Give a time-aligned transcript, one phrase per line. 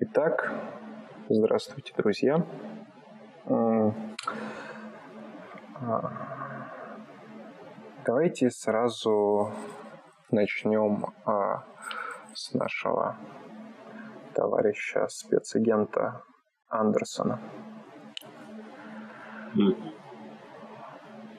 [0.00, 0.52] Итак,
[1.28, 2.44] здравствуйте, друзья.
[3.46, 3.92] А,
[8.04, 9.52] давайте сразу
[10.30, 11.64] начнем а,
[12.34, 13.16] с нашего
[14.34, 16.22] товарища спецагента
[16.68, 17.40] Андерсона.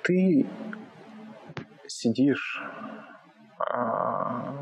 [0.04, 0.48] Ты
[1.88, 2.64] сидишь
[3.60, 4.54] а,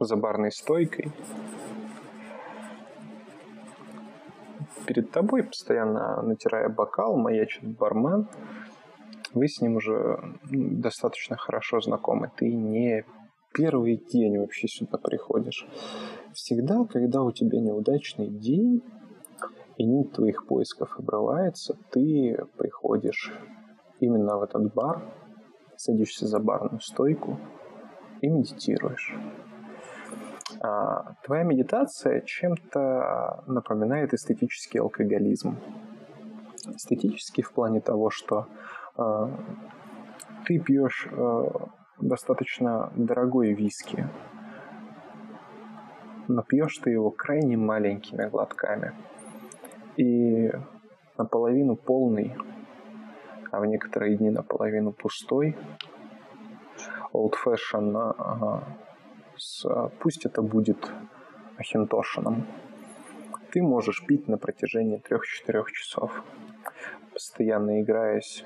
[0.00, 1.10] за барной стойкой.
[4.86, 8.28] Перед тобой, постоянно натирая бокал, маячит бармен.
[9.32, 10.18] Вы с ним уже
[10.50, 12.30] достаточно хорошо знакомы.
[12.36, 13.04] Ты не
[13.52, 15.66] первый день вообще сюда приходишь.
[16.32, 18.82] Всегда, когда у тебя неудачный день,
[19.76, 23.32] и нить твоих поисков обрывается, ты приходишь
[24.00, 25.02] именно в этот бар,
[25.76, 27.38] садишься за барную стойку
[28.20, 29.14] и медитируешь.
[30.64, 35.58] А, твоя медитация чем-то напоминает эстетический алкоголизм.
[36.74, 38.46] Эстетический в плане того, что
[38.96, 39.28] э,
[40.46, 41.44] ты пьешь э,
[42.00, 44.08] достаточно дорогой виски,
[46.28, 48.94] но пьешь ты его крайне маленькими глотками.
[49.98, 50.50] И
[51.18, 52.34] наполовину полный,
[53.52, 55.58] а в некоторые дни наполовину пустой,
[57.12, 58.64] old fashion
[59.44, 60.90] с, пусть это будет
[61.58, 62.46] ахинтошином,
[63.52, 65.02] ты можешь пить на протяжении
[65.46, 66.24] 3-4 часов,
[67.12, 68.44] постоянно играясь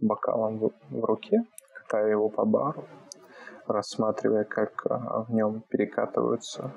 [0.00, 1.42] бокалом в, в руке,
[1.74, 2.86] катая его по бару,
[3.66, 6.72] рассматривая, как в нем перекатываются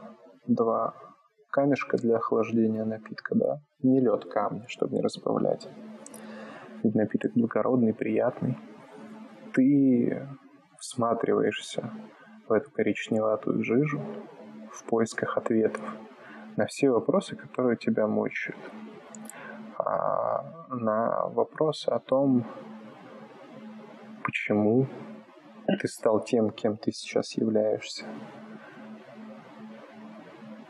[0.47, 0.94] два
[1.49, 5.67] камешка для охлаждения напитка, да, не лед камня, чтобы не разбавлять.
[6.83, 8.58] Ведь напиток благородный, приятный.
[9.53, 10.27] Ты
[10.80, 11.92] всматриваешься
[12.52, 14.02] в эту коричневатую жижу
[14.73, 15.81] в поисках ответов
[16.58, 18.59] на все вопросы, которые тебя мучают.
[19.77, 22.45] А на вопросы о том,
[24.26, 24.86] почему
[25.80, 28.03] ты стал тем, кем ты сейчас являешься.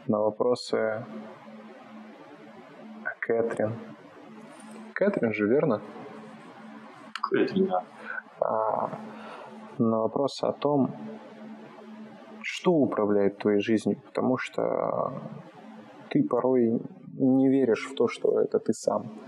[0.05, 1.03] На вопросы
[3.03, 3.73] о Кэтрин.
[4.93, 5.81] Кэтрин же, верно?
[7.23, 7.83] Кэтрин, да.
[8.39, 8.99] А,
[9.79, 10.95] на вопросы о том,
[12.61, 15.19] что управляет твоей жизнью, потому что
[16.11, 16.79] ты порой
[17.17, 19.19] не веришь в то, что это ты сам.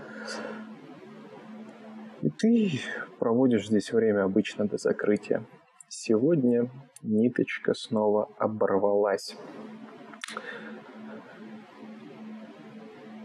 [2.22, 2.70] И ты
[3.18, 5.44] проводишь здесь время обычно до закрытия.
[5.88, 6.70] Сегодня
[7.02, 9.36] ниточка снова оборвалась.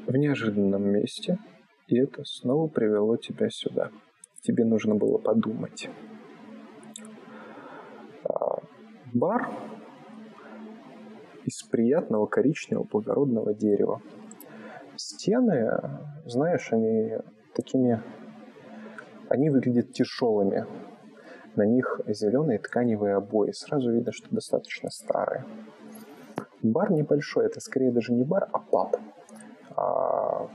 [0.07, 1.37] В неожиданном месте,
[1.85, 3.91] и это снова привело тебя сюда.
[4.41, 5.87] Тебе нужно было подумать.
[8.23, 8.57] А,
[9.13, 9.51] бар
[11.49, 14.01] из приятного коричневого благородного дерева.
[14.95, 15.67] Стены,
[16.25, 17.17] знаешь, они
[17.55, 18.01] такими...
[19.29, 20.65] Они выглядят тяжелыми.
[21.55, 23.51] На них зеленые тканевые обои.
[23.51, 25.43] Сразу видно, что достаточно старые.
[26.61, 28.95] Бар небольшой, это скорее даже не бар, а паб.
[29.75, 30.47] А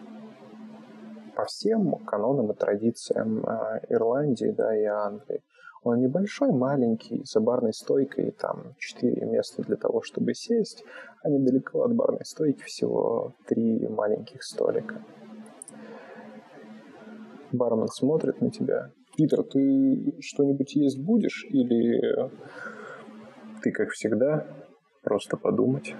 [1.35, 5.43] по всем канонам и традициям а, Ирландии да, и Англии
[5.85, 10.83] он небольшой, маленький, за барной стойкой, там четыре места для того, чтобы сесть,
[11.23, 15.05] а недалеко от барной стойки всего три маленьких столика.
[17.53, 18.91] Бармен смотрит на тебя.
[19.17, 21.45] Питер, ты что-нибудь есть будешь?
[21.51, 22.31] Или
[23.63, 24.47] ты, как всегда,
[25.03, 25.95] просто подумать?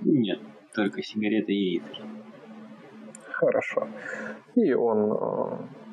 [0.00, 0.38] Нет,
[0.74, 2.02] только сигареты и яиски.
[3.32, 3.88] Хорошо.
[4.54, 5.83] И он э,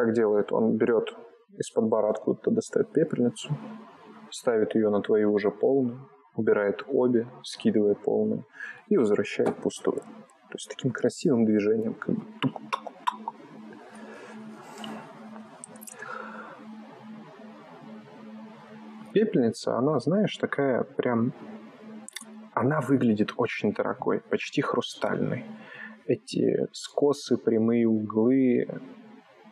[0.00, 0.52] как делает?
[0.52, 1.14] Он берет
[1.58, 3.50] из-под бара откуда-то достает пепельницу,
[4.30, 8.46] ставит ее на твою уже полную, убирает обе, скидывает полную
[8.88, 10.00] и возвращает пустую.
[10.00, 12.22] То есть таким красивым движением, как бы
[19.12, 21.32] Пепельница, она, знаешь, такая прям...
[22.54, 25.44] Она выглядит очень дорогой, почти хрустальной.
[26.06, 28.68] Эти скосы, прямые углы,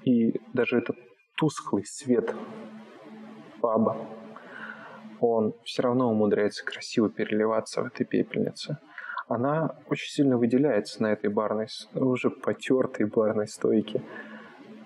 [0.08, 0.96] и даже этот
[1.36, 2.34] тусклый свет
[3.60, 3.96] паба,
[5.20, 8.78] он все равно умудряется красиво переливаться в этой пепельнице.
[9.28, 14.02] Она очень сильно выделяется на этой барной, уже потертой барной стойке.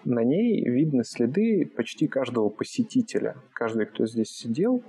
[0.04, 3.36] На ней видны следы почти каждого посетителя.
[3.52, 4.82] Каждый, кто здесь сидел,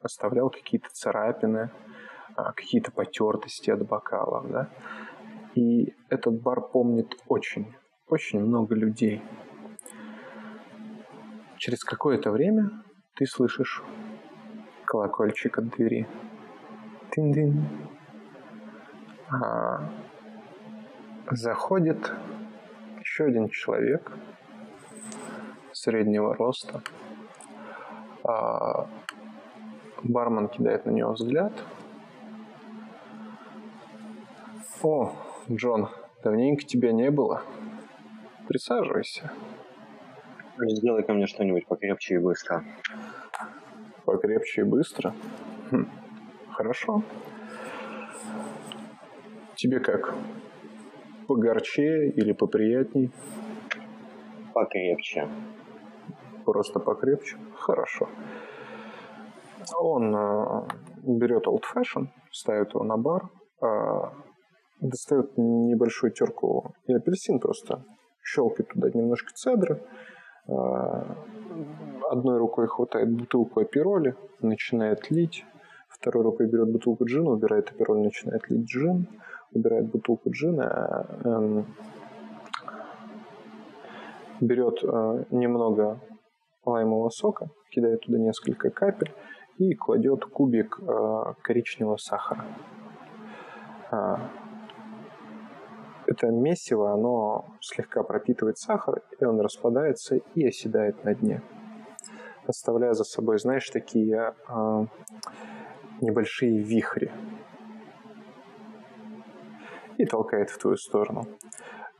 [0.00, 1.70] оставлял какие-то царапины,
[2.36, 4.50] а, какие-то потертости от бокалов.
[4.50, 4.70] Да?
[5.54, 7.66] И этот бар помнит очень,
[8.08, 9.20] очень много людей.
[11.64, 12.70] Через какое-то время
[13.14, 13.82] ты слышишь
[14.84, 16.06] колокольчик от двери.
[17.10, 17.66] Тин-дин.
[19.30, 19.88] А,
[21.30, 22.12] заходит
[23.00, 24.12] еще один человек
[25.72, 26.82] среднего роста.
[28.24, 28.86] А,
[30.02, 31.54] бармен кидает на него взгляд.
[34.82, 35.16] О,
[35.50, 35.88] Джон,
[36.22, 37.42] давненько тебя не было.
[38.48, 39.32] Присаживайся.
[40.56, 42.64] Сделай ко мне что-нибудь покрепче и быстро.
[44.04, 45.12] Покрепче и быстро?
[45.70, 45.88] Хм.
[46.52, 47.02] Хорошо.
[49.56, 50.14] Тебе как?
[51.26, 53.10] Погорче или поприятней?
[54.52, 55.28] Покрепче.
[56.44, 57.36] Просто покрепче?
[57.56, 58.08] Хорошо.
[59.80, 60.66] Он э,
[61.02, 63.30] берет Old Fashion, ставит его на бар,
[63.62, 63.66] э,
[64.80, 67.82] достает небольшую терку и апельсин просто,
[68.22, 69.82] щелкает туда немножко цедры,
[70.46, 75.44] одной рукой хватает бутылку апероли, начинает лить,
[75.88, 79.06] второй рукой берет бутылку джина, убирает апероль, начинает лить джин,
[79.52, 81.62] убирает бутылку джина, э,
[84.40, 86.00] берет э, немного
[86.64, 89.12] лаймового сока, кидает туда несколько капель
[89.58, 92.44] и кладет кубик э, коричневого сахара.
[96.06, 101.42] Это месиво, оно слегка пропитывает сахар, и он распадается и оседает на дне,
[102.46, 104.86] оставляя за собой, знаешь, такие э,
[106.00, 107.10] небольшие вихри.
[109.96, 111.26] И толкает в твою сторону.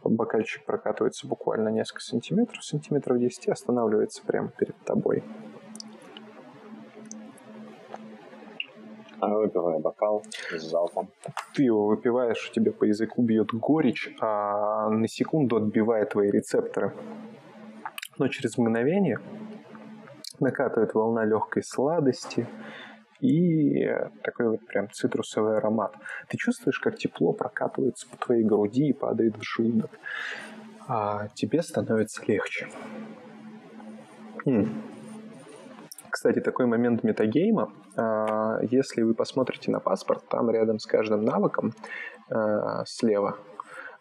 [0.03, 5.25] Бокальчик прокатывается буквально несколько сантиметров, сантиметров 10, останавливается прямо перед тобой.
[9.29, 11.09] Выпиваю бокал с залпом.
[11.55, 16.93] Ты его выпиваешь, у тебя по языку бьет горечь, а на секунду отбивает твои рецепторы.
[18.19, 19.19] Но через мгновение
[20.41, 22.47] накатывает волна легкой сладости
[23.21, 23.87] и
[24.23, 25.95] такой вот прям цитрусовый аромат.
[26.29, 29.91] Ты чувствуешь, как тепло прокатывается по твоей груди и падает в желудок.
[30.87, 32.69] А тебе становится легче.
[34.45, 34.83] М.
[36.11, 37.73] Кстати, такой момент метагейма.
[37.97, 41.73] А, Если вы посмотрите на паспорт, там рядом с каждым навыком
[42.31, 43.39] а, слева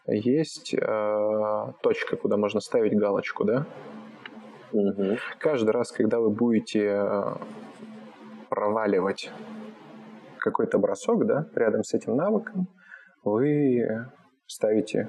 [0.08, 3.66] есть а, точка, куда можно ставить галочку, да?
[4.72, 5.18] Угу.
[5.38, 7.08] Каждый раз, когда вы будете
[8.50, 9.32] проваливать
[10.40, 12.68] какой-то бросок, да, рядом с этим навыком,
[13.24, 14.10] вы
[14.48, 15.08] ставите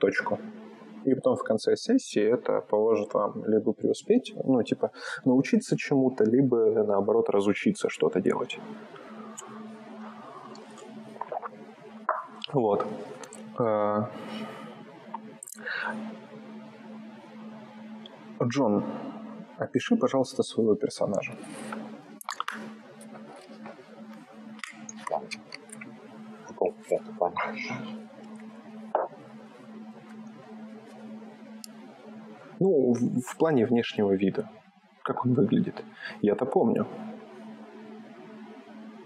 [0.00, 0.38] точку.
[1.06, 4.90] И потом в конце сессии это поможет вам либо преуспеть, ну, типа,
[5.24, 8.58] научиться чему-то, либо, наоборот, разучиться что-то делать.
[12.52, 12.84] Вот.
[13.58, 14.10] А,
[18.42, 18.84] Джон,
[19.58, 21.32] опиши, пожалуйста, своего персонажа.
[32.58, 34.48] Ну, в, в плане внешнего вида.
[35.02, 35.84] Как он выглядит.
[36.22, 36.86] Я-то помню.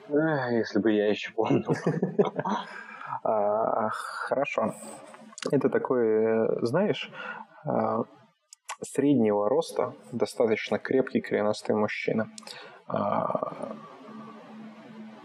[0.09, 1.75] Эх, Если бы я еще помнил.
[3.23, 4.75] А, хорошо.
[5.51, 7.11] Это такой, э, знаешь,
[7.65, 8.05] а,
[8.83, 12.31] среднего роста, достаточно крепкий, коренастый мужчина.
[12.87, 13.77] А,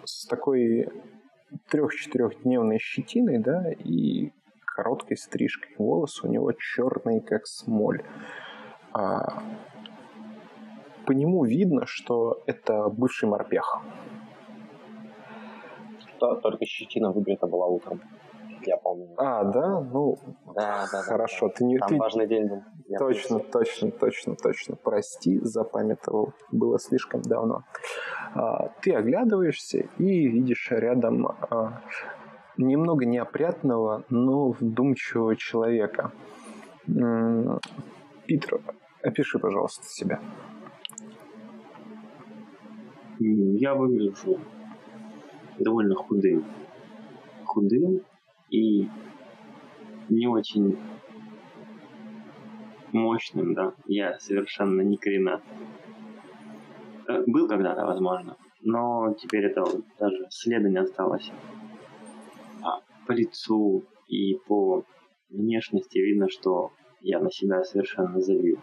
[0.04, 0.90] с такой
[1.70, 4.32] трех-четырехдневной щетиной, да, и
[4.76, 5.74] короткой стрижкой.
[5.78, 8.04] Волосы у него черные, как смоль.
[8.94, 9.42] А,
[11.06, 13.82] по нему видно, что это бывший морпех.
[16.20, 18.02] То- Только щетина выбрита была утром.
[18.66, 19.08] Я помню.
[19.18, 19.82] А, да?
[19.82, 20.18] Ну,
[20.48, 21.02] Да, да, да.
[21.04, 21.50] хорошо.
[21.50, 22.64] Ты не, Там ты, важный день был.
[22.88, 23.52] Я Точно, помню.
[23.52, 24.76] точно, точно, точно.
[24.76, 26.34] Прости, запамятовал.
[26.52, 27.62] Было слишком давно.
[28.34, 31.82] А, Ты оглядываешься и видишь рядом а,
[32.58, 36.12] немного неопрятного, но вдумчивого человека.
[38.26, 38.60] Питер,
[39.02, 40.20] опиши, пожалуйста, себя.
[43.20, 44.40] Я выгляжу
[45.60, 46.46] довольно худым.
[47.46, 48.02] Худым
[48.50, 48.90] и
[50.10, 50.78] не очень
[52.92, 53.74] мощным, да.
[53.86, 55.42] Я совершенно не коренат.
[57.08, 61.32] Э, Был когда-то, возможно, но теперь это вот даже следа не осталось.
[63.06, 64.84] По лицу и по
[65.30, 66.72] внешности видно, что
[67.02, 68.58] я на себя совершенно забил.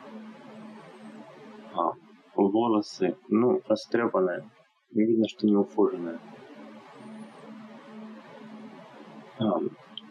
[1.74, 1.92] А,
[2.34, 4.44] волосы, ну, растрепанные.
[4.90, 6.18] Видно, что не ухоженные.
[9.38, 9.60] А,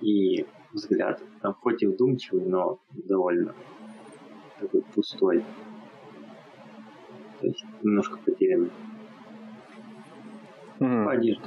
[0.01, 3.53] и взгляд, а, хоть и вдумчивый, но довольно
[4.59, 5.43] такой пустой.
[7.39, 8.71] То есть немножко потерянный.
[10.79, 11.43] М, По одежде.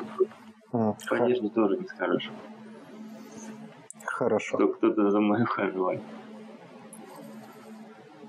[0.73, 2.31] м, По одежде тоже не скажешь,
[4.19, 4.59] Хорошо.
[4.59, 6.01] что кто-то за мной ухаживает.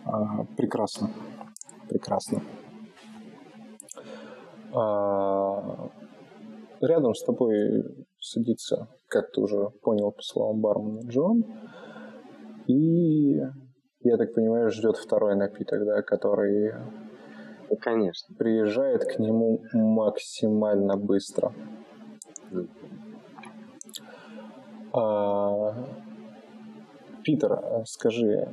[0.06, 1.10] А, Прекрасно.
[1.88, 2.42] Прекрасно.
[4.74, 5.90] А,
[6.82, 7.84] Рядом с тобой
[8.20, 11.44] садится, как ты уже понял по словам бармена, Джон.
[12.66, 13.36] И,
[14.00, 16.74] я так понимаю, ждет второй напиток, да, который
[17.80, 18.36] конечно.
[18.38, 21.54] приезжает к нему максимально быстро.
[24.98, 25.74] А,
[27.24, 28.48] Питер, скажи,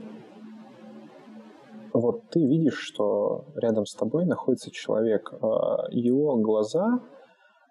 [1.92, 5.32] вот ты видишь, что рядом с тобой находится человек.
[5.40, 7.00] а Его глаза,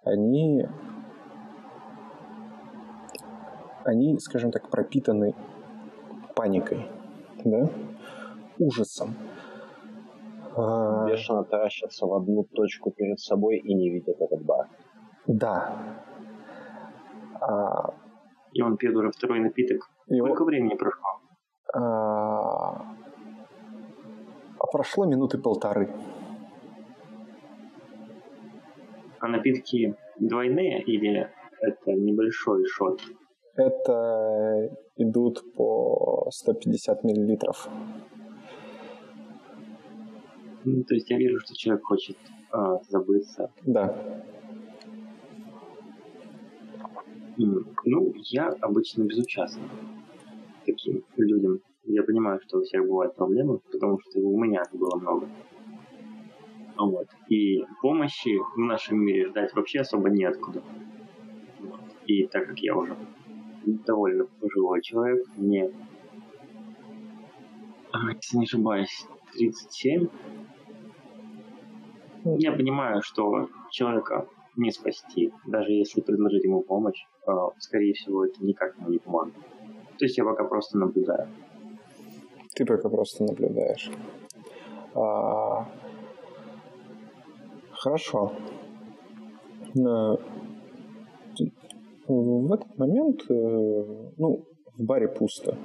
[0.05, 0.65] они,
[3.83, 5.35] они, скажем так, пропитаны
[6.33, 6.87] паникой,
[7.43, 7.69] да,
[8.57, 9.15] ужасом.
[10.55, 14.69] А, Бешено таращатся в одну точку перед собой и не видят этот бар.
[15.27, 15.77] Да.
[17.41, 17.93] А,
[18.53, 19.89] И он пьет уже второй напиток.
[20.07, 21.01] его- Сколько времени прошло?
[21.73, 22.71] а,
[24.59, 25.89] а прошло минуты полторы.
[29.19, 31.29] А напитки двойные или
[31.61, 32.99] это небольшой шот?
[33.55, 37.69] Это идут по 150 миллилитров.
[40.63, 42.17] Ну, то есть я вижу, что человек хочет
[42.51, 43.51] а, забыться.
[43.65, 43.95] Да.
[47.37, 49.61] Ну, я обычно безучастен
[50.65, 51.59] таким людям.
[51.85, 55.27] Я понимаю, что у всех бывают проблемы, потому что у меня было много.
[56.77, 57.07] Вот.
[57.29, 60.61] И помощи в нашем мире ждать вообще особо неоткуда.
[61.59, 61.81] Вот.
[62.05, 62.95] И так как я уже
[63.65, 65.71] довольно пожилой человек, мне,
[67.91, 70.07] а, если не ошибаюсь, 37,
[72.23, 78.43] я понимаю, что человека не спасти, даже если предложить ему помощь, э, скорее всего, это
[78.43, 79.33] никак ему не поможет.
[79.97, 81.27] То есть я пока просто наблюдаю.
[82.55, 83.89] Ты пока просто наблюдаешь.
[84.93, 85.67] А,
[87.81, 88.31] Хорошо.
[89.73, 90.19] Но
[92.07, 93.33] В этот момент, э,
[94.17, 94.45] ну,
[94.77, 95.57] в баре пусто.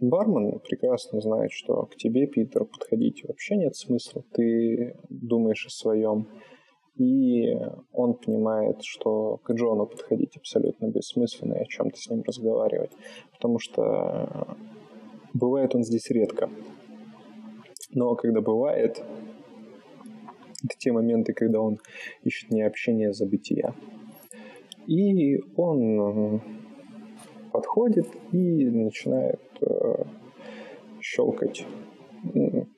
[0.00, 4.22] Бармен прекрасно знает, что к тебе, Питер, подходить вообще нет смысла.
[4.32, 6.28] Ты думаешь о своем.
[6.96, 7.56] И
[7.92, 12.92] он понимает, что к Джону подходить абсолютно бессмысленно и о чем-то с ним разговаривать.
[13.32, 14.56] Потому что
[15.32, 16.48] бывает он здесь редко.
[17.90, 19.02] Но когда бывает,
[20.64, 21.78] это те моменты, когда он
[22.22, 23.74] ищет не общение, а забытия.
[24.86, 26.40] И он э,
[27.52, 30.04] подходит и начинает э,
[31.00, 31.66] щелкать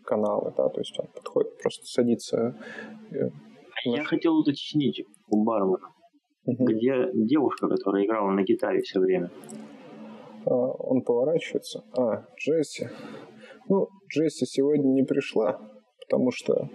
[0.04, 2.56] каналы, да, то есть он подходит, просто садится.
[3.90, 6.64] Я хотел уточнить у мгм.
[6.64, 9.30] где девушка, которая играла на гитаре все время.
[10.44, 11.84] А, Он поворачивается.
[11.96, 12.88] А, Джесси.
[13.68, 15.60] Ну, Джесси сегодня не пришла,
[16.00, 16.68] потому что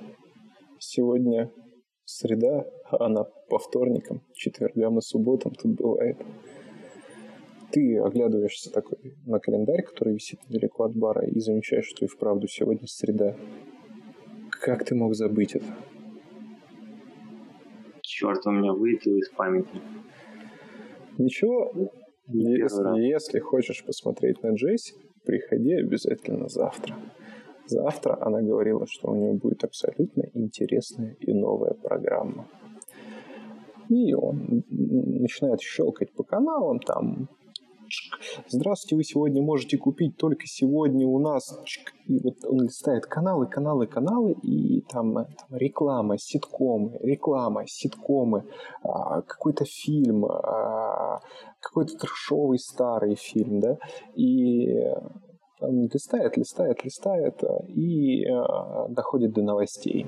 [0.80, 1.52] сегодня
[2.06, 6.18] среда, а она по вторникам, четвергам и субботам тут бывает.
[7.72, 12.48] Ты оглядываешься такой на календарь, который висит недалеко от бара, и замечаешь, что и вправду
[12.48, 13.38] сегодня среда.
[14.50, 15.66] Как ты мог забыть это?
[18.22, 19.82] Черт, он меня вылетел из памяти.
[21.18, 21.72] Ничего,
[22.28, 22.98] Не первый раз.
[22.98, 24.94] Если, если хочешь посмотреть на Джесси,
[25.26, 26.96] приходи обязательно завтра.
[27.66, 32.48] Завтра она говорила, что у нее будет абсолютно интересная и новая программа.
[33.90, 37.28] И он начинает щелкать по каналам, там
[38.48, 41.60] Здравствуйте, вы сегодня можете купить только сегодня у нас.
[42.08, 48.46] И вот он листает каналы, каналы, каналы, и там, э, там реклама, ситкомы, реклама, ситкомы,
[48.84, 51.22] а, какой-то фильм, а,
[51.60, 53.78] какой-то трешовый старый фильм, да,
[54.16, 54.94] и
[55.60, 58.26] он листает, листает, листает, а, и
[58.90, 60.06] доходит до новостей.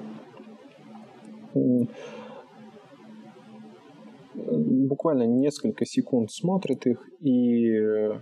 [4.36, 8.20] Буквально несколько секунд смотрит их, и э,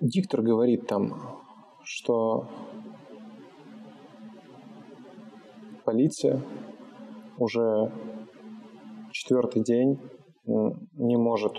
[0.00, 1.40] диктор говорит там,
[1.82, 2.48] что
[5.84, 6.40] полиция
[7.38, 7.92] уже
[9.10, 9.98] четвертый день
[10.44, 11.54] не может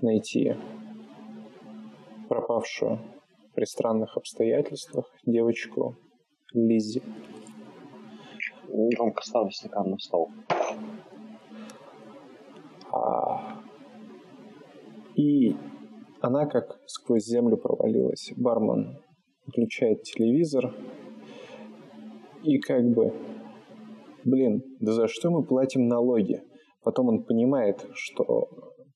[0.00, 0.56] найти
[2.28, 2.98] пропавшую
[3.54, 5.96] при странных обстоятельствах девочку
[6.52, 7.02] Лиззи.
[8.72, 10.30] Громко ставлю стакан на стол.
[12.90, 13.60] А,
[15.14, 15.54] И
[16.20, 18.32] она как сквозь землю провалилась.
[18.36, 18.98] Бармен
[19.46, 20.74] включает телевизор
[22.44, 23.12] И как бы,
[24.24, 26.42] блин, да за что мы платим налоги?
[26.82, 28.48] Потом он понимает, что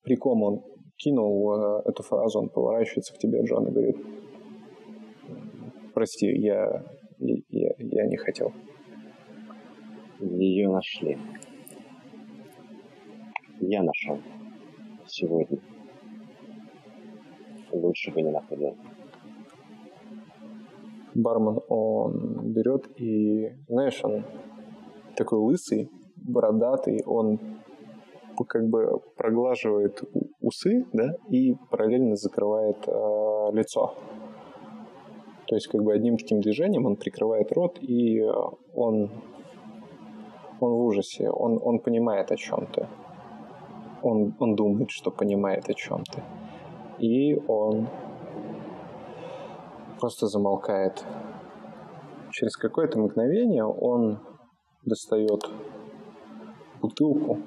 [0.03, 0.63] при ком он
[0.97, 3.97] кинул э, эту фразу, он поворачивается к тебе, Джон, и говорит,
[5.93, 6.83] прости, я,
[7.19, 8.51] я, я не хотел.
[10.19, 11.17] Ее нашли.
[13.59, 14.19] Я нашел.
[15.05, 15.59] Сегодня.
[17.71, 18.75] Лучше бы не находил.
[21.13, 24.23] Бармен, он берет и, знаешь, он
[25.15, 27.39] такой лысый, бородатый, он
[28.47, 30.03] как бы проглаживает
[30.41, 33.95] усы, да, и параллельно закрывает э, лицо.
[35.47, 38.31] То есть как бы одним таким движением он прикрывает рот, и э,
[38.75, 39.09] он,
[40.59, 42.87] он в ужасе, он, он понимает о чем ты.
[44.01, 46.23] Он, он думает, что понимает о чем ты.
[46.99, 47.87] И он
[49.99, 51.03] просто замолкает.
[52.31, 54.19] Через какое-то мгновение он
[54.85, 55.41] достает
[56.81, 57.39] бутылку.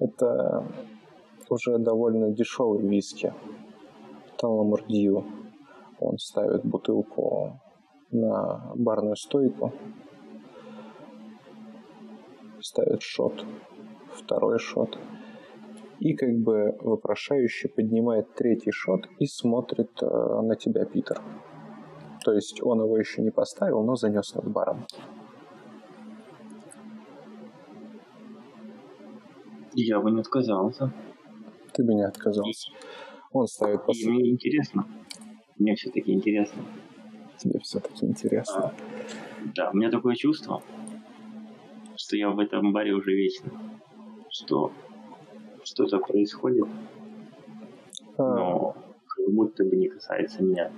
[0.00, 0.66] Это
[1.48, 3.32] уже довольно дешевый виски.
[4.38, 5.24] Таламурдио.
[6.00, 7.60] Он ставит бутылку
[8.10, 9.72] на барную стойку,
[12.74, 13.44] ставит шот,
[14.14, 14.98] второй шот,
[16.00, 20.06] и как бы вопрошающе поднимает третий шот и смотрит э,
[20.42, 21.22] на тебя, Питер.
[22.24, 24.86] То есть он его еще не поставил, но занес над баром.
[29.74, 30.92] Я бы не отказался.
[31.72, 32.72] Ты бы не отказался.
[33.32, 34.20] Он ставит И последний.
[34.20, 34.84] мне интересно.
[35.58, 36.62] Мне все-таки интересно.
[37.38, 38.72] Тебе все-таки интересно.
[39.54, 40.62] Да, у меня такое чувство,
[42.04, 43.50] что я в этом баре уже вечно.
[44.28, 44.70] Что
[45.62, 46.66] что-то происходит,
[48.18, 50.70] А, но как будто бы не касается меня.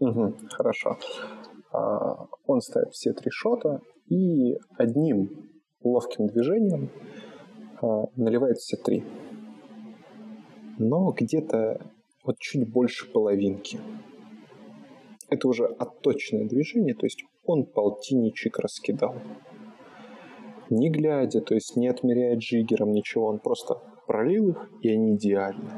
[0.00, 0.98] Мгм, хорошо.
[1.72, 5.28] А, он ставит все три шота и одним
[5.84, 6.90] ловким движением
[7.80, 9.04] а, наливает все три.
[10.78, 11.80] Но где-то
[12.24, 13.78] вот чуть больше половинки.
[15.30, 19.14] Это уже отточенное движение, то есть он полтинничек раскидал.
[20.70, 25.70] Не глядя, то есть не отмеряя джиггером ничего, он просто пролил их, и они идеальны.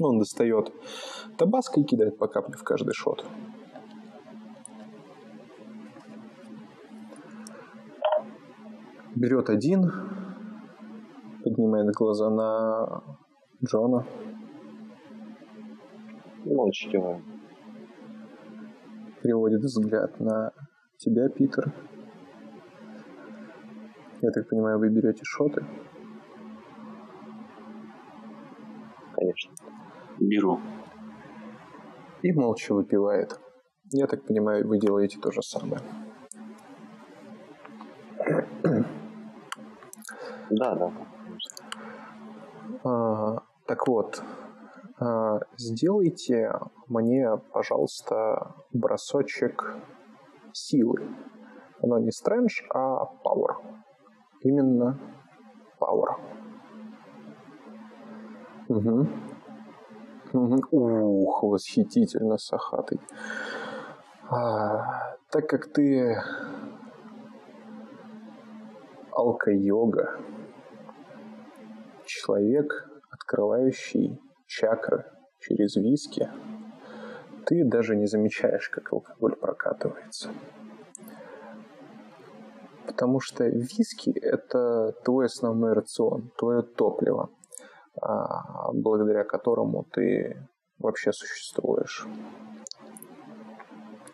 [0.00, 0.72] Он достает
[1.38, 3.24] табаско и кидает по капле в каждый шот.
[9.14, 9.90] Берет один,
[11.42, 13.02] поднимает глаза на
[13.64, 14.04] Джона.
[16.44, 17.22] Молча киваю.
[19.22, 20.52] переводит взгляд на
[20.98, 21.72] тебя, Питер.
[24.22, 25.64] Я так понимаю, вы берете шоты.
[29.14, 29.52] Конечно.
[30.18, 30.60] Беру.
[32.22, 33.38] и молча выпивает.
[33.92, 35.80] Я так понимаю, вы делаете то же самое.
[40.50, 40.92] Да, да.
[42.84, 44.22] А, так вот,
[44.98, 46.52] а, сделайте
[46.88, 49.76] мне, пожалуйста, бросочек
[50.56, 51.06] силы.
[51.82, 53.56] Оно не стрэндж, а power.
[54.40, 54.98] Именно
[55.78, 56.16] power.
[58.68, 59.06] Угу.
[60.32, 60.60] Мгм.
[60.70, 63.00] Ух, восхитительно, Сахатый.
[64.28, 66.20] А, так как ты
[69.12, 70.18] алка-йога,
[72.04, 75.04] человек, открывающий чакры
[75.40, 76.28] через виски,
[77.46, 80.30] ты даже не замечаешь, как алкоголь прокатывается.
[82.86, 87.30] Потому что виски– это твой основной рацион, твое топливо,
[88.00, 90.36] а, благодаря которому ты
[90.78, 92.06] вообще существуешь.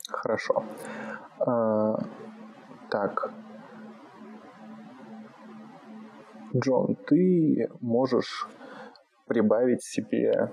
[0.09, 0.65] Хорошо.
[1.39, 1.99] А,
[2.91, 3.31] так.
[6.55, 8.47] Джон, ты можешь
[9.27, 10.51] прибавить себе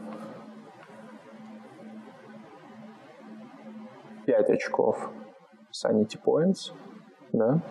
[4.50, 5.12] 5 очков
[5.72, 6.74] Sanity Points,
[7.34, 7.62] да?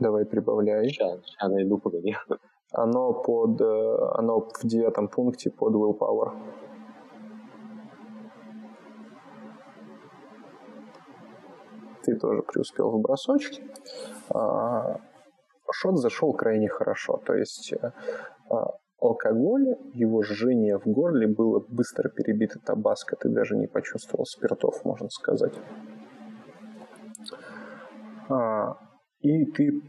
[0.00, 0.88] Давай прибавляй.
[0.88, 2.16] Сейчас, сейчас найду, погоди.
[2.72, 6.32] Оно под, э, оно в девятом пункте под willpower.
[12.02, 13.62] Ты тоже преуспел в бросочке.
[14.30, 15.00] А,
[15.70, 17.20] Шот зашел крайне хорошо.
[17.26, 17.92] То есть э,
[18.48, 23.16] а, алкоголь, его жжение в горле было быстро перебито табаско.
[23.16, 25.54] Ты даже не почувствовал спиртов, можно сказать.
[28.28, 28.76] А,
[29.20, 29.82] И ты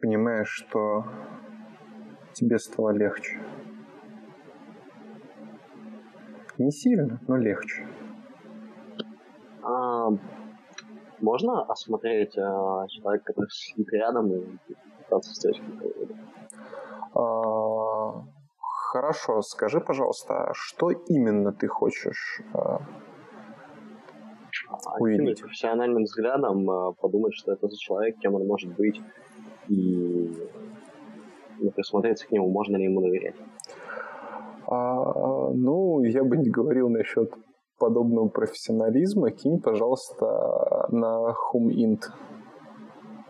[0.00, 1.04] понимаешь, что
[2.32, 3.40] тебе стало легче.
[6.58, 7.86] Не сильно, но легче.
[9.62, 10.08] А,
[11.20, 14.58] можно осмотреть а, человека, который сидит рядом и
[15.02, 15.62] пытаться встретить
[17.14, 18.24] а,
[18.92, 22.78] Хорошо, скажи, пожалуйста, что именно ты хочешь а,
[25.00, 25.40] увидеть?
[25.40, 29.00] профессиональным взглядом а, подумать, что это за человек, кем он может быть,
[29.68, 30.32] и
[31.58, 33.34] ну, присмотреться к нему, можно ли ему доверять.
[34.68, 37.32] А, ну, я бы не говорил насчет
[37.80, 39.32] подобного профессионализма.
[39.32, 42.02] Кинь, пожалуйста, на HumInt,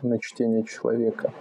[0.03, 1.33] на чтение человека.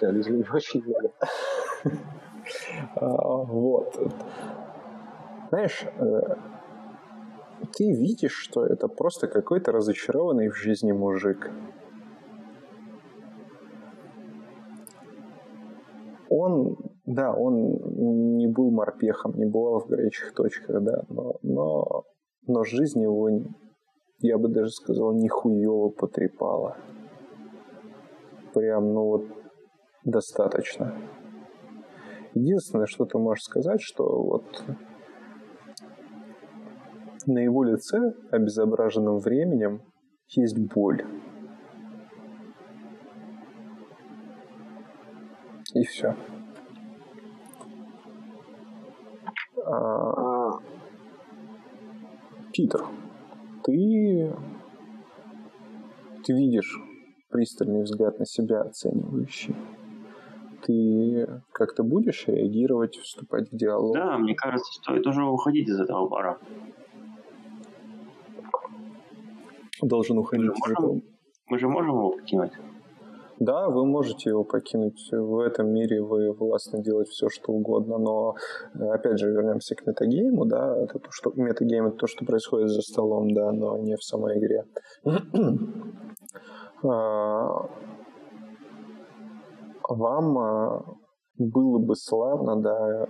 [0.00, 1.12] Не очень много.
[2.96, 3.94] А, вот.
[5.50, 6.20] Знаешь, э,
[7.74, 11.50] ты видишь, что это просто какой-то разочарованный в жизни мужик.
[16.30, 22.04] Он, да, он не был морпехом, не бывал в горячих точках, да, но, но,
[22.46, 23.28] но жизнь его,
[24.20, 26.78] я бы даже сказал, нихуево потрепала.
[28.54, 29.41] Прям, ну вот,
[30.04, 30.94] достаточно.
[32.34, 34.64] Единственное, что ты можешь сказать, что вот
[37.26, 39.82] на его лице, обезображенном временем,
[40.28, 41.04] есть боль.
[45.74, 46.14] И все.
[49.64, 50.58] А,
[52.52, 52.84] Питер,
[53.64, 54.34] ты,
[56.24, 56.78] ты видишь
[57.30, 59.54] пристальный взгляд на себя оценивающий
[60.64, 63.94] ты как-то будешь реагировать, вступать в диалог?
[63.94, 66.38] Да, мне кажется, стоит уже уходить из этого бара.
[69.80, 71.00] Должен уходить мы из этого.
[71.48, 72.52] Мы же можем его покинуть?
[73.38, 75.08] Да, вы можете его покинуть.
[75.10, 77.98] В этом мире вы властны делать все, что угодно.
[77.98, 78.36] Но,
[78.74, 82.82] опять же, вернемся к метагейму, да, это то, что метагейм это то, что происходит за
[82.82, 84.64] столом, да, но не в самой игре.
[89.88, 90.84] Вам а,
[91.38, 93.06] было бы славно, да,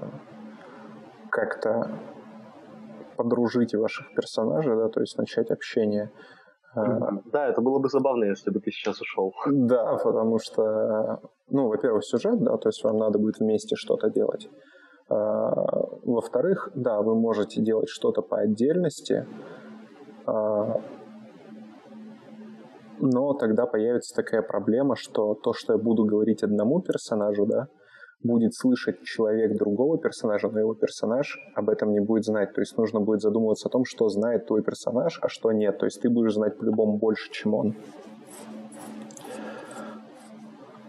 [1.31, 1.91] как-то
[3.17, 6.11] подружить ваших персонажей, да, то есть начать общение.
[6.75, 9.33] А, да, это было бы забавно, если бы ты сейчас ушел.
[9.47, 14.49] Да, потому что, ну, во-первых, сюжет, да, то есть вам надо будет вместе что-то делать.
[15.09, 15.53] А,
[16.05, 19.27] во-вторых, да, вы можете делать что-то по отдельности,
[23.01, 27.67] но тогда появится такая проблема, что то, что я буду говорить одному персонажу, да,
[28.23, 32.53] будет слышать человек другого персонажа, но его персонаж об этом не будет знать.
[32.55, 35.79] То есть нужно будет задумываться о том, что знает твой персонаж, а что нет.
[35.79, 37.75] То есть ты будешь знать по-любому больше, чем он.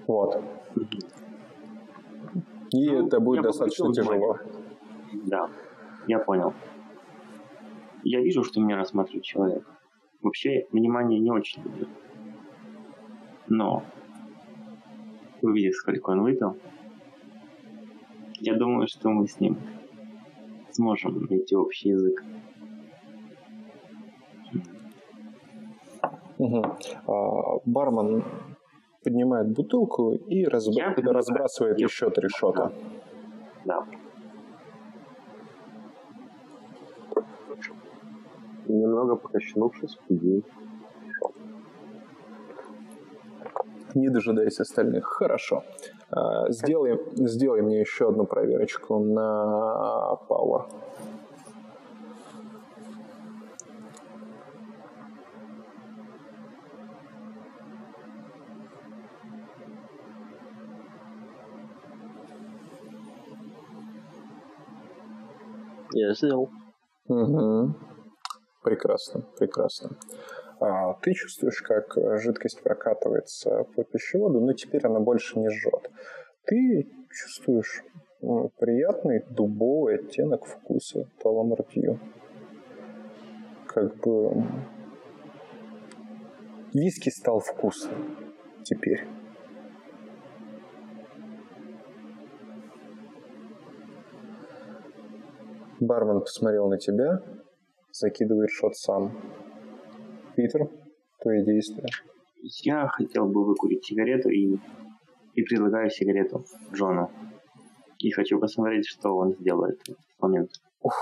[0.08, 0.42] Вот.
[2.72, 4.38] И ну, это будет достаточно тяжело.
[5.26, 5.50] Да,
[6.08, 6.54] я понял.
[8.04, 9.73] Я вижу, что меня рассматривает человек.
[10.24, 11.88] Вообще, внимание не очень люблю.
[13.50, 13.84] Но,
[15.42, 16.58] увидев, сколько он выпил,
[18.40, 19.58] я думаю, что мы с ним
[20.72, 22.24] сможем найти общий язык.
[26.38, 26.64] Угу.
[27.08, 28.24] А, бармен
[29.04, 30.96] поднимает бутылку и разбра...
[30.96, 31.86] разбрасывает я...
[31.86, 32.72] еще три шота.
[33.66, 33.86] Да.
[38.74, 40.44] Немного покачнувшись, пью
[43.96, 45.06] не дожидаясь остальных.
[45.06, 45.64] Хорошо.
[46.10, 50.66] А, сделай, сделай мне еще одну проверочку на Power.
[65.94, 66.50] Я сделал.
[67.08, 67.93] Угу.
[68.64, 69.98] Прекрасно, прекрасно.
[70.60, 75.92] А, ты чувствуешь, как жидкость прокатывается по пищеводу, но теперь она больше не жжет.
[76.46, 77.84] Ты чувствуешь
[78.58, 82.00] приятный дубовый оттенок вкуса таламартью.
[83.68, 84.46] Как бы
[86.74, 88.18] виски стал вкусным
[88.64, 89.06] теперь.
[95.82, 97.22] Бармен посмотрел на тебя,
[98.04, 99.12] закидывает шот сам.
[100.36, 100.70] Питер,
[101.22, 101.88] твои действия.
[102.64, 104.58] Я хотел бы выкурить сигарету и,
[105.36, 107.10] и предлагаю сигарету Джону.
[108.00, 110.50] И хочу посмотреть, что он сделает в этот момент.
[110.82, 110.96] Ух.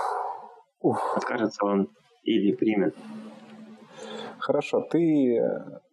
[0.80, 1.16] Ух.
[1.16, 1.88] Откажется он
[2.22, 2.94] или примет.
[4.38, 5.42] Хорошо, ты...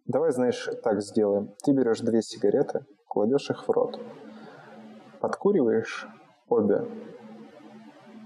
[0.06, 1.50] Давай, знаешь, так сделаем.
[1.64, 4.00] Ты берешь две сигареты, кладешь их в рот,
[5.22, 6.08] подкуриваешь
[6.48, 6.86] обе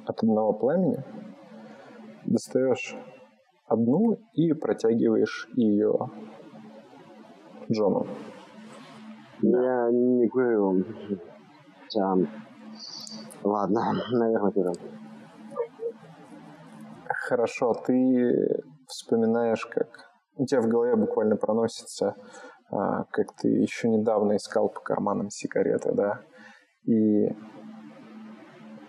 [0.05, 1.03] от одного пламени,
[2.33, 2.95] достаешь
[3.67, 5.93] одну и протягиваешь ее
[7.71, 8.07] Джону.
[9.41, 10.83] Я не курю.
[11.83, 12.15] Хотя...
[13.43, 14.73] Ладно, наверное, курю.
[17.27, 19.87] Хорошо, ты вспоминаешь, как
[20.35, 22.15] у тебя в голове буквально проносится,
[22.71, 26.21] а, как ты еще недавно искал по карманам сигареты, да,
[26.85, 27.29] и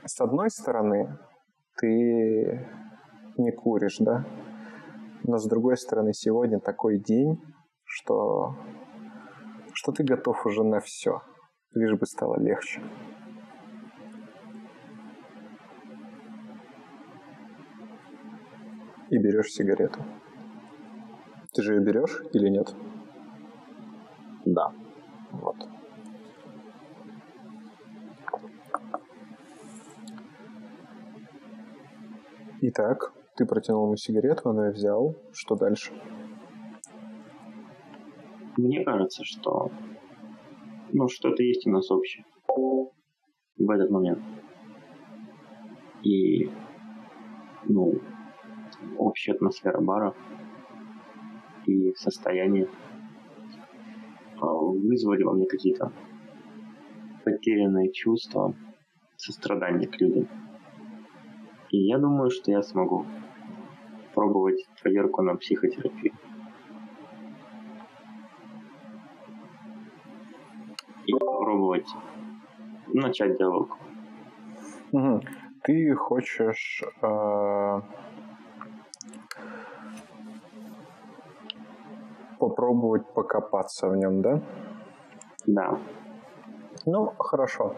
[0.05, 1.19] с одной стороны
[1.77, 2.67] ты
[3.37, 4.25] не куришь, да,
[5.25, 7.43] но с другой стороны сегодня такой день,
[7.85, 8.55] что,
[9.73, 11.23] что ты готов уже на все,
[11.73, 12.83] лишь бы стало легче.
[19.11, 20.05] И берешь сигарету.
[21.53, 22.75] Ты же ее берешь или нет?
[24.45, 24.73] Да.
[25.31, 25.57] Вот.
[32.61, 35.15] Итак, ты протянул ему сигарету, он ее взял.
[35.33, 35.93] Что дальше?
[38.57, 39.71] Мне кажется, что
[40.93, 44.21] ну, что-то есть у нас общее в этот момент.
[46.03, 46.51] И
[47.65, 47.95] ну,
[48.99, 50.15] общая атмосфера бара
[51.67, 52.69] и состояние
[54.41, 55.93] а, вызвали во мне какие-то
[57.25, 58.55] потерянные чувства,
[59.17, 60.29] сострадания к людям.
[61.71, 63.07] И я думаю, что я смогу
[64.15, 66.13] пробовать проверку на психотерапию.
[71.07, 71.89] И попробовать
[72.89, 73.77] начать диалог.
[74.93, 75.21] Угу.
[75.63, 77.81] Ты хочешь э,
[82.39, 84.41] попробовать покопаться в нем, да?
[85.47, 85.79] Да.
[86.87, 87.75] Ну, хорошо.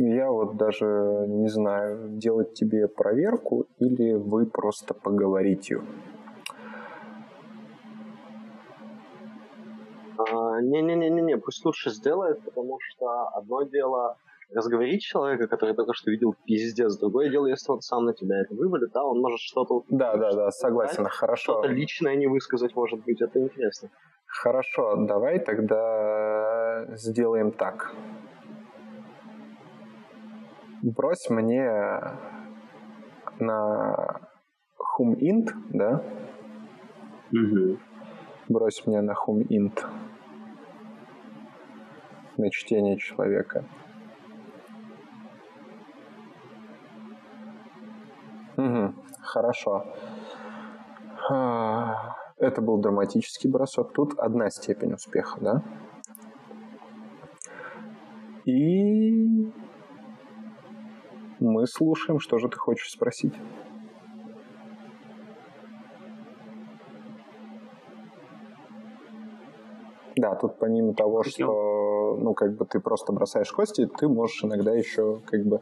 [0.00, 0.86] Я вот даже
[1.26, 5.82] не знаю, делать тебе проверку или вы просто поговорите.
[10.16, 14.16] А, Не-не-не-не, пусть лучше сделает, потому что одно дело
[14.54, 18.54] разговорить человека, который только что видел пиздец, другое дело, если он сам на тебя это
[18.54, 19.82] вывалит, да, он может что-то...
[19.88, 21.54] Да, да, да, согласен, хорошо.
[21.54, 23.90] Что-то личное не высказать, может быть, это интересно.
[24.26, 27.92] Хорошо, давай тогда сделаем так.
[30.82, 31.64] Брось мне
[33.40, 34.20] на
[34.78, 36.02] hum int, да?
[37.32, 37.78] Угу.
[38.48, 39.84] Брось мне на hum int
[42.36, 43.64] на чтение человека.
[48.56, 49.84] Угу, хорошо.
[51.28, 53.92] А, Это был драматический бросок.
[53.92, 55.62] Тут одна степень успеха, да?
[58.44, 59.52] И
[61.40, 63.34] мы слушаем, что же ты хочешь спросить.
[70.16, 71.48] Да, тут помимо того, Хотел.
[71.48, 75.60] что, ну, как бы ты просто бросаешь кости, ты можешь иногда еще, как бы,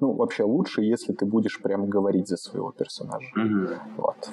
[0.00, 3.26] ну, вообще лучше, если ты будешь прям говорить за своего персонажа.
[3.34, 3.68] Угу.
[3.96, 4.30] Вот.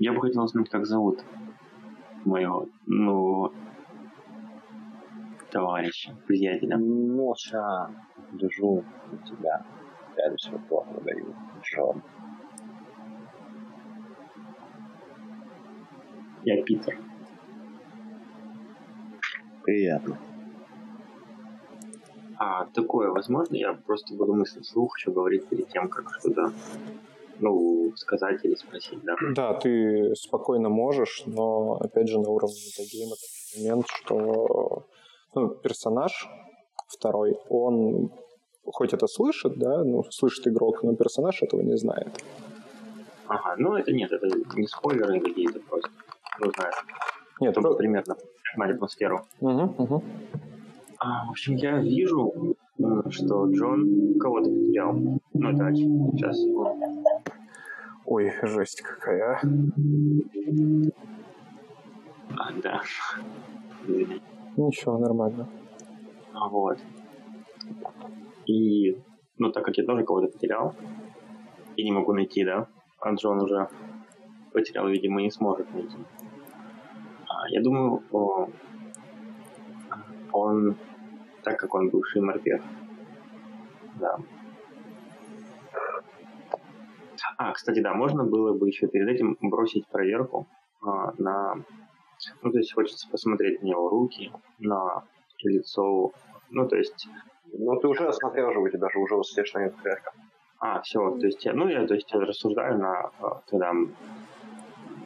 [0.00, 1.22] Я бы хотел знать, как зовут
[2.24, 3.52] моего, ну,
[5.52, 6.78] товарища, приятеля.
[6.78, 7.90] Молча
[8.32, 8.84] держу
[9.26, 9.64] тебя.
[10.16, 11.34] Пялюсь в упор, выдаю.
[11.62, 12.02] Джон.
[16.44, 16.98] Я Питер.
[19.62, 20.18] Приятно.
[22.36, 23.54] А такое возможно?
[23.54, 26.52] Я просто буду мыслить вслух, что говорить перед тем, как что-то,
[27.38, 29.14] ну, сказать или спросить, да?
[29.36, 34.81] Да, ты спокойно можешь, но, опять же, на уровне метагейма такой момент, что
[35.34, 36.28] ну, персонаж
[36.88, 38.10] второй, он
[38.64, 42.08] хоть это слышит, да, ну, слышит игрок, но персонаж этого не знает.
[43.26, 45.90] Ага, ну это нет, это не спойлеры какие-то просто.
[46.40, 46.74] Ну, знаешь,
[47.40, 48.16] Нет, чтобы про- примерно
[48.54, 49.20] понимать атмосферу.
[49.40, 50.02] Мгм, мгм.
[50.98, 54.92] А, в общем, я вижу, э, что Джон кого-то потерял.
[54.92, 56.10] Ну, это очевидно.
[56.12, 56.38] Сейчас.
[58.04, 59.40] Ой, жесть какая.
[59.40, 59.46] а.
[62.36, 62.82] А, да.
[64.56, 65.48] Ничего, нормально.
[66.34, 66.78] А, Вот.
[68.46, 68.96] И,
[69.38, 70.74] ну, так как я тоже кого-то потерял,
[71.76, 72.68] и не могу найти, да,
[73.00, 73.68] а Джон уже
[74.52, 75.96] потерял, видимо, не сможет найти.
[77.28, 78.48] А, я думаю, о,
[80.32, 80.76] он,
[81.42, 82.62] так как он бывший морпех,
[84.00, 84.18] да.
[87.36, 90.46] А, кстати, да, можно было бы еще перед этим бросить проверку
[90.82, 91.56] а, на...
[92.42, 95.04] Ну, то есть хочется посмотреть на его руки, на
[95.42, 96.12] лицо.
[96.50, 97.08] Ну, то есть...
[97.54, 100.12] Ну, ты уже осмотрел же, у тебя же уже успешная проверка.
[100.58, 103.10] А, все, то есть, ну, я, то есть, рассуждаю на,
[103.46, 103.72] тогда,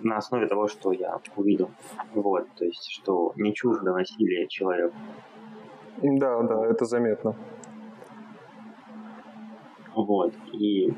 [0.02, 1.70] на основе того, что я увидел.
[2.14, 4.94] Вот, то есть, что не чуждо насилие человека.
[6.02, 7.34] Да, да, это заметно.
[9.94, 10.92] Вот, и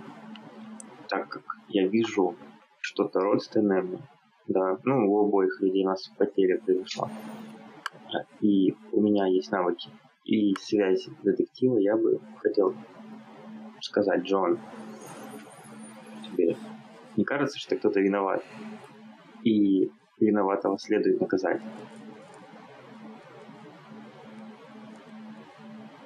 [1.09, 2.35] так как я вижу
[2.81, 4.00] что-то родственное мне,
[4.49, 7.11] да, ну, у обоих людей у нас потеря произошла,
[8.41, 9.91] и у меня есть навыки
[10.29, 12.75] и связь детектива, я бы хотел
[13.81, 14.59] сказать, Джон,
[16.25, 16.57] тебе
[17.17, 18.45] не кажется, что кто-то виноват?
[19.43, 21.63] И виноватого следует наказать.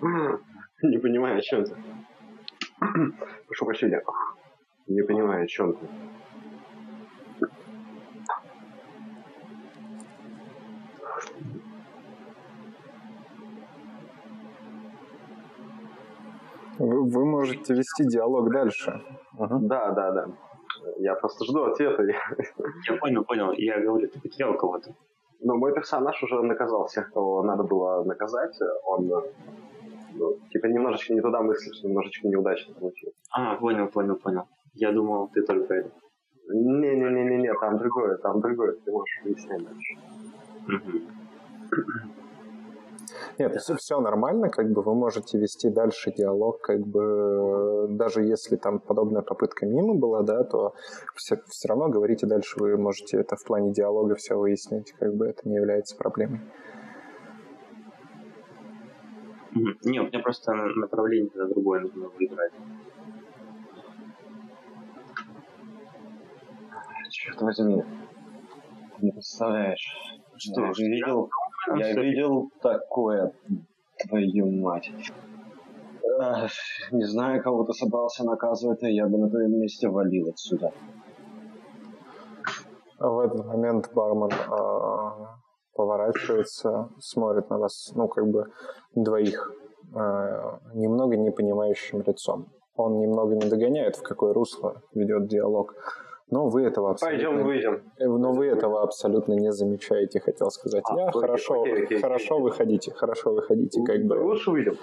[0.82, 1.76] Не понимаю, о чем ты.
[3.46, 4.02] Прошу прощения.
[4.86, 5.86] Не понимаю, о чем ты.
[16.82, 19.00] Вы, вы можете вести диалог дальше.
[19.38, 19.58] Угу.
[19.68, 20.26] Да, да, да.
[20.98, 22.02] Я просто жду ответа.
[22.02, 23.52] Я понял, понял.
[23.52, 24.92] Я говорю, ты потерял кого-то.
[25.40, 28.58] Но мой персонаж уже наказал всех, кого надо было наказать.
[28.84, 29.08] Он
[30.14, 33.14] ну, типа немножечко не туда мыслишь, немножечко неудачно получилось.
[33.30, 34.48] А, понял, понял, понял.
[34.74, 35.90] Я думал, ты только это.
[36.52, 38.72] Не-не-не-не, там другое, там другое.
[38.84, 39.94] Ты можешь выяснять дальше.
[40.66, 40.98] Угу.
[43.38, 48.56] Нет, все, все нормально, как бы вы можете вести дальше диалог, как бы даже если
[48.56, 50.74] там подобная попытка мимо была, да, то
[51.14, 55.26] все, все равно говорите дальше, вы можете это в плане диалога все выяснить, как бы
[55.26, 56.40] это не является проблемой.
[59.54, 62.52] Не, у меня просто направление на другое нужно выбрать.
[67.10, 67.82] Черт возьми.
[69.02, 70.18] Не представляешь.
[70.38, 71.28] Что, я видел,
[71.76, 73.32] я видел такое,
[74.08, 74.90] твою мать.
[76.90, 80.72] Не знаю, кого ты собрался наказывать, но я бы на твоем месте валил отсюда.
[82.98, 85.26] В этот момент бармен э,
[85.74, 88.46] поворачивается, смотрит на вас, ну, как бы
[88.94, 89.52] двоих,
[89.94, 92.52] э, немного непонимающим лицом.
[92.76, 95.74] Он немного не догоняет, в какое русло ведет диалог.
[96.32, 97.28] Но вы этого абсолютно...
[97.28, 97.82] Пойдем выйдем.
[97.98, 101.08] Но вы этого абсолютно не замечаете, хотел сказать а, я.
[101.08, 102.44] Окей, хорошо, окей, окей, хорошо окей.
[102.44, 104.14] выходите, хорошо выходите, как бы.
[104.14, 104.74] Лучше выйдем.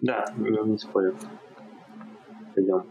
[0.00, 1.14] Да, не спорю.
[2.54, 2.82] Пойдем.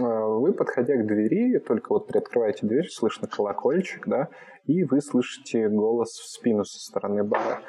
[0.00, 4.28] А, вы, подходя к двери, только вот приоткрываете дверь, слышно колокольчик, да,
[4.64, 7.60] и вы слышите голос в спину со стороны бара.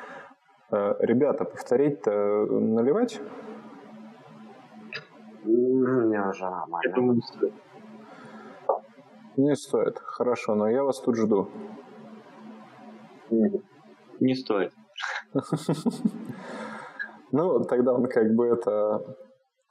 [0.72, 2.12] А, Ребята, повторить-то
[2.46, 3.20] наливать?
[5.46, 6.82] Не, уже нормально.
[6.86, 7.54] Я думаю, не стоит.
[9.38, 10.00] Не стоит.
[10.00, 11.50] Хорошо, но я вас тут жду.
[13.30, 14.74] Не стоит.
[17.36, 19.18] Ну, тогда он как бы это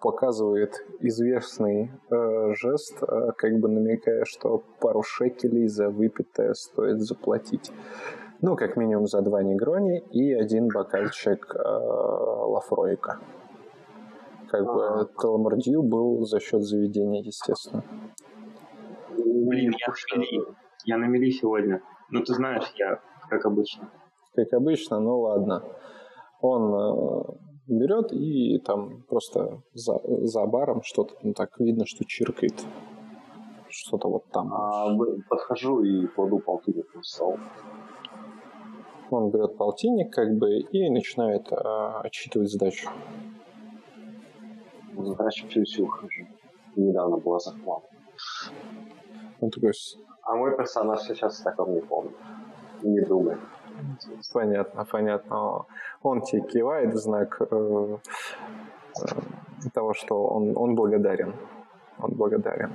[0.00, 7.70] показывает известный э, жест, э, как бы намекая, что пару шекелей за выпитое стоит заплатить.
[8.40, 13.20] Ну, как минимум за два негрони и один бокальчик э, лафроика
[14.52, 17.82] как бы Теламардью был за счет заведения, естественно.
[19.08, 20.46] Блин, я на мели.
[20.84, 21.82] Я на мели сегодня.
[22.10, 23.90] Ну, ты знаешь, я как обычно.
[24.34, 25.64] Как обычно, ну ладно.
[26.42, 27.22] Он э,
[27.68, 32.62] берет и там просто за, за баром что-то, ну так видно, что чиркает.
[33.70, 34.52] Что-то вот там.
[34.52, 34.94] А,
[35.30, 37.38] подхожу и кладу полтинник на стол.
[39.08, 41.56] Он берет полтинник, как бы, и начинает э,
[42.02, 42.90] отчитывать сдачу.
[44.96, 46.26] Задача всю хожу.
[46.76, 47.82] Недавно была захват.
[49.40, 49.72] Он такой...
[50.22, 52.16] А мой персонаж сейчас таком не помнит.
[52.82, 53.40] Не думает.
[54.32, 55.66] Понятно, понятно.
[56.02, 57.98] Он тебе кивает в знак э,
[59.00, 61.34] э, того, что он, он благодарен.
[61.98, 62.72] Он благодарен.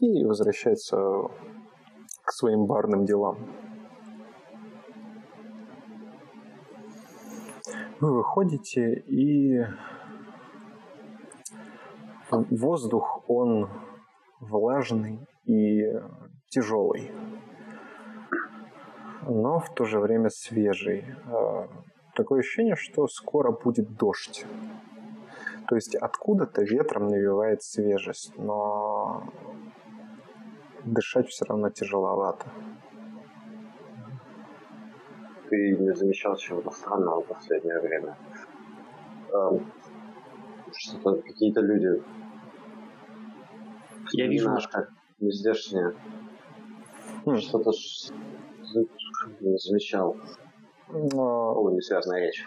[0.00, 0.96] И возвращается
[2.24, 3.38] к своим барным делам.
[8.00, 9.64] Вы выходите и
[12.50, 13.68] воздух, он
[14.40, 15.82] влажный и
[16.48, 17.10] тяжелый,
[19.26, 21.04] но в то же время свежий.
[21.26, 21.68] А,
[22.14, 24.44] такое ощущение, что скоро будет дождь.
[25.68, 29.24] То есть откуда-то ветром навевает свежесть, но
[30.84, 32.46] дышать все равно тяжеловато.
[35.48, 38.16] Ты не замечал чего-то странного в последнее время?
[39.34, 39.58] э,
[40.76, 42.02] что-то какие-то люди.
[44.16, 44.46] Я вижу.
[44.46, 44.88] Немножко
[45.20, 45.92] не здешние.
[47.24, 47.36] Хм.
[47.38, 48.12] Что-то ж-
[49.40, 50.16] не замечал.
[50.88, 52.46] Но О, не связанная речь.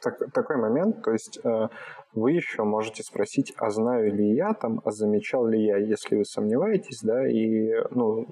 [0.00, 1.68] так- такой момент, то есть э,
[2.14, 6.24] вы еще можете спросить, а знаю ли я там, а замечал ли я, если вы
[6.24, 8.26] сомневаетесь, да, и, ну,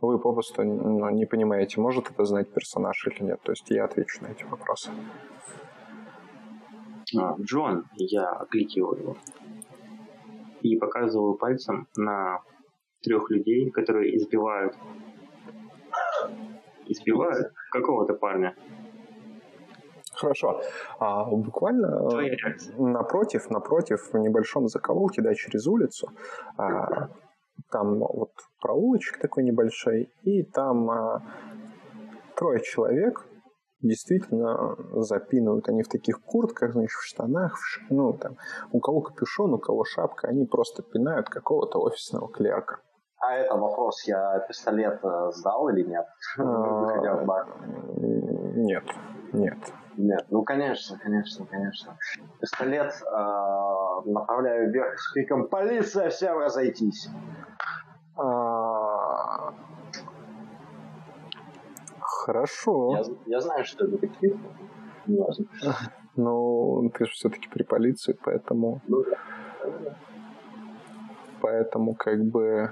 [0.00, 3.40] вы попросту ну, не понимаете, может это знать персонаж или нет.
[3.42, 4.90] То есть я отвечу на эти вопросы.
[7.18, 9.16] А, Джон, я окликиваю его.
[10.62, 12.40] И показываю пальцем на
[13.02, 14.74] трех людей, которые избивают.
[16.86, 18.54] Избивают какого-то парня.
[20.20, 20.60] Хорошо.
[20.98, 21.86] А буквально
[22.20, 22.36] э,
[22.78, 26.10] напротив, напротив, в небольшом закоулке, да, через улицу,
[26.58, 27.08] а,
[27.70, 31.22] там вот проулочек такой небольшой, и там а,
[32.36, 33.24] трое человек
[33.82, 35.68] действительно запинывают.
[35.68, 38.36] Они в таких куртках, значит, в штанах, в ну, там,
[38.72, 42.78] у кого капюшон, у кого шапка, они просто пинают какого-то офисного клерка.
[43.22, 46.06] А это вопрос, я пистолет э, сдал или нет?
[46.38, 47.46] Выходя в бар.
[47.96, 48.84] М, Нет,
[49.32, 49.58] нет.
[49.98, 51.98] Нет, ну конечно, конечно, конечно.
[52.40, 57.10] Пистолет э, направляю вверх с криком «Полиция, всем разойтись!»
[62.26, 62.96] Хорошо.
[62.96, 64.36] я, я знаю, что это детектив.
[65.06, 65.46] Не важно.
[66.16, 69.16] Ну, ты же все-таки при полиции, поэтому, Ну да.
[71.40, 72.68] поэтому как бы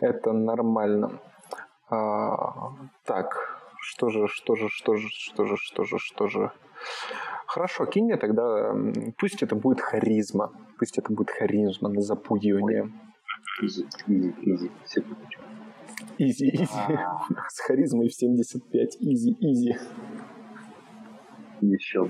[0.00, 1.20] это нормально.
[1.88, 2.72] А,
[3.04, 6.50] так, что же, что же, что же, что же, что же, что же.
[7.46, 8.74] Хорошо, кинь мне тогда,
[9.16, 12.90] пусть это будет харизма, пусть это будет харизма на запугивание.
[13.62, 14.70] Easy, easy, easy.
[14.84, 15.42] Секундочку.
[16.22, 16.66] Easy, easy.
[16.74, 18.96] А, С харизмой в 75.
[19.00, 19.74] Easy, easy.
[21.62, 22.06] Еще.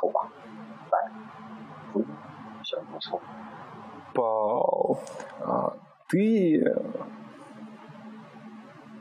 [0.00, 0.30] Опа.
[0.88, 2.04] Так.
[2.62, 3.20] Все, пошел.
[4.14, 4.98] Пау.
[5.40, 5.76] А,
[6.08, 6.64] Ты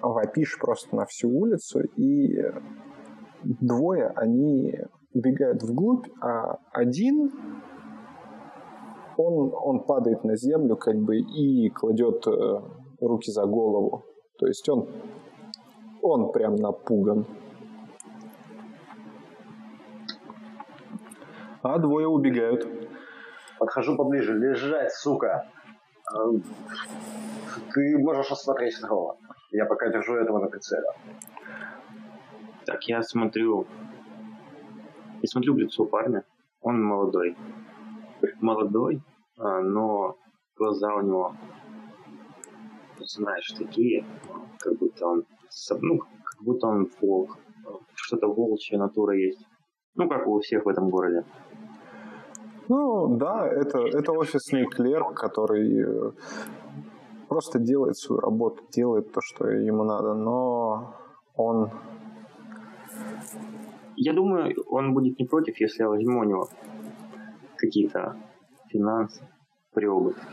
[0.02, 2.42] вопишь просто на всю улицу, и
[3.44, 4.80] двое, они
[5.14, 7.32] убегают вглубь, а один,
[9.20, 12.62] он, он падает на землю как бы и кладет э,
[13.02, 14.06] руки за голову.
[14.38, 14.88] То есть он,
[16.02, 17.26] он прям напуган.
[21.62, 22.66] А двое убегают.
[23.60, 24.34] Подхожу поближе.
[24.38, 25.50] Лежать, сука.
[26.14, 26.30] А,
[27.74, 29.18] Ты можешь осмотреть второго.
[29.52, 30.88] Я пока держу этого на прицеле.
[32.66, 33.68] Так, я смотрю...
[35.22, 36.24] Я смотрю в лицо парня.
[36.62, 37.36] Он молодой.
[38.40, 39.02] Молодой,
[39.40, 40.18] но
[40.58, 41.34] глаза у него,
[43.00, 44.06] знаешь, такие,
[44.60, 45.26] как будто он,
[45.82, 47.38] ну, как будто он волк.
[47.96, 49.46] Что-то волчья натура есть.
[49.96, 51.26] Ну, как у всех в этом городе.
[52.68, 56.12] Ну, да, это, это офисный клерк, который э,
[57.28, 60.96] просто делает свою работу, делает то, что ему надо, но
[61.36, 61.72] он...
[63.96, 66.48] Я думаю, он будет не против, если я возьму у него
[67.58, 68.16] какие-то
[68.70, 69.28] финансы
[69.74, 70.28] при обыске.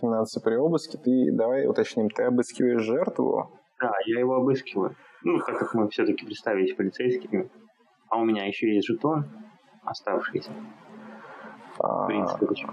[0.00, 3.50] Финансы при обыске, ты, давай уточним, ты обыскиваешь жертву,
[3.80, 4.94] Да, я его обыскиваю.
[5.22, 7.50] Ну, так как мы все-таки представились полицейскими,
[8.08, 9.24] а у меня еще есть жетон
[9.84, 10.52] оставшийся.
[11.78, 12.72] В а, принципе, почему?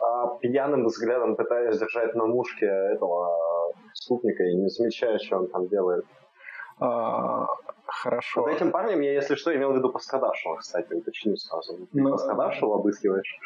[0.00, 3.28] А, пьяным взглядом пытаюсь держать на мушке этого
[3.88, 6.04] преступника и не замечаю, что он там делает.
[6.78, 7.46] а,
[8.02, 8.42] хорошо.
[8.44, 11.76] Под этим парнем я, если что, имел в виду пострадавшего, кстати, уточню сразу.
[11.76, 13.38] Ты Ну, пострадавшего обыскиваешь?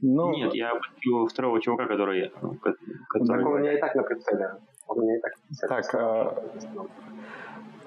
[0.00, 2.30] Ну, Нет, я обыскиваю второго чувака, который...
[2.42, 2.74] ну, ко-
[3.08, 4.50] который- Так он у меня и так на прицеле.
[4.88, 5.68] Он у меня и так на прицеле.
[5.68, 6.42] Так, а,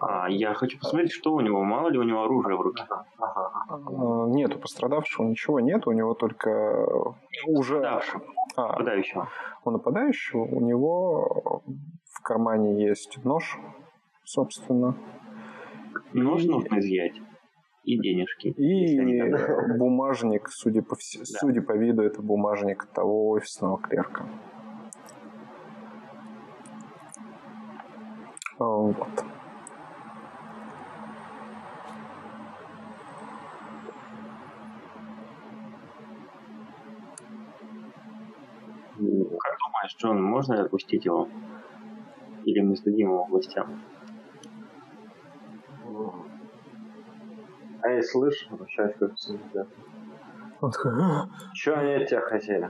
[0.01, 1.61] А, я хочу посмотреть, что у него.
[1.63, 2.83] Мало ли у него оружие в руке.
[2.89, 3.91] Ага, ага, ага.
[3.91, 6.87] э, нет, у пострадавшего ничего нет, у него только
[7.45, 7.75] уже...
[7.81, 8.23] Нападавшего.
[8.55, 9.27] А, Нападающего.
[9.65, 11.61] у нападающего у него
[12.13, 13.59] в кармане есть нож,
[14.23, 14.95] собственно,
[16.13, 17.15] Нож И- нужно изъять.
[17.85, 18.49] И денежки.
[18.49, 18.99] и
[19.77, 24.25] бумажник, судя по, вс- судя по виду, это бумажник того офисного клерка.
[28.59, 28.97] А, Вот.
[38.97, 41.27] Как думаешь, Джон, можно отпустить его?
[42.45, 43.81] Или мы сдадим его властям?
[47.83, 49.39] Эй, слышь, обращаюсь к офису.
[50.61, 52.69] Он такой, «А, Че они от тебя хотели?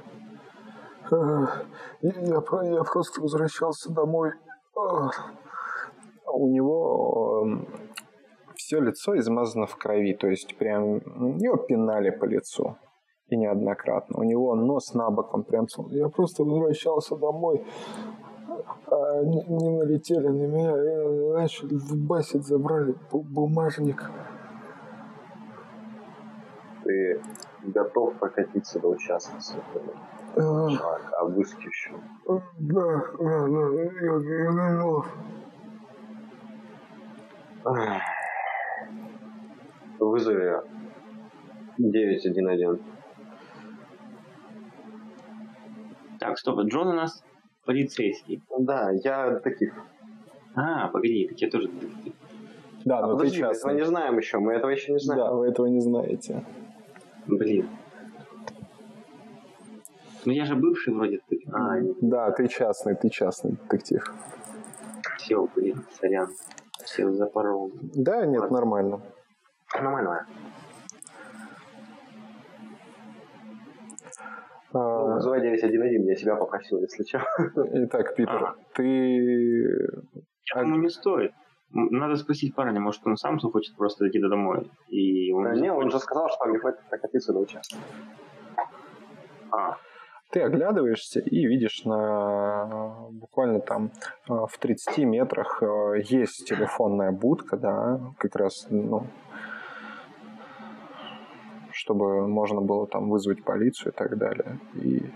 [1.12, 1.48] а,
[2.02, 4.32] я, я про- я просто возвращался домой.
[4.76, 5.10] А».
[6.32, 7.48] У него
[8.56, 10.98] все лицо измазано в крови, то есть прям
[11.40, 12.78] его пинали по лицу.
[13.30, 14.20] И неоднократно.
[14.20, 15.68] У него нос на бок, он прям...
[15.90, 17.64] Я просто возвращался домой,
[18.88, 24.04] а они не налетели на меня и начали дубасить, забрали бумажник.
[26.84, 27.22] Ты
[27.72, 29.56] готов прокатиться до участка с
[31.20, 32.02] обыскивающим?
[32.28, 34.14] Да, да, да, я,
[34.46, 35.08] я готов.
[40.00, 40.62] Вызови
[41.78, 42.82] 911.
[46.20, 47.24] Так, стоп, Джон у нас
[47.66, 48.42] полицейский.
[48.60, 49.74] Да, я детектив.
[50.56, 52.14] А, погоди, так я тоже детектив.
[52.86, 53.72] Да, а но подожди, ты мы частный.
[53.74, 55.22] этого не знаем еще, мы этого еще не знаем.
[55.22, 56.44] Да, вы этого не знаете.
[57.38, 57.70] Блин.
[60.26, 61.20] Ну я же бывший вроде.
[61.54, 64.04] А, Да, ты частный, ты частный детектив.
[65.18, 66.28] все, блин, сорян.
[66.84, 67.72] Все запорол.
[67.96, 69.02] Да, нет, нормально.
[69.74, 70.26] Нормально.
[74.74, 77.22] Ну, А, вызывай 911, я себя попросил, если что.
[77.86, 78.56] Итак, Питер, А.
[78.76, 79.68] ты...
[80.56, 81.32] Я думаю, не стоит.
[81.72, 84.72] Надо спросить парня, может он сам хочет просто дойти до домой.
[84.88, 87.78] И он Да, Не, он же сказал, что мне хватит прокатиться до участка.
[89.52, 89.78] А,
[90.32, 93.92] Ты оглядываешься и видишь на буквально там
[94.28, 99.06] а, в 30 метрах а, есть телефонная будка, да, как раз, ну,
[101.72, 104.60] чтобы можно было там вызвать полицию и так далее.
[104.74, 105.12] И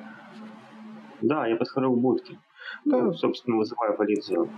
[1.24, 2.38] да, я подхожу к будке.
[2.86, 3.02] Да.
[3.02, 4.50] Ну, собственно, вызываю полицию.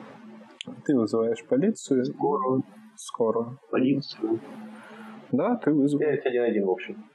[0.86, 2.63] Ты вызываешь полицию, Скорую.
[2.95, 3.59] скорую.
[3.72, 4.39] Полицию.
[5.32, 5.99] Да, ты вызвал.
[5.99, 7.05] 911, в общем.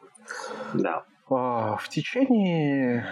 [0.74, 1.04] Да.
[1.28, 3.04] А, В течение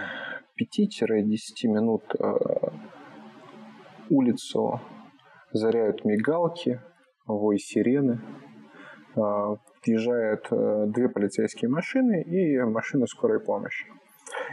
[0.61, 2.73] 5-10 минут а,
[4.11, 4.81] улицу
[5.53, 6.81] заряют мигалки,
[7.27, 8.21] вой сирены.
[9.17, 13.87] А, Въезжают а, две полицейские машины и машина скорой помощи.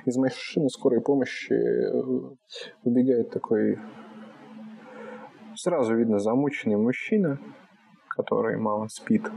[0.05, 2.35] Из машины скорой помощи э,
[2.83, 3.77] выбегает такой
[5.55, 7.39] сразу видно замученный мужчина,
[8.09, 9.29] который мало спит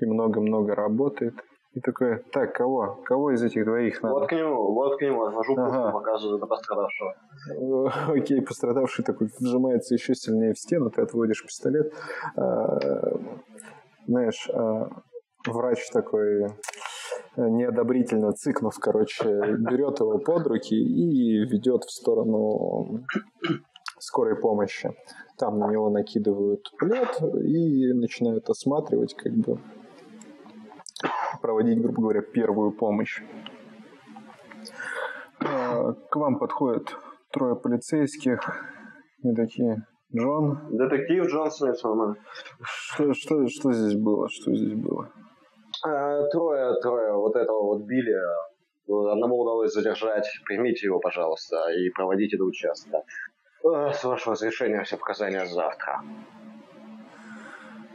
[0.00, 1.34] и много-много работает.
[1.74, 3.02] И такой, так, кого?
[3.04, 4.14] Кого из этих двоих надо?
[4.14, 5.92] Вот к нему, вот к нему, отвожу Ага.
[5.92, 7.14] показываю на пострадавшего.
[8.08, 11.92] Окей, пострадавший такой вжимается еще сильнее в стену, ты отводишь пистолет.
[12.36, 12.78] А,
[14.06, 14.88] Знаешь, а,
[15.46, 16.48] врач такой э,
[17.36, 23.04] неодобрительно цыкнув, короче, берет его под руки и ведет в сторону
[24.00, 24.90] скорой помощи.
[25.38, 29.58] Там на него накидывают плед и начинают осматривать, как бы
[31.40, 33.22] проводить, грубо говоря, первую помощь.
[35.40, 36.96] А, К вам подходят
[37.32, 38.40] трое полицейских
[39.22, 42.16] и такие, Джон, Детектив и Соман.
[42.62, 44.28] что, что, что здесь было?
[44.30, 45.10] Что здесь было?
[45.86, 48.14] Э, Трое, трое вот этого вот били.
[48.88, 50.26] Одному удалось задержать.
[50.46, 53.02] Примите его, пожалуйста, и проводите до участка.
[53.64, 56.02] Э, С вашего разрешения все показания завтра.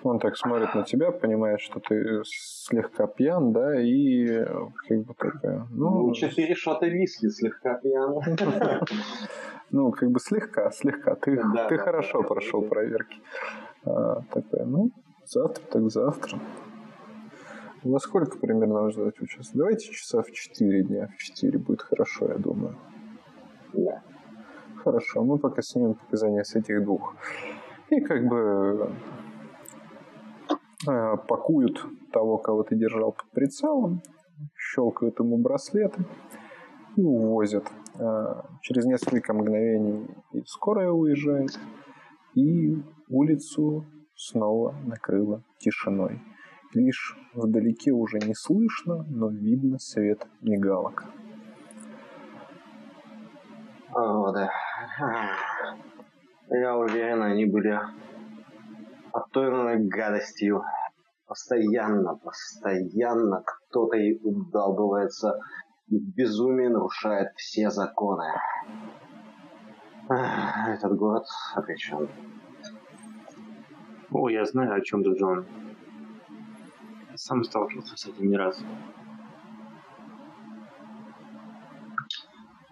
[0.03, 4.45] Он так смотрит на тебя, понимает, что ты слегка пьян, да, и э,
[4.87, 8.19] как бы такая, ну, Ну, четыре шота виски слегка пьян.
[9.71, 11.15] ну, как бы слегка, слегка.
[11.15, 12.67] Ты, Да, ты да, хорошо да, прошел да.
[12.67, 13.21] проверки.
[13.85, 14.91] А, такая, ну,
[15.25, 16.37] завтра так завтра.
[17.83, 19.55] Во сколько примерно вас ждать участок?
[19.55, 21.09] Давайте часа в 4 дня.
[21.17, 22.75] В 4 будет хорошо, я думаю.
[23.73, 24.01] Да.
[24.83, 27.15] Хорошо, мы пока снимем показания с этих двух.
[27.89, 28.91] И как бы
[30.85, 34.01] э, пакуют того, кого ты держал под прицелом,
[34.57, 36.03] щелкают ему браслеты
[36.97, 37.65] и увозят.
[37.97, 41.57] Э, Через несколько мгновений и скорая уезжает,
[42.35, 42.75] и
[43.07, 46.19] улицу снова накрыло тишиной.
[46.73, 51.05] Лишь вдалеке уже не слышно, но видно свет мигалок.
[53.95, 54.49] О, да.
[56.49, 57.79] Я уверен, они были
[59.11, 60.63] отторгнуты гадостью.
[61.25, 65.39] Постоянно, постоянно кто-то и удалбывается
[65.87, 68.25] и в безумии нарушает все законы.
[70.09, 71.25] Этот город
[71.55, 72.09] обречен.
[74.11, 75.45] О, я знаю, о чем ты, Джон.
[77.15, 78.63] Сам сталкивался с этим не раз.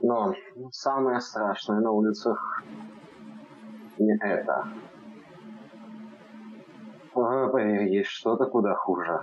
[0.04, 0.34] Но
[0.72, 2.64] самое страшное на улицах
[3.99, 4.68] не это.
[7.14, 9.20] Поверь, есть что-то куда хуже.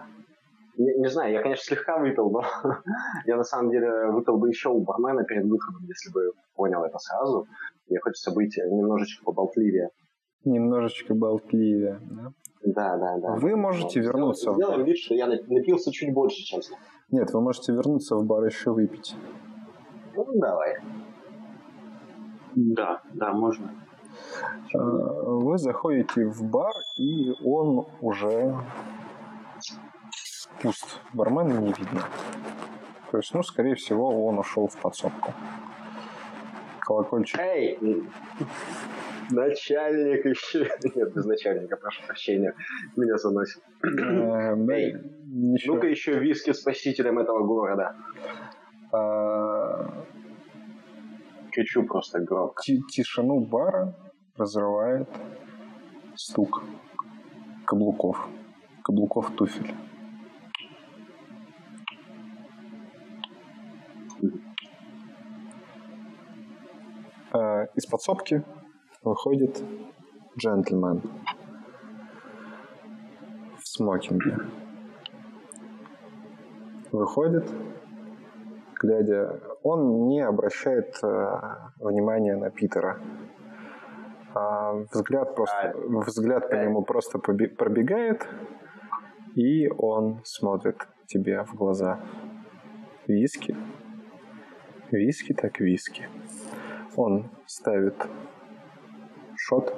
[0.77, 2.43] Не, не знаю, я, конечно, слегка выпил, но
[3.27, 6.99] я на самом деле выпил бы еще у бармена перед выходом, если бы понял это
[6.99, 7.47] сразу.
[7.89, 9.89] Мне хочется быть немножечко поболтливее.
[10.45, 11.99] немножечко болтливее.
[12.03, 12.33] Да?
[12.65, 13.35] Да, да, да.
[13.37, 16.61] Вы можете Ну, вернуться сделаем- Сделаем вид, что я нап- напился чуть больше, чем
[17.11, 19.17] Нет, вы можете вернуться в бар еще выпить.
[20.19, 20.77] Ну, давай.
[22.57, 23.71] Да, да, можно.
[24.75, 28.57] А, Вы заходите в бар, и он уже
[30.61, 31.01] пуст.
[31.13, 32.03] Бармена не видно.
[33.13, 35.33] То есть, ну, скорее всего, он ушел в подсобку.
[36.81, 37.39] Колокольчик.
[37.39, 37.79] Эй!
[39.31, 40.69] Начальник еще...
[40.97, 42.55] Нет, без начальника, прошу прощения.
[42.97, 43.63] Меня заносит.
[43.85, 44.97] Э, Эй.
[45.67, 47.95] Ну-ка еще виски спасителем этого города.
[48.93, 50.05] А,
[51.53, 52.63] Кричу просто громко.
[52.63, 53.95] ти- Тишину бара
[54.37, 55.09] разрывает
[56.15, 56.63] стук
[57.67, 58.29] каблуков.
[58.83, 59.75] Каблуков туфель.
[67.33, 68.43] А, Из подсобки
[69.03, 69.63] выходит
[70.39, 71.03] джентльмен
[73.59, 74.39] в смокинге.
[76.91, 77.51] Выходит,
[78.79, 81.41] глядя, он не обращает э,
[81.79, 83.01] внимания на Питера.
[84.35, 85.75] А взгляд просто,
[86.07, 88.27] взгляд по нему просто пробегает,
[89.35, 90.77] и он смотрит
[91.07, 92.01] тебе в глаза.
[93.07, 93.57] Виски?
[94.91, 96.09] Виски так виски.
[96.97, 97.95] Он ставит
[99.37, 99.75] шот,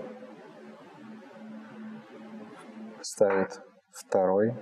[3.01, 4.55] ставит второй,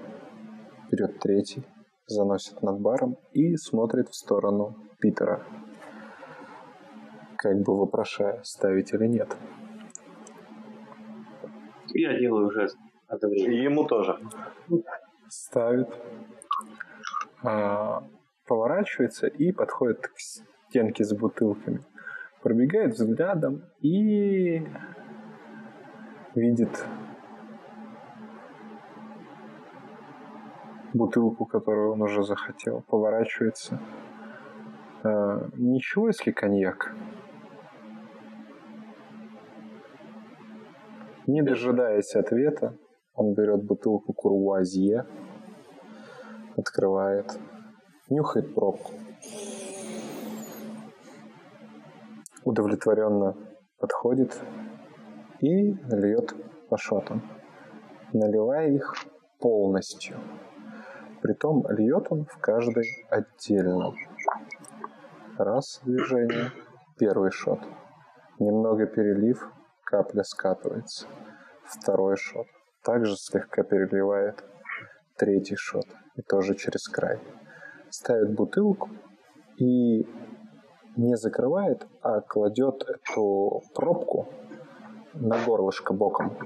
[0.91, 1.65] берет третий,
[2.09, 5.43] заносит над баром и смотрит в сторону Питера,
[7.37, 9.37] как бы вопрошая, ставить или нет.
[11.95, 13.63] Я делаю жест И одобрения.
[13.65, 14.19] ему тоже.
[15.29, 15.89] ставит,
[17.43, 18.03] а,
[18.47, 21.81] поворачивается и подходит к стенке с бутылками.
[22.43, 24.67] Пробегает взглядом и
[26.35, 26.85] видит
[30.99, 32.83] бутылку, которую он уже захотел.
[32.89, 33.81] Поворачивается.
[35.05, 36.93] А, ничего, если коньяк.
[41.27, 42.77] Не дожидаясь ответа,
[43.15, 45.07] он берет бутылку курвуазье,
[46.57, 47.39] открывает,
[48.09, 48.93] нюхает пробку.
[52.45, 53.37] Удовлетворенно
[53.79, 54.41] подходит
[55.41, 56.35] и льет
[56.71, 57.23] по шотам,
[58.13, 58.95] наливая их
[59.39, 60.17] полностью.
[61.23, 63.93] Притом льет он в каждый отдельно.
[65.37, 66.53] Раз движение,
[66.97, 67.61] первый шот.
[68.39, 69.51] Немного перелив,
[69.85, 71.07] капля скатывается.
[71.65, 72.47] Второй шот.
[72.85, 74.45] Также слегка переливает.
[75.17, 75.87] Третий шот.
[76.15, 77.19] И тоже через край.
[77.91, 78.91] Ставит бутылку
[79.57, 80.07] и
[80.97, 84.29] не закрывает, а кладет эту пробку
[85.15, 86.37] на горлышко боком.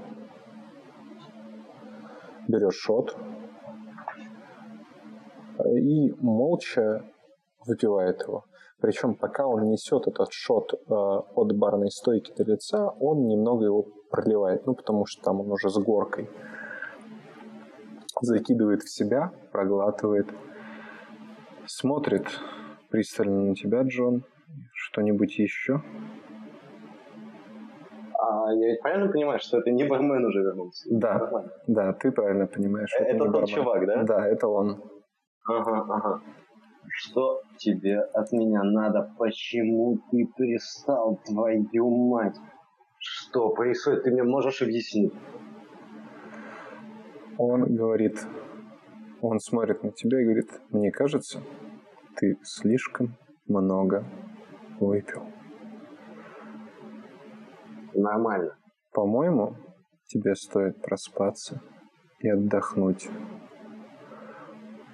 [2.47, 3.15] Берет шот
[5.59, 7.03] и молча
[7.65, 8.45] выпивает его.
[8.81, 13.85] Причем пока он несет этот шот э, от барной стойки до лица, он немного его
[14.11, 16.29] проливает, ну потому что там он уже с горкой.
[18.21, 20.27] Закидывает в себя, проглатывает,
[21.65, 22.25] смотрит
[22.89, 24.23] пристально на тебя, Джон.
[24.73, 25.81] Что-нибудь еще?
[28.19, 30.87] А я ведь правильно понимаю, что это не бармен уже вернулся?
[30.91, 31.45] Да.
[31.67, 32.93] Да, ты правильно понимаешь.
[32.99, 33.47] Это не тот бармен.
[33.47, 34.03] чувак, да?
[34.03, 34.83] Да, это он.
[35.45, 36.21] Ага, ага.
[36.89, 39.13] Что тебе от меня надо?
[39.17, 42.37] Почему ты пристал, твою мать?
[42.97, 44.03] Что происходит?
[44.03, 45.13] Ты мне можешь объяснить?
[47.37, 48.25] Он говорит,
[49.21, 51.41] он смотрит на тебя и говорит, мне кажется,
[52.15, 53.15] ты слишком
[53.47, 54.05] много
[54.79, 55.23] выпил.
[57.93, 58.55] Нормально.
[58.93, 59.55] По-моему,
[60.05, 61.61] тебе стоит проспаться
[62.19, 63.09] и отдохнуть.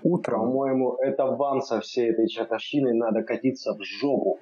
[0.04, 4.40] Утром, По-моему, это вам со всей этой чертовщиной надо катиться в жопу.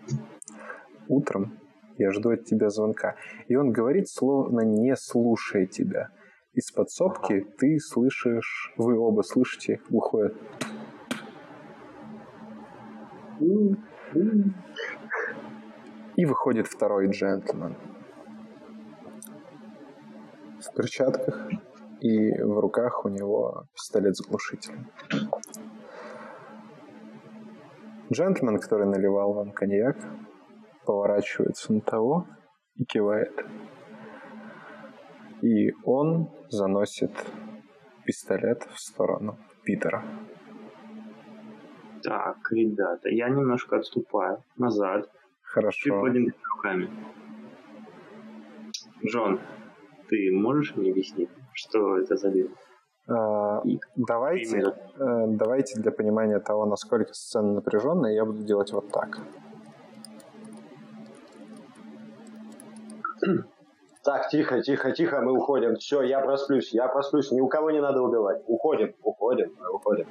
[1.07, 1.57] утром
[1.97, 3.15] я жду от тебя звонка.
[3.47, 6.09] И он говорит, словно не слушая тебя.
[6.53, 10.33] Из подсобки ты слышишь, вы оба слышите глухое
[16.15, 17.75] И выходит второй джентльмен.
[20.59, 21.49] В перчатках
[22.01, 24.87] и в руках у него пистолет с глушителем.
[28.11, 29.97] Джентльмен, который наливал вам коньяк,
[30.85, 32.27] поворачивается на того
[32.75, 33.45] и кивает.
[35.41, 37.11] И он заносит
[38.05, 40.03] пистолет в сторону Питера.
[42.01, 45.09] Так, ребята, я немножко отступаю назад,
[45.41, 45.99] Хорошо.
[45.99, 46.89] поднятыми руками.
[49.05, 49.39] Джон,
[50.07, 52.49] Ты можешь мне объяснить, что это за вид?
[53.09, 53.61] А,
[53.95, 59.19] давайте, э, давайте для понимания того, насколько сцена напряженная, я буду делать вот так.
[64.03, 65.75] Так, тихо, тихо, тихо, мы уходим.
[65.75, 67.31] Все, я просплюсь, я просплюсь.
[67.31, 68.41] Ни у кого не надо убивать.
[68.47, 70.07] Уходим, уходим, уходим.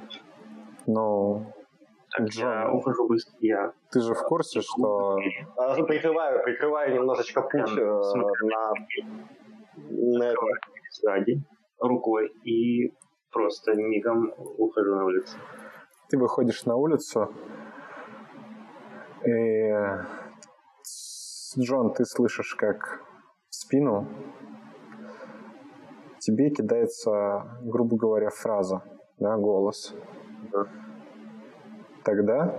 [0.85, 1.45] Ну,
[2.11, 3.35] так, Джон, я ухожу быстро.
[3.41, 3.73] Я...
[3.91, 5.17] Ты же в курсе, что...
[5.55, 8.73] А, прикрываю, прикрываю немножечко путь э, на...
[9.89, 10.41] на это.
[10.91, 11.41] Сзади,
[11.79, 12.93] рукой, и
[13.31, 15.37] просто мигом ухожу на улицу.
[16.09, 17.31] Ты выходишь на улицу,
[19.25, 20.17] и...
[21.59, 23.01] Джон, ты слышишь, как
[23.49, 24.07] в спину
[26.19, 28.83] тебе кидается, грубо говоря, фраза,
[29.17, 29.95] да, голос.
[30.51, 30.67] Да.
[32.03, 32.53] Тогда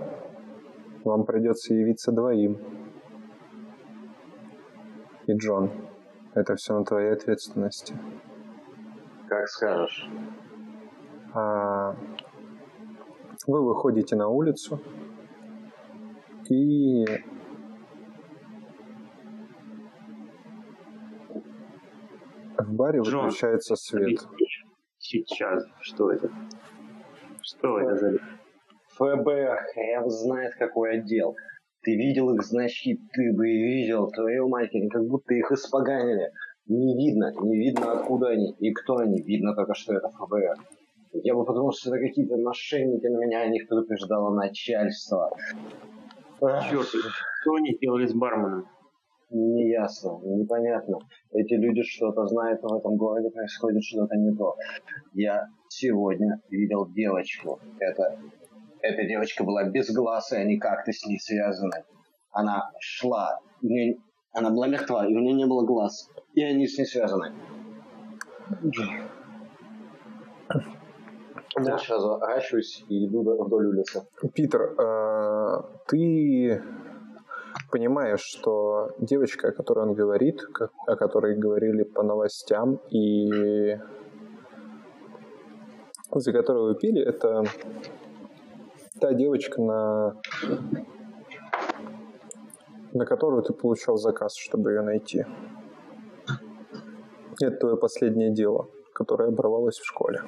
[1.05, 2.57] вам придется явиться двоим.
[5.27, 5.71] И Джон,
[6.33, 7.95] это все на твоей ответственности.
[9.29, 10.09] Как скажешь.
[11.35, 11.95] А,
[13.45, 14.81] вы выходите на улицу
[16.49, 17.05] и
[22.57, 24.19] в баре Джон, выключается свет.
[24.97, 26.31] Сейчас, что это?
[27.43, 28.17] Что это за...
[28.95, 31.35] ФБР, хрен знает какой отдел.
[31.83, 36.31] Ты видел их значки, ты бы и видел, твою мать, как будто их испоганили.
[36.69, 39.21] Не видно, не видно, откуда они и кто они.
[39.23, 40.55] Видно только, что это ФБР.
[41.13, 45.31] Я бы подумал, что это какие-то мошенники, на меня о них предупреждало начальство.
[46.39, 48.67] Черт, что они делали с барменом?
[49.31, 50.99] Неясно, непонятно.
[51.31, 54.55] Эти люди что-то знают, но в этом городе происходит что-то не то.
[55.13, 57.59] Я сегодня видел девочку.
[57.79, 58.19] Это,
[58.81, 61.83] эта девочка была без глаз, и они как-то с ней связаны.
[62.31, 63.97] Она шла, у нее,
[64.33, 66.07] она была мертва, и у нее не было глаз.
[66.33, 67.33] И они с ней связаны.
[71.61, 74.07] Я сейчас заворачиваюсь и иду вдоль улицы.
[74.33, 76.63] Питер, э, ты
[77.71, 80.41] понимаешь, что девочка, о которой он говорит,
[80.87, 83.77] о которой говорили по новостям и
[86.11, 87.43] за которую вы пили, это
[88.99, 90.15] та девочка, на,
[92.93, 95.25] на которую ты получал заказ, чтобы ее найти.
[97.41, 100.21] Это твое последнее дело, которое оборвалось в школе.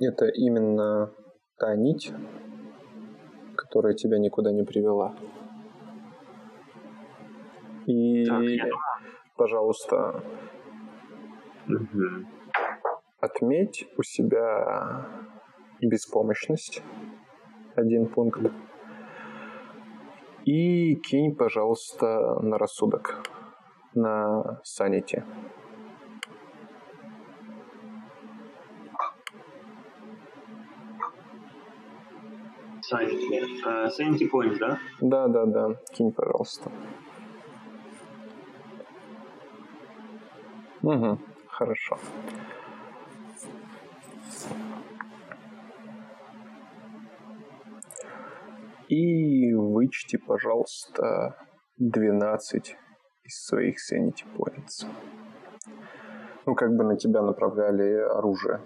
[0.00, 1.12] это именно
[1.58, 2.12] та нить,
[3.56, 5.16] которая тебя никуда не привела.
[7.86, 8.68] И, так, я...
[9.36, 10.22] пожалуйста,
[11.68, 12.26] угу.
[13.20, 15.06] отметь у себя
[15.80, 16.82] беспомощность,
[17.76, 18.40] один пункт,
[20.46, 23.20] и кинь, пожалуйста, на рассудок,
[23.94, 25.24] на санити.
[32.80, 33.42] Санити.
[33.98, 34.78] Sanity Point, да?
[35.00, 35.74] Да, да, да.
[35.92, 36.70] Кинь, пожалуйста.
[40.82, 41.18] Угу,
[41.48, 41.98] хорошо.
[48.88, 51.36] И вычти, пожалуйста,
[51.78, 52.76] 12
[53.24, 54.86] из своих Sanity Points.
[56.46, 58.60] Ну, как бы на тебя направляли оружие.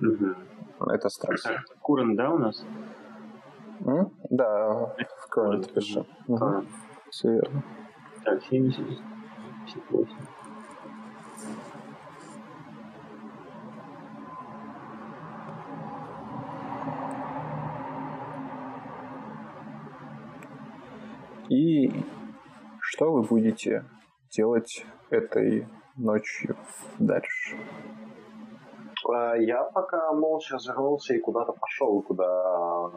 [0.00, 0.90] Угу.
[0.90, 1.44] Это стресс.
[1.80, 2.64] Куран, да, у нас?
[3.86, 4.10] М?
[4.30, 4.94] Да,
[5.30, 6.04] в пишу.
[6.26, 6.64] Угу.
[7.10, 7.62] Все верно.
[8.24, 10.43] Так, 70, 78.
[21.54, 21.88] И
[22.80, 23.84] что вы будете
[24.36, 26.56] делать этой ночью
[26.98, 27.56] дальше?
[29.08, 32.90] А, я пока молча развернулся и куда-то пошел, куда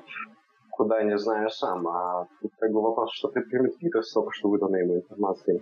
[0.71, 1.87] куда не знаю сам.
[1.87, 5.61] А тут как бы вопрос, что предпримет Питер с только что выданной ему информации.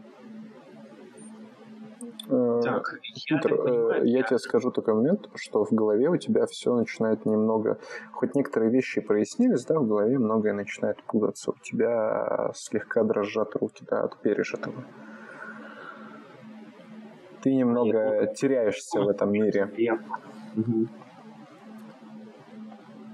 [2.27, 6.45] Э, так, Питер, я, э, я тебе скажу такой момент, что в голове у тебя
[6.45, 7.79] все начинает немного,
[8.11, 11.51] хоть некоторые вещи прояснились, да, в голове многое начинает путаться.
[11.51, 14.83] У тебя слегка дрожат руки, да, от пережитого.
[17.41, 19.71] Ты немного теряешься в этом мире.
[19.77, 19.99] Я...
[20.55, 20.87] Угу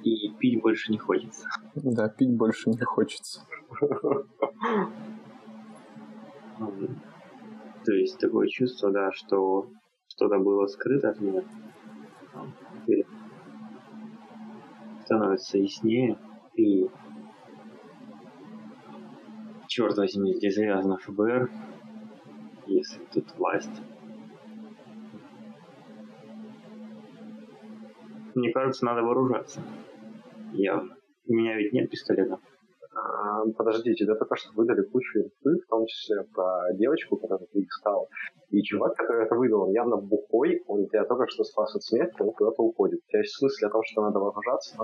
[0.04, 1.48] и пить больше не хочется.
[1.76, 3.46] Да, пить больше не хочется.
[7.84, 9.70] То есть такое чувство, да, что
[10.08, 11.44] что-то было скрыто от меня.
[12.82, 13.06] Теперь
[15.04, 16.18] становится яснее,
[16.56, 16.88] и
[19.68, 21.50] черт возьми, здесь завязано ФБР,
[22.68, 23.82] если тут власть.
[28.36, 29.62] Мне кажется, надо вооружаться.
[30.54, 30.96] Явно.
[31.28, 32.40] У меня ведь нет пистолета.
[32.94, 37.62] А, подождите, да только что выдали кучу инфы, в том числе про девочку, которую ты
[37.64, 38.10] искал.
[38.50, 42.22] И чувак, который это выдал, он явно бухой, он тебя только что спас от смерти,
[42.22, 43.00] он куда-то уходит.
[43.06, 44.76] У тебя есть смысл о том, что надо вооружаться?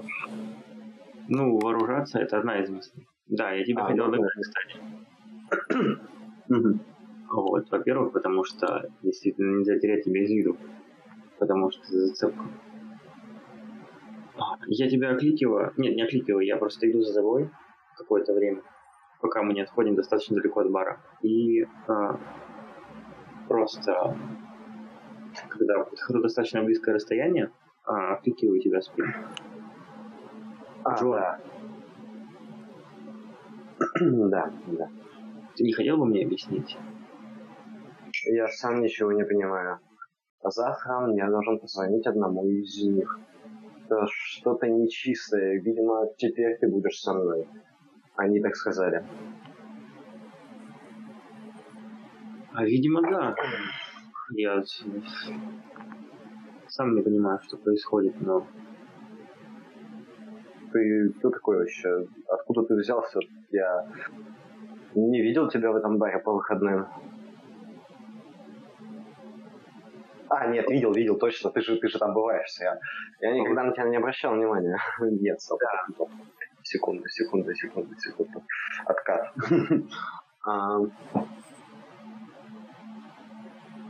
[1.28, 3.06] Ну, вооружаться это одна из мыслей.
[3.28, 4.42] Да, я тебя А, хотел догнать, ну.
[4.42, 6.00] кстати.
[7.30, 10.56] Вот, во-первых, потому что действительно нельзя терять тебя из виду.
[11.40, 12.46] Потому что ты зацепка.
[14.38, 15.74] А, Я тебя окликиваю.
[15.76, 17.50] Нет, не окликиваю, я просто иду за тобой
[17.98, 18.62] какое-то время,
[19.22, 21.00] пока мы не отходим достаточно далеко от бара.
[21.22, 22.20] И а,
[23.48, 24.16] просто,
[25.50, 27.52] когда подхожу достаточно близкое расстояние,
[27.84, 29.14] а, окликиваю тебя в спину.
[30.84, 31.12] А, Джон.
[31.12, 31.40] да.
[34.00, 34.90] да, да.
[35.56, 36.78] Ты не хотел бы мне объяснить?
[38.26, 39.80] Я сам ничего не понимаю.
[40.44, 43.20] А завтра я должен позвонить одному из них.
[43.86, 45.60] Это что-то нечистое.
[45.62, 47.48] Видимо, теперь ты будешь со мной.
[48.18, 49.04] Они так сказали.
[52.54, 53.36] А, видимо, да.
[54.32, 54.64] Я
[56.68, 58.46] сам не понимаю, что происходит, но
[60.74, 62.08] Ты кто такой вообще?
[62.28, 63.20] Откуда ты взялся?
[63.52, 63.88] Я
[64.96, 66.88] не видел тебя в этом баре по выходным.
[70.30, 71.52] А, нет, видел, видел, точно.
[71.52, 72.60] Ты же, ты же там бываешь.
[72.60, 72.80] Я,
[73.22, 74.78] я никогда на тебя не обращал внимания.
[75.00, 75.60] Нет, стоп.
[75.94, 76.10] стоп.
[76.68, 78.44] Секунду, секунду, секунду, секунду.
[78.86, 79.34] Откат.
[80.50, 80.80] А,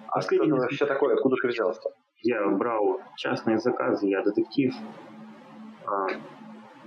[0.08, 1.14] А что это вообще такое?
[1.16, 1.90] Откуда ты взялся?
[2.24, 4.74] я брал частные заказы, я детектив.
[5.86, 6.08] А,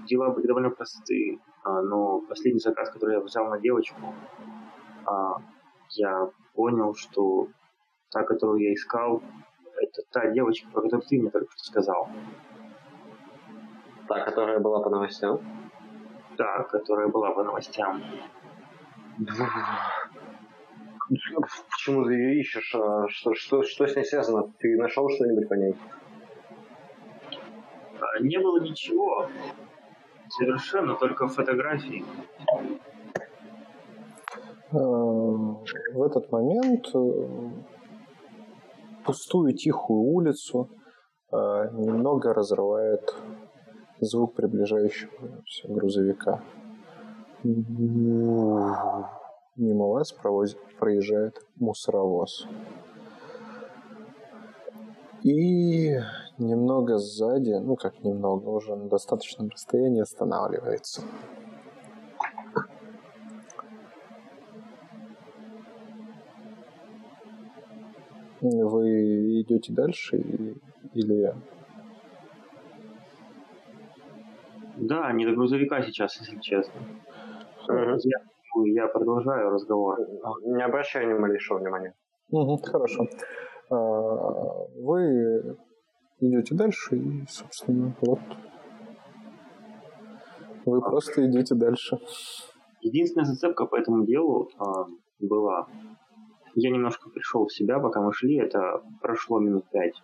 [0.06, 4.14] дела были довольно простые, а, но последний заказ, который я взял на девочку,
[5.06, 5.36] а,
[5.90, 7.48] я понял, что
[8.10, 9.22] та, которую я искал,
[9.80, 12.08] это та девочка, про которую ты мне только что сказал.
[14.08, 15.40] Та, которая была по новостям?
[16.36, 18.02] Та, которая была по новостям.
[21.08, 22.74] Почему ты ее ищешь?
[22.74, 24.52] А Что, что, что с ней связано?
[24.58, 25.74] Ты нашел что-нибудь по ней?
[28.00, 29.26] А, не было ничего.
[30.28, 32.04] Совершенно только фотографии.
[34.72, 37.50] Э, В этот момент э,
[39.04, 40.70] пустую тихую улицу
[41.32, 41.36] э,
[41.72, 43.02] немного разрывает
[44.00, 46.42] звук приближающегося грузовика.
[47.42, 49.08] Мимо
[49.88, 52.46] вас провоз- проезжает мусоровоз.
[55.22, 55.98] И
[56.38, 61.02] немного сзади, ну как немного, уже на достаточном расстоянии останавливается.
[68.40, 70.16] Вы идете дальше
[70.94, 71.34] или
[74.80, 76.80] Да, не до грузовика сейчас, если честно.
[77.68, 78.18] Я,
[78.64, 79.98] я продолжаю разговор.
[80.44, 81.94] Не обращай ни малейшего внимания.
[82.30, 83.06] Мгм, хорошо.
[83.70, 83.76] А,
[84.76, 85.56] Вы
[86.20, 88.20] идете дальше и, собственно, вот
[90.64, 91.98] вы просто идете дальше.
[92.80, 94.86] Единственная зацепка по этому делу а,
[95.18, 95.66] была.
[96.54, 98.38] Я немножко пришел в себя, пока мы шли.
[98.38, 99.94] Это прошло минут пять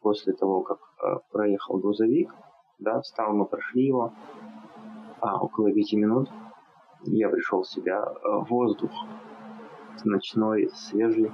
[0.00, 2.30] после того, как а, проехал грузовик.
[2.78, 4.12] Да, встал, мы прошли его.
[5.20, 6.30] А, около пяти минут
[7.04, 8.02] я пришел в себя.
[8.02, 8.90] А, воздух
[10.04, 11.32] ночной, свежий,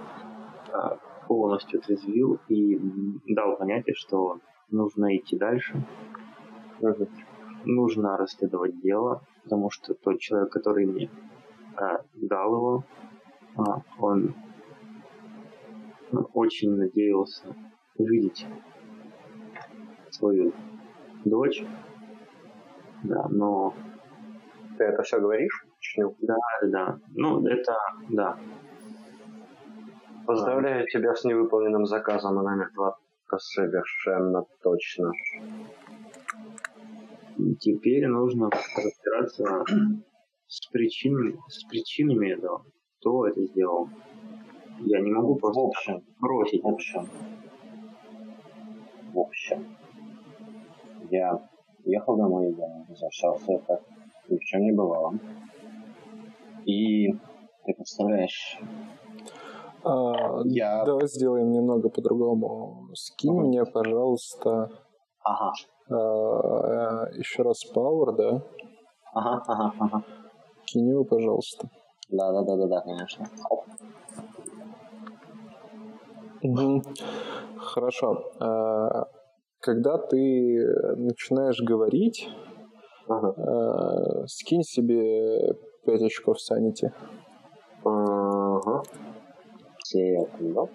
[0.72, 2.78] а, полностью отрезвил и
[3.26, 4.38] дал понятие, что
[4.70, 5.84] нужно идти дальше.
[7.64, 11.10] Нужно расследовать дело, потому что тот человек, который мне
[11.76, 12.84] а, дал его,
[13.56, 14.34] а, он
[16.34, 17.54] очень надеялся
[17.96, 18.46] увидеть
[20.10, 20.52] свою
[21.24, 21.64] дочь.
[23.04, 23.74] Да, но
[24.78, 25.66] Ты это все говоришь?
[25.80, 26.14] Чню.
[26.20, 26.98] да, да.
[27.14, 27.74] Ну, это
[28.10, 28.36] да.
[30.26, 32.96] Поздравляю тебя с невыполненным заказом на номер два.
[33.26, 35.10] Это совершенно точно.
[37.58, 39.64] Теперь нужно разбираться
[40.46, 42.64] с причинами, с причинами этого.
[43.00, 43.88] Кто это сделал?
[44.80, 46.62] Я не могу В просто общем, бросить.
[46.62, 47.08] в общем,
[49.12, 49.76] в общем,
[51.12, 51.38] я
[51.84, 53.80] ехал домой, я возвращался, как
[54.28, 55.12] ни в чем не бывало.
[56.64, 57.12] И
[57.64, 58.58] ты представляешь,
[59.84, 62.88] А, Я- Давай сделаем немного по-другому.
[62.94, 63.42] Скинь Ага.
[63.48, 64.70] мне, пожалуйста,
[65.24, 65.52] ага,
[65.90, 68.40] а, еще раз Power, да?
[69.12, 70.02] ага, ага, ага.
[70.66, 71.68] Кинь его, пожалуйста.
[72.10, 73.26] Да, да, да, да, да, конечно.
[76.42, 76.82] Угу.
[77.56, 78.24] Хорошо.
[79.62, 82.28] Когда ты начинаешь говорить,
[83.06, 83.32] ага.
[83.36, 85.54] а, скинь себе
[85.86, 86.92] 5 очков санити.
[87.84, 88.82] Ага.
[89.84, 90.68] Секунду.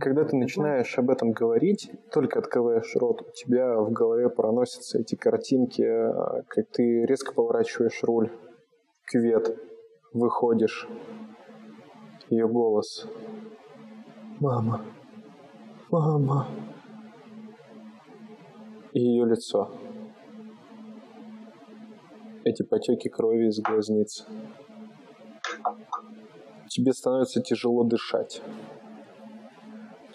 [0.00, 5.14] Когда ты начинаешь об этом говорить, только открываешь рот, у тебя в голове проносятся эти
[5.14, 5.84] картинки,
[6.48, 8.32] как ты резко поворачиваешь руль,
[9.06, 9.56] кювет,
[10.12, 10.88] выходишь,
[12.28, 13.06] ее голос.
[14.40, 14.80] Мама,
[15.90, 16.48] мама.
[18.98, 19.70] И ее лицо.
[22.44, 24.26] Эти потеки крови из глазниц.
[26.68, 28.42] Тебе становится тяжело дышать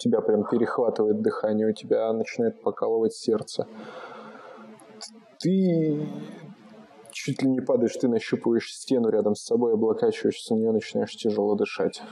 [0.04, 3.66] тебя прям перехватывает дыхание, у тебя начинает покалывать сердце.
[5.38, 6.06] Ты
[7.10, 11.54] чуть ли не падаешь, ты нащупываешь стену рядом с собой, облокачиваешься на нее, начинаешь тяжело
[11.54, 12.02] дышать.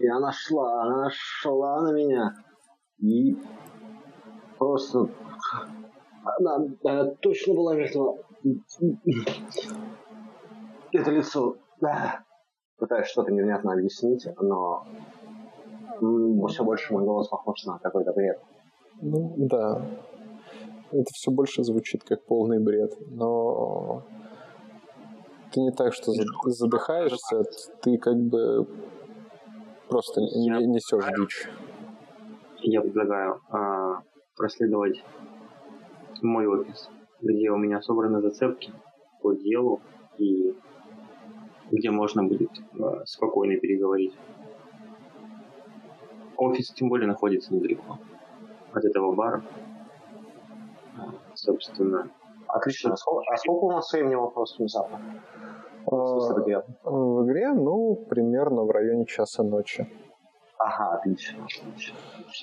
[0.00, 2.34] И она шла, она шла на меня.
[2.98, 3.36] И
[4.58, 5.08] просто...
[6.22, 8.16] Она, она точно была мертва.
[10.92, 11.56] Это лицо...
[12.76, 14.84] Пытаюсь что-то невнятно объяснить, но
[16.48, 18.40] все больше мой голос похож на какой-то бред.
[19.00, 19.80] Ну, да.
[20.90, 24.02] Это все больше звучит как полный бред, но
[25.52, 26.12] ты не так, что
[26.46, 27.44] задыхаешься,
[27.82, 28.66] ты как бы
[29.88, 31.48] просто я несешь дичь.
[32.66, 34.00] Я предлагаю а,
[34.36, 35.04] проследовать
[36.22, 36.88] мой офис,
[37.20, 38.72] где у меня собраны зацепки
[39.20, 39.82] по делу
[40.16, 40.56] и
[41.70, 44.14] где можно будет э, спокойно переговорить.
[46.38, 47.98] Офис тем более находится недалеко
[48.72, 49.42] от этого бара.
[50.96, 52.10] А, собственно.
[52.48, 52.94] Отлично.
[52.94, 55.00] А сколько, а сколько у нас времени вопрос внезапно?
[55.84, 59.86] В, в игре, ну, примерно в районе часа ночи.
[60.64, 61.94] Ага, отлично, отлично.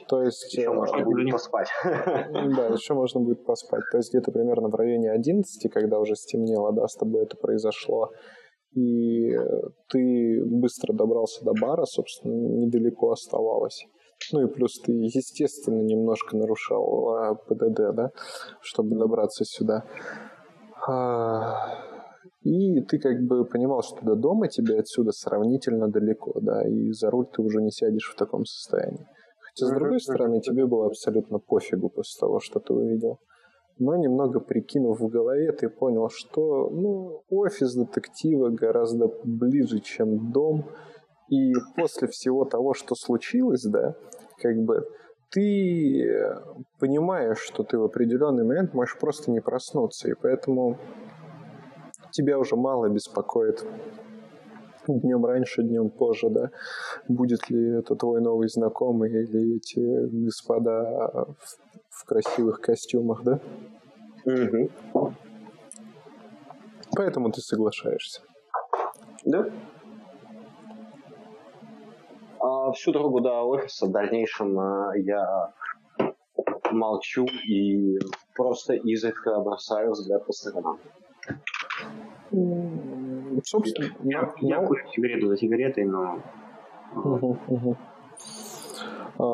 [0.07, 0.53] То есть...
[0.53, 1.69] Еще можно будет поспать.
[1.83, 3.81] Да, еще можно будет поспать.
[3.91, 8.11] То есть где-то примерно в районе 11, когда уже стемнело, да, с тобой это произошло,
[8.75, 9.35] и
[9.89, 13.87] ты быстро добрался до бара, собственно, недалеко оставалось.
[14.33, 18.11] Ну и плюс ты, естественно, немножко нарушал а, ПДД, да,
[18.61, 19.83] чтобы добраться сюда.
[22.43, 27.11] И ты как бы понимал, что до дома тебе отсюда сравнительно далеко, да, и за
[27.11, 29.05] руль ты уже не сядешь в таком состоянии.
[29.39, 33.19] Хотя, с другой стороны, тебе было абсолютно пофигу после того, что ты увидел
[33.81, 40.65] но немного прикинув в голове, ты понял, что ну, офис детектива гораздо ближе, чем дом.
[41.29, 43.95] И после всего того, что случилось, да,
[44.37, 44.85] как бы
[45.31, 46.05] ты
[46.79, 50.77] понимаешь, что ты в определенный момент можешь просто не проснуться, и поэтому
[52.11, 53.65] тебя уже мало беспокоит
[54.87, 56.49] днем раньше, днем позже, да,
[57.07, 59.79] будет ли это твой новый знакомый или эти
[60.25, 61.27] господа
[61.89, 63.39] в красивых костюмах, да?
[64.25, 65.13] Угу.
[66.95, 68.21] Поэтому ты соглашаешься.
[69.25, 69.45] Да.
[72.39, 75.53] А всю дорогу до офиса в дальнейшем а, я
[76.71, 77.99] молчу и
[78.35, 80.79] просто изредка бросаю взгляд по сторонам.
[83.51, 86.21] Собственно, я, я курю сигарету за сигаретой, но
[86.95, 87.77] угу, угу.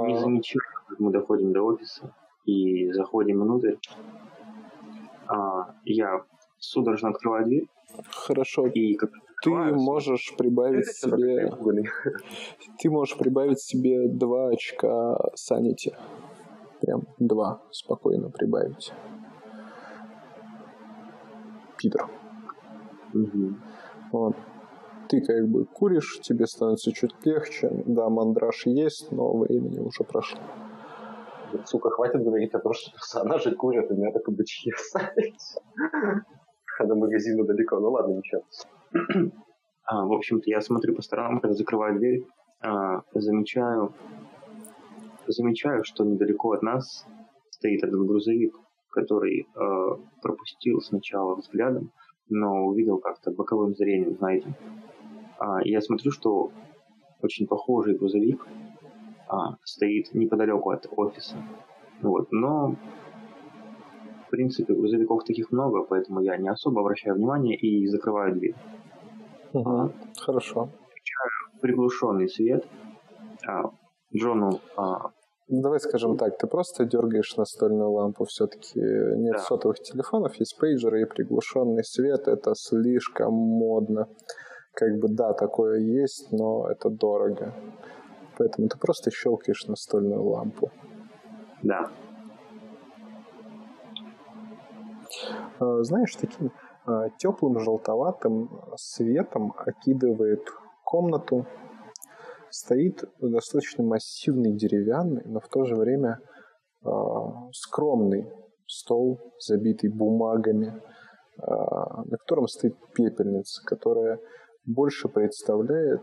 [0.07, 0.17] не а.
[0.17, 3.75] замечаю, как мы доходим до офиса и заходим внутрь.
[5.27, 6.23] А, я
[6.57, 7.67] судорожно открываю дверь.
[8.09, 8.65] Хорошо.
[8.65, 9.11] И как
[9.43, 11.51] ты можешь прибавить себе...
[12.79, 15.95] Ты можешь прибавить себе два очка санити.
[16.81, 18.91] Прям два спокойно прибавить.
[21.77, 22.09] Питер.
[23.13, 23.53] Угу.
[24.11, 24.35] Вот.
[25.09, 27.71] Ты как бы куришь, тебе становится чуть легче.
[27.85, 30.39] Да, мандраж есть, но времени уже прошло.
[31.65, 35.57] Сука, хватит говорить о том, что персонажи курят, у меня так бычки остались.
[36.79, 38.43] А до магазина далеко, ну ладно, ничего.
[39.89, 42.25] А, в общем-то, я смотрю по сторонам, когда закрываю дверь,
[42.61, 43.93] а, замечаю,
[45.27, 47.05] замечаю, что недалеко от нас
[47.51, 48.53] стоит этот грузовик,
[48.89, 51.93] который а, пропустил сначала взглядом,
[52.29, 54.53] но увидел как-то боковым зрением, знаете.
[55.39, 56.51] А, я смотрю, что
[57.21, 58.45] очень похожий грузовик
[59.27, 61.35] а, стоит неподалеку от офиса.
[62.01, 62.31] Вот.
[62.31, 62.75] Но,
[64.27, 68.55] в принципе, грузовиков таких много, поэтому я не особо обращаю внимание и закрываю дверь.
[69.53, 69.69] Угу.
[69.69, 70.69] А, Хорошо.
[70.89, 72.67] Включаю приглушенный свет.
[73.47, 73.71] А,
[74.15, 75.11] Джону а,
[75.49, 78.25] Давай скажем так, ты просто дергаешь настольную лампу.
[78.25, 79.39] Все-таки нет Да.
[79.39, 82.27] сотовых телефонов, есть пейджеры и приглушенный свет.
[82.27, 84.07] Это слишком модно.
[84.73, 87.53] Как бы да, такое есть, но это дорого.
[88.37, 90.69] Поэтому ты просто щелкаешь настольную лампу.
[91.63, 91.89] Да.
[95.59, 96.51] А, Знаешь, таким
[97.17, 100.43] теплым желтоватым светом окидывает
[100.83, 101.45] комнату.
[102.49, 106.19] Стоит достаточно массивный деревянный, но в то же время
[106.83, 108.31] а, скромный
[108.65, 110.81] стол, забитый бумагами,
[111.39, 114.19] а, на котором стоит пепельница, которая
[114.65, 116.01] больше представляет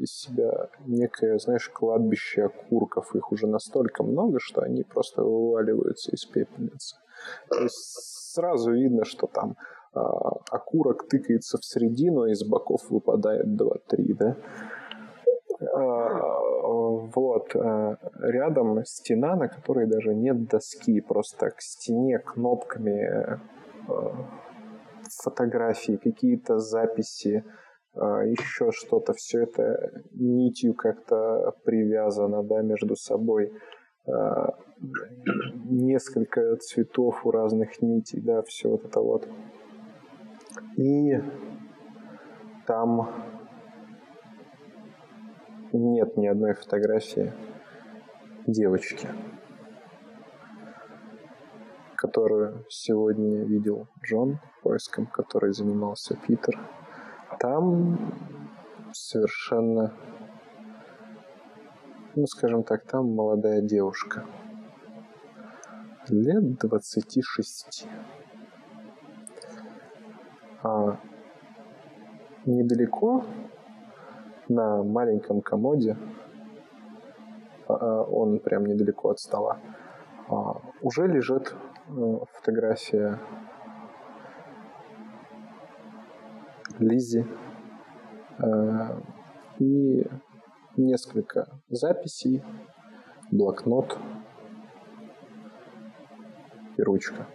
[0.00, 3.16] из себя некое, знаешь, кладбище окурков.
[3.16, 6.96] Их уже настолько много, что они просто вываливаются из пепельницы.
[7.48, 9.56] То есть сразу видно, что там
[9.94, 10.00] а,
[10.50, 14.36] окурок тыкается в середину, а из боков выпадает 2-3, да?
[15.60, 16.38] А,
[17.14, 17.54] Вот.
[17.56, 23.38] а, Рядом стена, на которой даже нет доски, просто к стене кнопками
[23.88, 24.10] э,
[25.22, 27.44] фотографии, какие-то записи,
[27.94, 29.12] еще что-то.
[29.14, 33.52] Все это нитью как-то привязано, да, между собой.
[35.64, 39.26] Несколько цветов у разных нитей, да, все вот это вот.
[40.76, 41.20] И
[42.66, 43.10] там
[45.72, 47.32] нет ни одной фотографии
[48.46, 49.08] девочки,
[51.96, 56.58] которую сегодня видел Джон, поиском которой занимался Питер.
[57.38, 58.14] Там
[58.92, 59.92] совершенно,
[62.14, 64.24] ну, скажем так, там молодая девушка.
[66.08, 67.86] Лет 26.
[70.62, 70.98] А
[72.46, 73.24] недалеко
[74.48, 75.96] на маленьком комоде,
[77.66, 79.58] а, а, он прям недалеко от стола,
[80.28, 81.54] а, уже лежит
[81.88, 83.18] э, фотография
[86.78, 87.26] Лизи.
[89.58, 90.06] И
[90.76, 92.40] несколько записей,
[93.32, 93.98] блокнот
[96.76, 97.26] и ручка.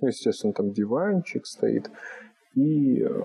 [0.00, 1.90] Ну, естественно, там диванчик стоит
[2.54, 3.22] и э,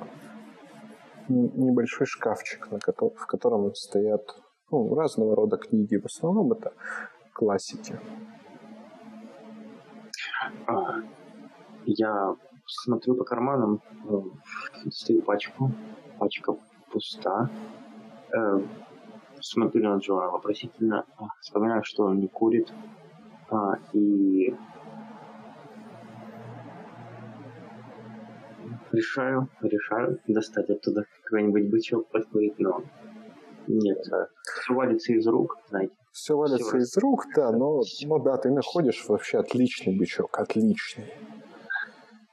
[1.28, 4.36] небольшой шкафчик, в котором стоят
[4.72, 5.98] ну, разного рода книги.
[5.98, 6.74] В основном это
[7.34, 8.00] классики.
[10.68, 11.02] А,
[11.86, 14.22] Я смотрю по карманам, э,
[14.86, 15.72] достаю пачку,
[16.20, 16.56] пачка
[16.92, 17.50] пуста.
[18.34, 18.62] Э,
[19.44, 21.04] Смотрю на Джона вопросительно,
[21.42, 22.72] вспоминаю, что он не курит.
[23.50, 24.56] А, И
[28.92, 32.84] решаю, решаю достать оттуда какой-нибудь бычок подкурить, но
[33.68, 34.00] нет,
[34.62, 35.94] все валится из рук, знаете.
[36.12, 41.14] Все валится Всё из рук, да, но, ну да, ты находишь вообще отличный бычок, отличный.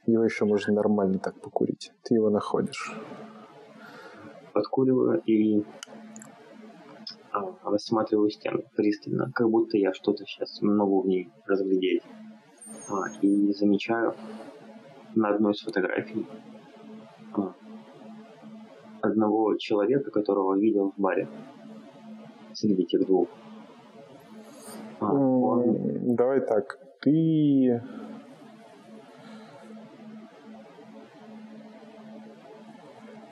[0.07, 1.93] Его еще можно нормально так покурить.
[2.03, 2.93] Ты его находишь.
[4.53, 5.63] подкуриваю и
[7.31, 12.03] а, рассматриваю стену пристально, как будто я что-то сейчас могу в ней разглядеть.
[12.89, 14.15] А, и замечаю
[15.15, 16.27] на одной из фотографий
[17.35, 17.55] а,
[19.01, 21.29] одного человека, которого видел в баре
[22.55, 23.29] среди тех двух.
[25.01, 26.79] А, он Давай так.
[27.01, 27.81] Ты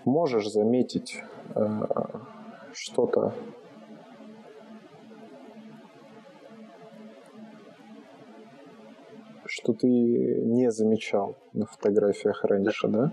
[0.04, 1.20] можешь заметить
[1.54, 1.82] э,
[2.72, 3.34] что-то
[9.66, 13.10] что ты не замечал на фотографиях раньше, да?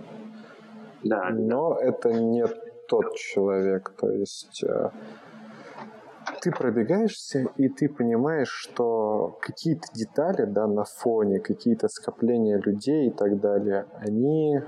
[1.03, 2.45] да, Но это не
[2.88, 4.89] тот человек, то есть э,
[6.41, 13.11] ты пробегаешься и ты понимаешь, что какие-то детали, да, на фоне, какие-то скопления людей и
[13.11, 14.59] так далее, они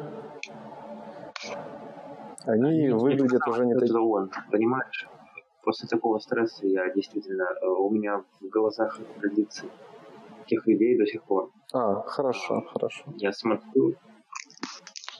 [2.46, 3.98] они выглядят уже не такими.
[3.98, 5.08] он, понимаешь?
[5.64, 9.66] После такого стресса я действительно, э, у меня в глазах родится
[10.48, 11.52] тех людей до сих пор.
[11.74, 13.04] А, хорошо, хорошо.
[13.18, 13.96] Я смотрю,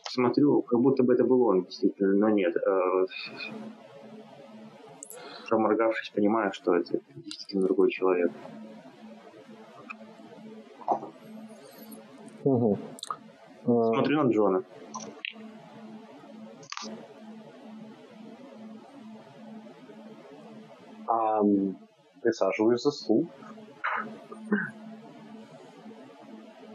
[0.10, 2.56] смотрю, как будто бы это был он, действительно, но нет.
[2.56, 3.06] Э,
[5.50, 8.32] Проморгавшись, понимаю, что это действительно другой человек.
[12.44, 12.74] Мгм.
[12.74, 12.78] Э,
[13.66, 14.64] Смотрю на Джона.
[21.08, 21.42] А,
[22.22, 23.28] присаживаюсь за стул.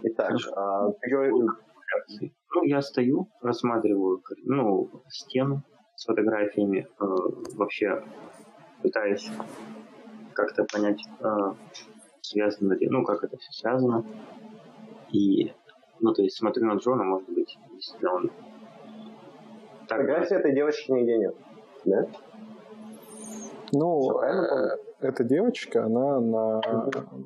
[0.02, 0.90] Итак, а,
[2.55, 5.62] Ну, я стою, рассматриваю ну, стену
[5.94, 7.05] с фотографиями, э,
[7.56, 8.02] вообще
[8.82, 9.31] пытаюсь
[10.32, 11.27] как-то понять, э,
[12.22, 14.05] связано ли, ну, как это все связано.
[15.12, 15.52] И,
[16.01, 18.31] ну, то есть смотрю на Джона, может быть, действительно он...
[19.89, 21.35] Так, Фотографии этой девочки нигде нет,
[21.85, 22.06] да?
[23.72, 26.60] Ну, э, эта девочка, она на,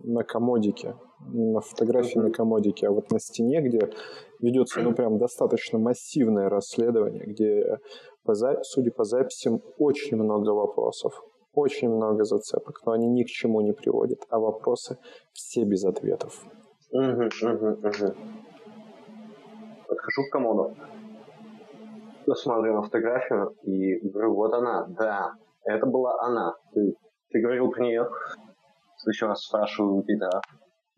[0.03, 0.95] на комодике,
[1.27, 3.91] на фотографии на комодике, а вот на стене, где
[4.41, 7.79] ведется, ну, прям достаточно массивное расследование, где,
[8.25, 11.23] по, судя по записям, очень много вопросов,
[11.55, 14.99] очень много зацепок, но они ни к чему не приводят, а вопросы
[15.33, 16.45] все без ответов.
[16.91, 18.15] Угу, угу, угу.
[19.89, 20.77] Подхожу к комоду,
[22.35, 25.35] смотрю на фотографию и говорю, вот она, да,
[25.65, 26.55] это была она.
[26.73, 26.95] Ты,
[27.31, 28.09] ты говорил про нее?
[29.07, 30.31] Еще раз спрашиваю тебя.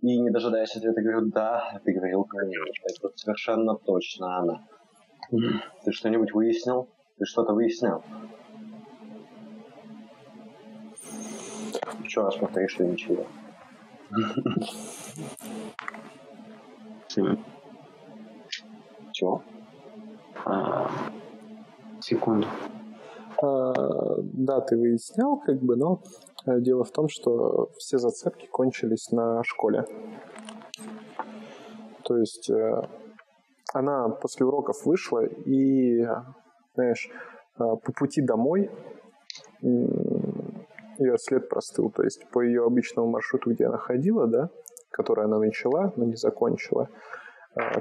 [0.07, 2.62] И не дожидаясь ответа, говорю, да, ты говорил про нее.
[2.85, 4.65] Это совершенно точно она.
[5.85, 6.89] Ты что-нибудь выяснил?
[7.19, 8.05] Ты что-то выяснил?
[12.05, 13.27] Еще раз повтори, что ничего.
[19.12, 19.43] Чего?
[20.45, 20.89] А,
[22.01, 22.47] секунду.
[23.42, 23.72] А,
[24.18, 26.02] да, ты выяснял, как бы, но
[26.46, 29.84] э, дело в том, что все зацепки кончились на школе.
[32.04, 32.82] То есть э,
[33.74, 36.06] она после уроков вышла и,
[36.74, 38.70] знаешь, э, по пути домой
[39.60, 41.90] ее след простыл.
[41.90, 44.50] То есть по ее обычному маршруту, где она ходила, да,
[44.90, 46.88] который она начала, но не закончила,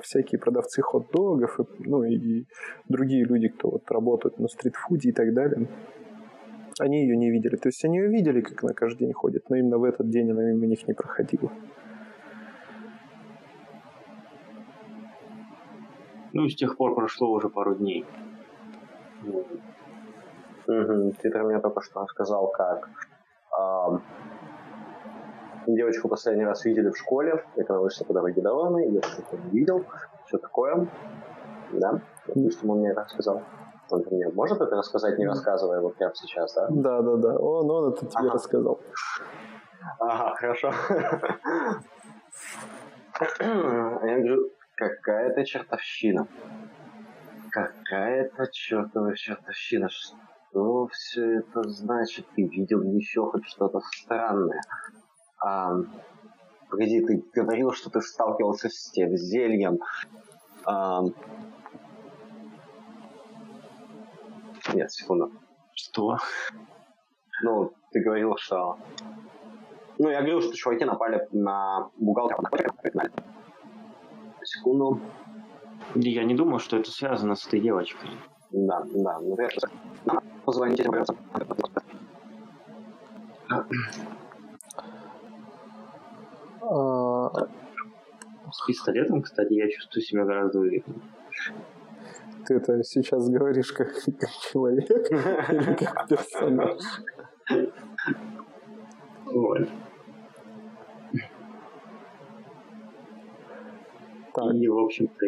[0.02, 2.46] всякие продавцы хот-догов, и, ну и
[2.88, 5.68] другие люди, кто вот работают на стритфуде и так далее,
[6.80, 7.56] они ее не видели.
[7.56, 10.32] То есть они ее видели, как она каждый день ходит, но именно в этот день
[10.32, 11.52] она мимо них не проходила.
[16.34, 18.06] Ну, с тех пор прошло уже пару дней.
[20.68, 21.14] Угу.
[21.22, 22.90] Ты мне только что рассказал, как
[25.68, 29.60] девочку последний раз видели в школе, как она вышла по дороге домой, я что-то не
[29.60, 29.86] видел,
[30.26, 30.88] все такое.
[31.72, 32.02] Да?
[32.28, 33.42] Допустим, он мне это рассказал.
[33.90, 36.68] Он мне может это рассказать, не рассказывая вот прямо сейчас, да?
[36.70, 37.38] Да, да, да.
[37.38, 38.34] Он, он это тебе ага.
[38.34, 38.80] рассказал.
[40.00, 40.72] Ага, хорошо.
[43.22, 46.28] Я говорю, какая-то чертовщина.
[47.52, 49.90] Какая-то чертова чертовщина.
[49.90, 52.26] Что все это значит?
[52.36, 54.62] Ты видел еще хоть что-то странное?
[55.46, 55.76] А,
[56.72, 59.78] погоди, ты говорил, что ты сталкивался с тем зельем.
[60.66, 61.04] А,
[64.74, 65.32] нет, секунду.
[65.76, 66.18] Что?
[67.44, 68.80] Ну, ты говорил, что...
[70.00, 72.42] Ну, я говорил, что чуваки напали на бухгалтера.
[74.44, 75.00] Секунду.
[75.94, 78.10] Я не думал, что это связано с этой девочкой.
[78.50, 79.20] Да, да.
[79.20, 79.50] Ну, я...
[80.44, 80.90] Позвоните.
[86.68, 87.30] А,
[88.52, 91.02] С пистолетом, кстати, я чувствую себя гораздо увереннее.
[92.48, 96.80] Ты это сейчас говоришь как, как человек или как персонаж?
[99.26, 99.68] Вот.
[104.34, 104.54] Так.
[104.54, 105.26] И, в общем-то,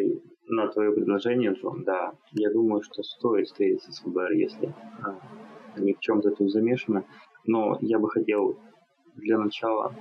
[0.48, 5.18] на твое предложение, Джон, да, я думаю, что стоит встретиться с ФБР, если а,
[5.74, 7.04] они в чем-то тут замешаны.
[7.46, 8.56] Но я бы хотел
[9.16, 9.94] для начала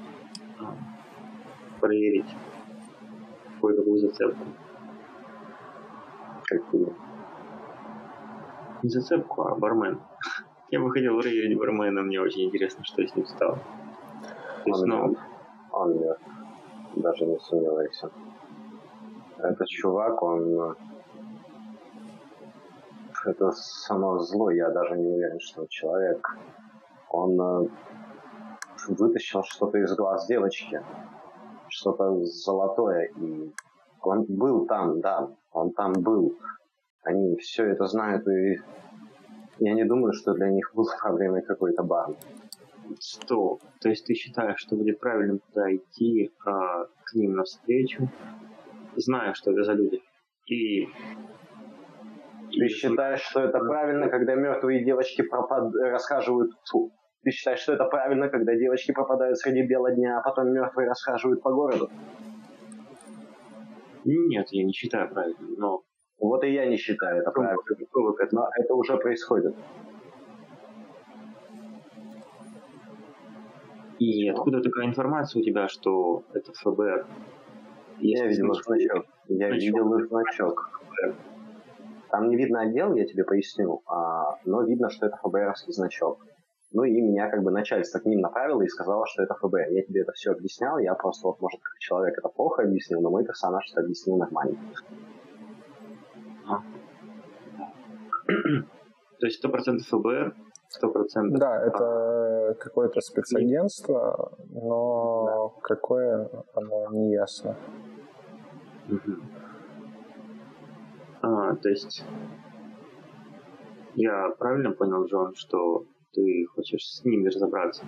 [0.60, 0.76] а,
[1.80, 2.28] проверить
[3.62, 4.46] кое-какую зацепку.
[6.46, 6.96] Какую?
[8.84, 10.00] Не зацепку, а бармен.
[10.70, 13.60] Я бы хотел проверить бармена, мне очень интересно, что с ним стало.
[14.64, 15.16] То есть, он, ну...
[15.72, 16.24] он мертв.
[16.96, 18.10] Даже не сомневайся.
[19.38, 20.76] Этот чувак, он...
[23.26, 26.38] Это само зло, я даже не уверен, что он человек.
[27.10, 27.68] Он э,
[28.88, 30.82] вытащил что-то из глаз девочки
[31.78, 33.10] что-то золотое.
[33.20, 33.52] И
[34.02, 36.38] он был там, да, он там был.
[37.04, 38.60] Они все это знают, и
[39.60, 42.16] я не думаю, что для них был проблемой какой-то бар.
[43.00, 43.60] Что?
[43.82, 48.10] То есть ты считаешь, что будет правильно туда идти а, к ним навстречу,
[48.96, 50.02] зная, что это за люди?
[50.48, 50.88] И
[52.52, 55.74] ты считаешь, что это правильно, когда мертвые девочки пропад...
[55.76, 56.92] расхаживают фу,
[57.24, 61.42] ты считаешь, что это правильно, когда девочки пропадают среди бела дня, а потом мертвые расхаживают
[61.42, 61.90] по городу?
[64.06, 65.84] Нет, я не считаю правильным, но...
[66.20, 67.64] Вот и я не считаю это правильным.
[68.32, 69.56] Но это уже происходит.
[74.00, 77.06] И откуда такая информация у тебя, что это ФБР?
[78.00, 79.06] Я видел значок.
[79.28, 80.82] Я видел значок.
[80.82, 81.16] ФБР?
[82.10, 86.26] Там не видно отдел, я тебе поясню, а, но видно, что это ФБРовский значок.
[86.72, 89.70] Ну и меня как бы начальство к ним направило и сказало, что это ФБР.
[89.72, 93.10] Я тебе это все объяснял, я просто вот, может, как человек это плохо объяснил, но
[93.10, 94.58] мой персонаж это объяснил нормально.
[99.20, 100.36] То есть сто процентов ФБР,
[100.68, 101.40] сто процентов...
[101.40, 105.62] Да, это какое-то спецагентство, но да.
[105.62, 107.56] какое оно не ясно.
[108.90, 109.14] Угу.
[111.22, 112.04] А, то есть
[113.96, 115.86] я правильно понял, Джон, что
[116.18, 117.86] ты хочешь с ними разобраться?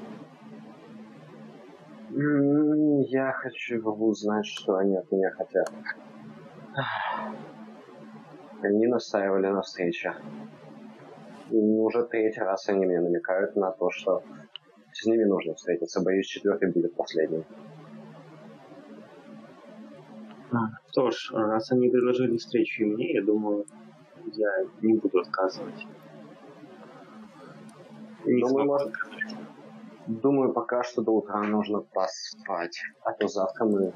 [2.11, 5.71] Я хочу узнать, что они от меня хотят.
[8.61, 10.13] Они настаивали на встрече.
[11.49, 14.21] И уже третий раз они мне намекают на то, что
[14.91, 16.03] с ними нужно встретиться.
[16.03, 17.45] Боюсь, четвертый будет последним.
[20.91, 23.65] Что ж, раз они предложили встречу и мне, я думаю,
[24.33, 24.49] я
[24.81, 25.87] не буду отказывать.
[28.25, 28.93] Не думаю, может,
[30.07, 33.93] думаю, пока что до утра нужно поспать, а то завтра мы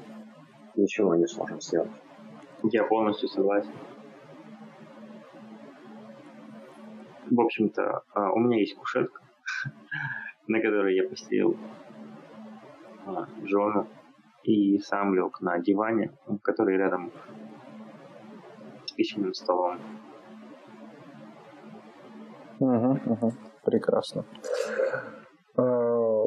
[0.76, 1.90] ничего не сможем сделать.
[2.62, 3.70] Я полностью согласен.
[7.30, 9.20] В общем-то, а, у меня есть кушетка,
[10.46, 11.56] на которой я постелил
[13.42, 13.86] Джона
[14.42, 17.12] и сам лег на диване, который рядом
[18.86, 19.78] с письменным столом.
[22.60, 23.32] Угу, угу.
[23.64, 24.24] Прекрасно.
[25.56, 26.26] А,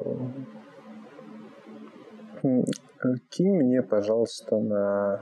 [3.30, 5.22] кинь мне, пожалуйста, на...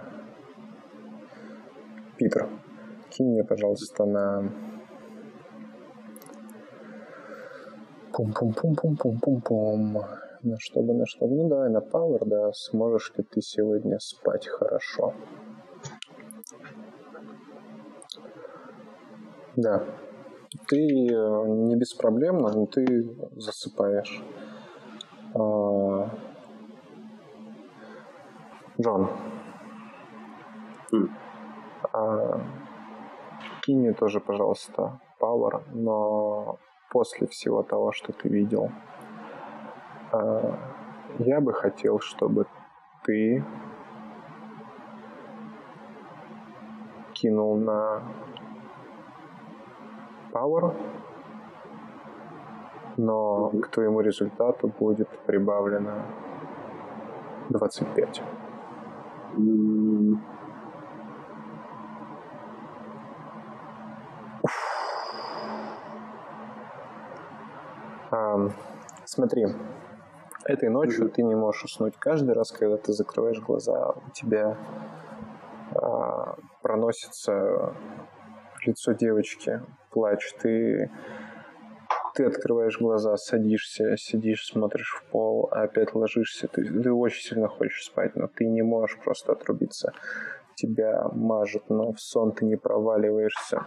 [2.18, 2.48] Питер,
[3.10, 4.52] кинь мне, пожалуйста, на...
[8.14, 10.02] Пум-пум-пум-пум-пум-пум-пум.
[10.44, 11.36] На что бы, на что бы.
[11.36, 12.54] Ну, давай на Power, да.
[12.54, 15.14] Сможешь ли ты сегодня спать хорошо?
[19.58, 19.84] Да.
[20.68, 22.86] Ты э, не беспроблемно, но ты
[23.36, 24.22] засыпаешь.
[25.34, 26.10] А,
[28.80, 29.10] Джон.
[30.92, 31.10] Mm.
[31.94, 32.42] А,
[33.62, 36.58] кинь мне тоже, пожалуйста, Power, но
[36.90, 38.72] после всего того, что ты видел,
[40.12, 40.58] а,
[41.20, 42.46] я бы хотел, чтобы
[43.04, 43.44] ты
[47.14, 48.04] кинул на
[50.36, 50.76] Power,
[52.98, 56.02] но к твоему результату будет прибавлено
[57.50, 58.22] 25.
[68.12, 68.52] Um,
[69.06, 69.48] смотри,
[70.44, 71.96] этой ночью ты не можешь уснуть.
[71.98, 74.58] Каждый раз, когда ты закрываешь глаза, у тебя
[75.74, 77.74] а, проносится
[78.66, 79.62] лицо девочки,
[79.96, 80.34] плач.
[80.42, 80.92] Ты,
[82.14, 86.50] ты открываешь глаза, садишься, сидишь, смотришь в пол, а опять ложишься.
[86.50, 89.94] Ты, ты очень сильно хочешь спать, но ты не можешь просто отрубиться.
[90.56, 93.66] Тебя мажет, но в сон ты не проваливаешься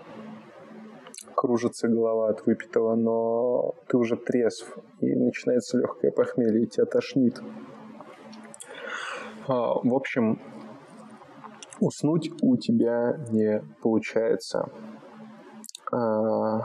[1.34, 7.40] кружится голова от выпитого, но ты уже трезв, и начинается легкое похмелье, и тебя тошнит.
[9.46, 10.40] А, в общем,
[11.80, 14.68] уснуть у тебя не получается.
[15.90, 16.60] А,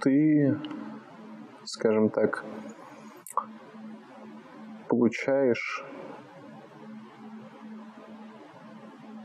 [0.00, 0.56] ты,
[1.64, 2.44] скажем так,
[4.88, 5.84] получаешь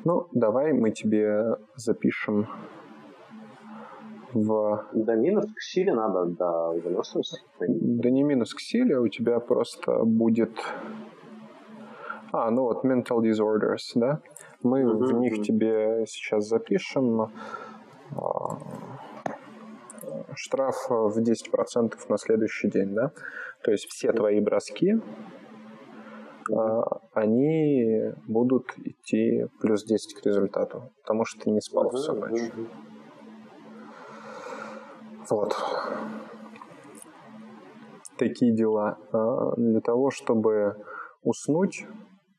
[0.08, 2.48] Ну, давай мы тебе запишем
[4.34, 4.86] в...
[4.94, 7.42] Да минус к силе надо до выносливости.
[7.60, 10.58] Да не минус к силе, а у тебя просто будет...
[12.32, 14.22] А, ну вот, mental disorders, да?
[14.64, 15.06] Мы mm-hmm.
[15.06, 18.58] в них тебе сейчас запишем а,
[20.36, 23.12] штраф в 10% на следующий день, да?
[23.64, 24.96] То есть все твои броски
[26.54, 32.52] а, они будут идти плюс 10 к результату, потому что ты не спал всю ночь.
[35.30, 35.56] Вот.
[38.18, 38.98] Такие дела.
[39.12, 40.76] А, для того, чтобы
[41.24, 41.86] уснуть,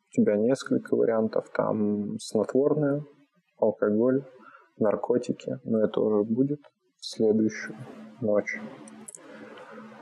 [0.09, 1.49] у тебя несколько вариантов.
[1.53, 3.05] Там снотворное,
[3.59, 4.25] алкоголь,
[4.79, 5.59] наркотики.
[5.65, 6.61] Но это уже будет
[6.99, 7.77] в следующую
[8.21, 8.61] ночь.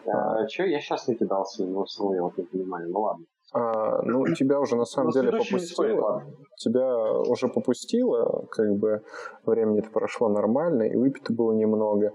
[0.06, 1.84] А, а что я сейчас не кидался, но
[2.14, 2.88] я вот не понимаю.
[2.90, 3.26] Ну ладно.
[3.52, 6.24] А, ну, тебя уже на самом деле попустило.
[6.56, 9.02] Тебя уже попустило, как бы
[9.44, 12.12] времени это прошло нормально, и выпито было немного.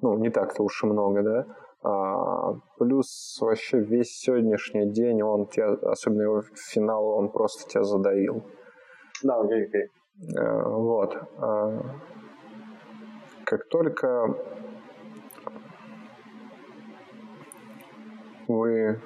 [0.00, 1.46] Ну, не так-то уж и много, да.
[1.84, 8.44] А, плюс вообще весь сегодняшний день он тебя, особенно его финал, он просто тебя задавил.
[9.22, 9.90] Да, окей, окей.
[10.36, 11.16] Э, вот.
[11.38, 11.82] А,
[13.44, 14.36] как только
[18.46, 19.00] вы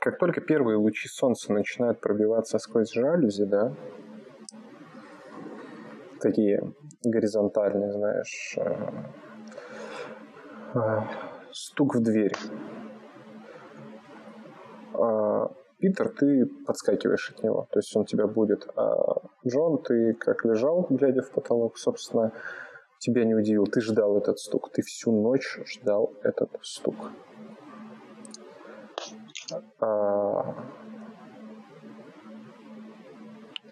[0.00, 3.74] как только первые лучи солнца начинают пробиваться сквозь жалюзи, да,
[6.20, 6.72] такие
[7.04, 8.88] горизонтальные, знаешь, э,
[10.74, 11.00] э,
[11.52, 12.34] стук в дверь.
[14.94, 18.68] А, Питер, ты подскакиваешь от него, то есть он тебя будет.
[18.76, 22.32] А Джон, ты как лежал, глядя в потолок, собственно,
[22.98, 23.66] тебя не удивил.
[23.66, 26.96] Ты ждал этот стук, ты всю ночь ждал этот стук.
[29.80, 30.54] А,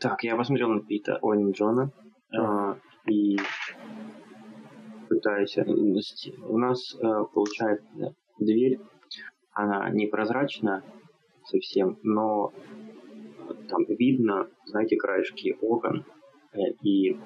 [0.01, 1.91] Так, я посмотрел на Пита, ой, на Джона,
[2.39, 2.77] а,
[3.07, 3.39] и
[5.09, 5.57] пытаюсь...
[5.59, 8.81] У нас э, получается дверь,
[9.53, 10.83] она непрозрачная
[11.45, 12.53] совсем, но
[13.69, 16.05] там видно, знаете, краешки окон,
[16.53, 17.19] э, и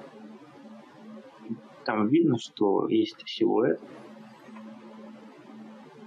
[1.85, 3.81] там видно, что есть силуэт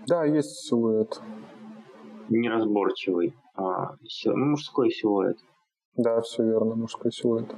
[0.07, 1.21] Да, есть силуэт.
[2.29, 3.95] неразборчивый, а,
[4.25, 5.37] ну, мужской силуэт.
[5.95, 7.53] Да, все верно, мужской силуэт.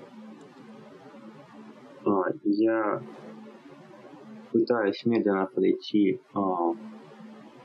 [2.44, 3.02] Я
[4.52, 6.73] пытаюсь медленно подойти, а,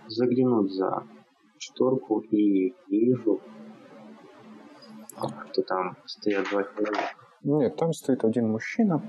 [0.08, 1.04] заглянуть за
[1.58, 3.40] шторку и вижу,
[5.52, 7.14] что там стоят два человека.
[7.42, 9.02] Нет, там стоит один мужчина.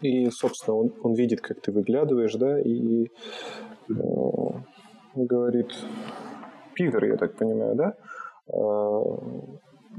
[0.00, 3.06] И, собственно, он, он видит, как ты выглядываешь, да, и
[3.88, 3.92] э,
[5.14, 5.72] говорит,
[6.74, 7.94] Питер, я так понимаю, да?
[8.52, 9.00] Э,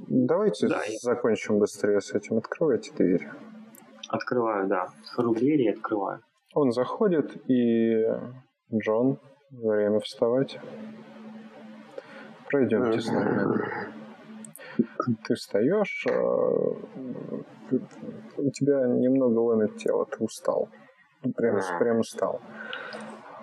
[0.08, 2.38] давайте Да, закончим быстрее с этим.
[2.38, 3.28] Открывайте дверь.
[4.10, 4.88] Открываю, да.
[5.04, 6.22] Схожу к двери и открываю.
[6.56, 8.04] Он заходит, и
[8.74, 9.20] Джон,
[9.52, 10.60] время вставать.
[12.50, 13.64] Пройдемте с нами.
[15.26, 16.14] Ты встаешь, э,
[18.38, 20.70] у тебя немного ломит тело, ты устал.
[21.36, 22.42] Прям, прям устал.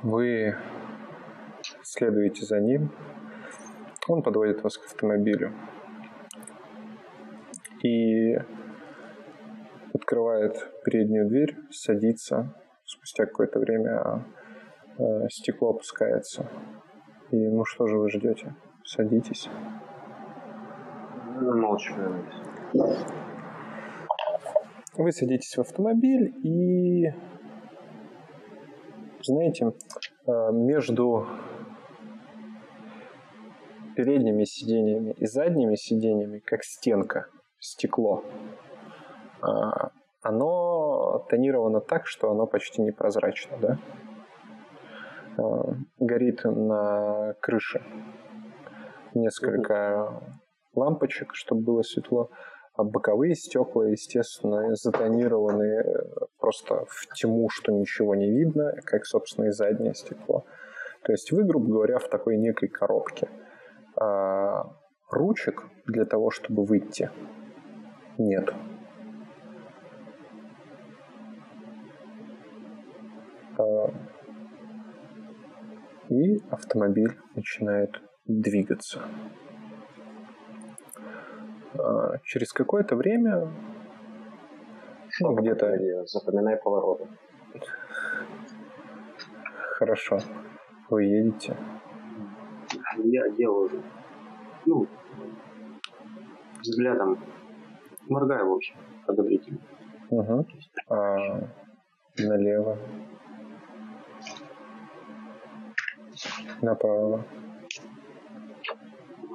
[0.02, 0.56] Вы
[1.82, 2.90] следуете за ним.
[4.09, 5.52] Он подводит вас к автомобилю.
[7.82, 8.36] И
[9.97, 10.55] открывает
[10.85, 12.55] переднюю дверь, садится.
[12.85, 14.24] Спустя какое-то время
[14.98, 16.48] э, стекло опускается.
[17.31, 18.55] И ну что же вы ждете?
[18.85, 19.48] Садитесь.
[21.40, 23.06] Ну, Молча вернулись.
[24.97, 27.12] Вы садитесь в автомобиль и,
[29.23, 29.73] знаете,
[30.27, 31.27] э, между
[33.97, 37.27] передними сиденьями и задними сиденьями, как стенка,
[37.59, 38.24] стекло,
[40.23, 43.78] оно тонировано так, что оно почти непрозрачно, да?
[45.39, 47.82] А, Горит на крыше
[49.14, 50.23] несколько
[50.74, 52.31] лампочек, чтобы было светло,
[52.74, 55.85] а боковые стекла, естественно, затонированы э,
[56.39, 60.44] просто в тьму, что ничего не видно, как, собственно, и заднее стекло.
[61.05, 63.28] То есть вы, грубо говоря, в такой некой коробке.
[63.98, 64.64] А
[65.10, 67.10] ручек для того, чтобы выйти,
[68.18, 68.52] нет.
[76.08, 79.02] И автомобиль начинает двигаться.
[81.78, 83.50] А, Через какое-то время,
[85.20, 85.72] ну, где-то
[86.06, 87.08] Запоминай повороты.
[89.78, 90.18] хорошо,
[90.90, 91.56] вы едете,
[93.04, 93.82] Я делаю,
[94.64, 94.86] ну,
[96.60, 97.18] взглядом,
[98.08, 98.76] моргаю, в общем,
[99.06, 99.58] одобрительно.
[100.10, 100.46] Мгм.
[100.88, 101.40] А,
[102.18, 102.78] налево,
[106.62, 107.24] направо,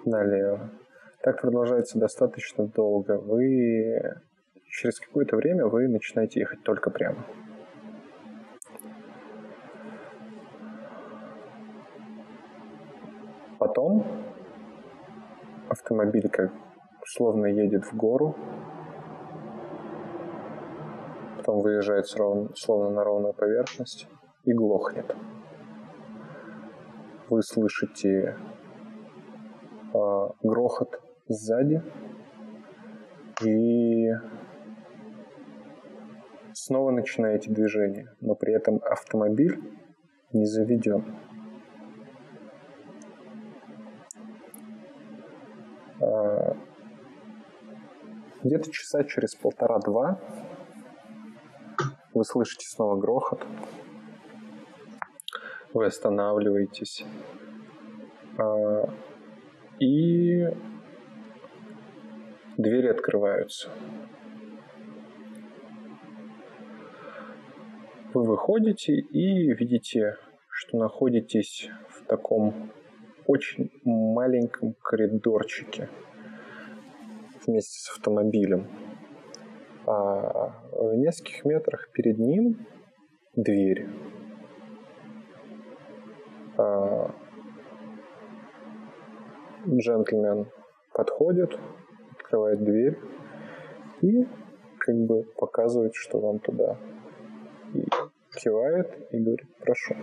[0.05, 0.69] налево.
[1.21, 3.17] Так продолжается достаточно долго.
[3.17, 4.21] Вы
[4.69, 7.23] через какое-то время вы начинаете ехать только прямо.
[13.59, 14.05] Потом
[15.69, 16.51] автомобиль как
[17.05, 18.35] словно едет в гору,
[21.37, 24.07] потом выезжает словно на ровную поверхность
[24.45, 25.15] и глохнет.
[27.31, 28.37] Вы слышите
[29.93, 31.81] а, грохот сзади
[33.41, 34.09] и
[36.51, 39.61] снова начинаете движение, но при этом автомобиль
[40.33, 41.05] не заведен.
[46.01, 46.57] А,
[48.43, 50.19] Где-то часа через полтора-два
[52.13, 53.47] Вы слышите снова грохот.
[55.73, 57.05] Вы останавливаетесь.
[58.37, 58.89] А,
[59.79, 60.47] и
[62.57, 63.69] двери открываются.
[68.13, 70.17] Вы выходите и видите,
[70.49, 72.71] что находитесь в таком
[73.25, 75.87] очень маленьком коридорчике
[77.45, 78.67] вместе с автомобилем.
[79.85, 82.67] А в нескольких метрах перед ним
[83.35, 83.87] дверь.
[89.71, 90.47] Джентльмен
[90.93, 91.57] подходит,
[92.11, 92.99] открывает дверь
[94.01, 94.27] и
[94.79, 96.77] как бы показывает, что вам туда.
[97.73, 97.85] И
[98.35, 99.95] кивает и говорит, прошу.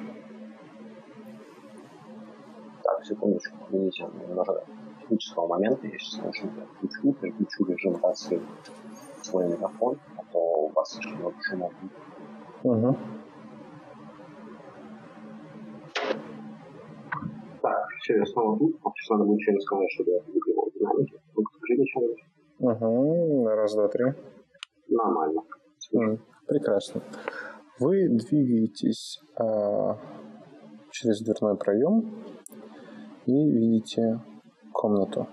[2.82, 4.64] Так, секундочку, видите, немного
[5.00, 8.40] технического момента, я сейчас нужно включу, переключу режим рации
[9.22, 11.72] свой микрофон, а то у вас слишком много шумов.
[12.62, 12.96] Угу.
[17.62, 18.76] Так, все, я снова тут.
[18.96, 21.20] Сейчас надо будет еще сказать, чтобы я выигрывал динамики.
[21.36, 22.24] Ну-ка, скажи мне что-нибудь.
[22.58, 23.46] Угу.
[23.48, 24.04] Раз, два, три.
[24.88, 25.42] Нормально.
[25.94, 27.02] М, Прекрасно.
[27.78, 29.98] Вы двигаетесь а,
[30.90, 32.24] через дверной проем
[33.26, 34.20] и видите
[34.72, 35.28] комнату.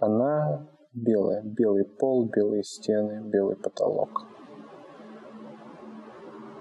[0.00, 1.42] Она белая.
[1.44, 4.26] Белый пол, белые стены, белый потолок.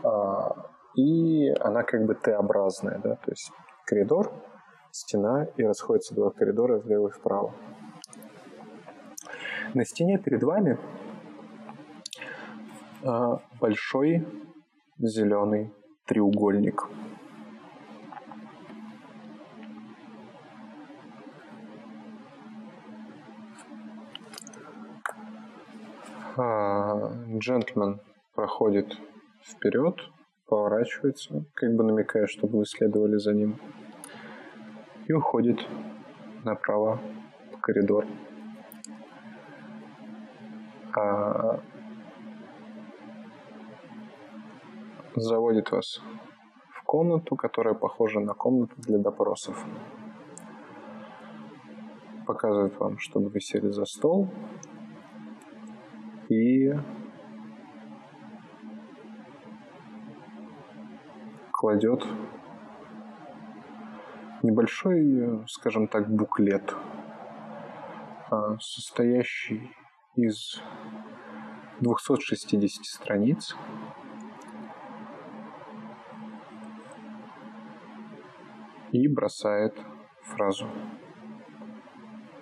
[0.03, 3.51] А, и она как бы Т-образная, да, то есть
[3.85, 4.33] коридор,
[4.91, 7.53] стена, и расходятся два коридора влево и вправо.
[9.73, 10.77] На стене перед вами
[13.03, 14.25] а, большой
[14.99, 15.73] зеленый
[16.05, 16.83] треугольник.
[26.35, 27.99] А, Джентльмен
[28.35, 28.97] проходит
[29.43, 29.99] вперед,
[30.53, 33.57] поворачивается, как бы намекая, чтобы вы следовали за ним,
[35.07, 35.57] и уходит
[36.43, 36.99] направо
[37.51, 38.05] в коридор.
[40.95, 41.59] А,
[45.15, 46.03] заводит вас
[46.69, 49.57] в комнату, которая похожа на комнату для допросов.
[52.27, 54.29] Показывает вам, чтобы вы сели за стол
[56.29, 56.73] и
[61.63, 62.05] кладет
[64.41, 66.75] небольшой, скажем так, буклет,
[68.29, 69.71] а, состоящий
[70.17, 70.61] из
[71.79, 73.55] 260 страниц,
[78.91, 79.79] и бросает
[80.23, 80.67] фразу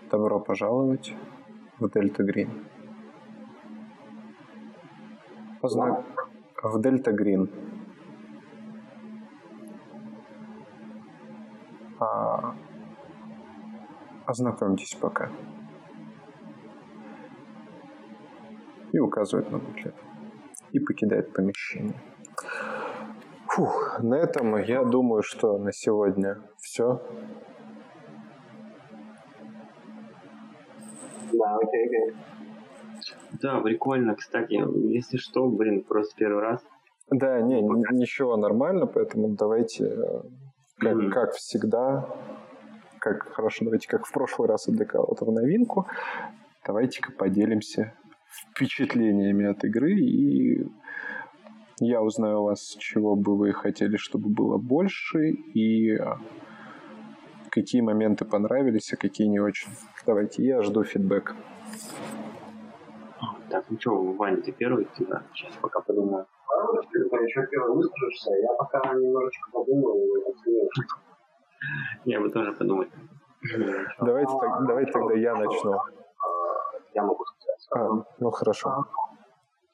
[0.10, 1.14] «Добро пожаловать
[1.78, 2.66] в Дельта Грин».
[5.62, 6.04] Позна-
[6.64, 7.71] В Дельта Грин.
[14.32, 15.30] Ознакомьтесь пока.
[18.94, 19.94] И указывает на буклет.
[20.72, 22.00] И покидает помещение.
[23.50, 27.02] Фух, на этом я думаю, что на сегодня все.
[31.34, 32.16] Да, окей, окей.
[33.42, 34.54] Да, прикольно, кстати.
[34.94, 36.62] Если что, блин, просто первый раз.
[37.10, 40.22] Да, не, н- ничего нормально, поэтому давайте, э,
[40.78, 41.12] как, Мгм.
[41.12, 42.08] как всегда,
[43.02, 45.88] как хорошо, давайте как в прошлый раз для кого-то в новинку,
[46.66, 47.94] давайте-ка поделимся
[48.30, 50.68] впечатлениями от игры и
[51.80, 56.06] я узнаю у вас, чего бы вы хотели, чтобы было больше и э,
[57.50, 59.72] какие моменты понравились, а какие не очень.
[60.06, 61.36] Давайте, я жду фидбэк.
[63.50, 65.24] Так, ну что, Ваня, ты первый туда?
[65.34, 66.28] Сейчас пока подумаю.
[66.46, 70.70] Хорошо, ты еще первый выскажешься, я пока немножечко подумаю и оценю.
[72.06, 72.90] Я бы тоже подумать.
[74.00, 75.74] Давайте, так- давайте тогда я начну.
[75.74, 75.82] А,
[76.94, 77.68] Я могу сказать.
[77.72, 78.86] А, ну хорошо.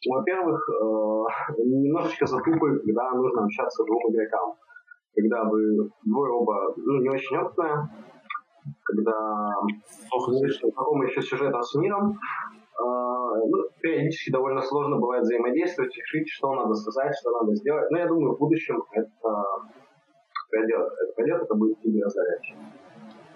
[0.08, 4.54] Во-первых, э, немножечко затупы, когда нужно общаться двум игрокам.
[5.16, 7.90] Когда вы двое оба ну, не очень опытные,
[8.84, 9.56] когда
[10.10, 16.30] плохо слышно знакомы еще сюжетом с миром, э, ну, периодически довольно сложно бывает взаимодействовать, решить,
[16.30, 17.90] что надо сказать, что надо сделать.
[17.90, 19.46] Но я думаю, в будущем это
[20.50, 20.88] пройдет.
[21.02, 22.56] Это пройдет, это будет тебе задача.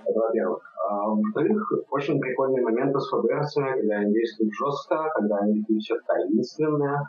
[0.06, 0.62] Это во-первых.
[0.90, 7.00] А во-вторых, очень прикольные моменты с ФБРцами, когда они действуют жестко, когда они все таинственные.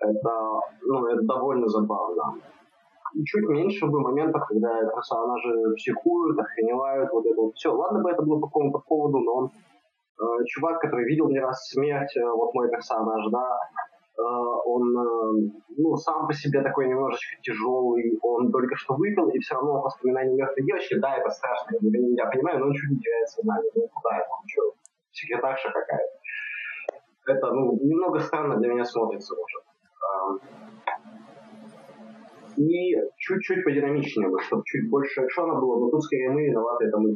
[0.00, 0.30] Это,
[0.82, 2.34] ну, это довольно забавно.
[3.24, 7.72] Чуть меньше бы моментов, когда персонажи психуют, охреневают, вот это вот все.
[7.72, 9.50] Ладно бы это было по какому-то поводу, но он
[10.20, 13.56] э, чувак, который видел не раз смерть, э, вот мой персонаж, да,
[14.16, 19.80] он ну, сам по себе такой немножечко тяжелый, он только что выпил, и все равно
[19.80, 23.88] воспоминания мертвой девочки, да, это страшно, я понимаю, но он чуть не теряет сознание, ну
[23.92, 24.62] куда это, что,
[25.10, 26.14] секретарша какая-то.
[27.26, 29.58] Это, ну, немного странно для меня смотрится уже.
[32.56, 36.98] И чуть-чуть подинамичнее бы, чтобы чуть больше экшона было, но тут скорее мы виноваты, это
[36.98, 37.14] мы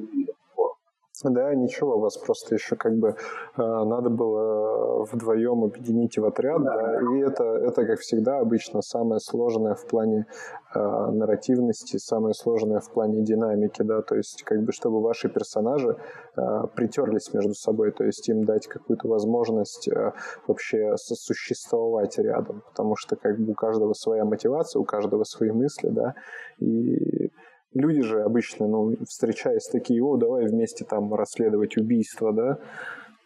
[1.24, 3.14] да, ничего, у вас просто еще как бы э,
[3.56, 6.76] надо было вдвоем объединить в отряд, да.
[6.76, 10.26] да, и это, это, как всегда, обычно самое сложное в плане
[10.74, 15.96] э, нарративности, самое сложное в плане динамики, да, то есть как бы чтобы ваши персонажи
[16.36, 16.40] э,
[16.74, 20.12] притерлись между собой, то есть им дать какую-то возможность э,
[20.46, 25.88] вообще сосуществовать рядом, потому что как бы у каждого своя мотивация, у каждого свои мысли,
[25.88, 26.14] да,
[26.58, 27.30] и
[27.74, 32.58] люди же обычно, ну, встречаясь такие, о, давай вместе там расследовать убийство, да,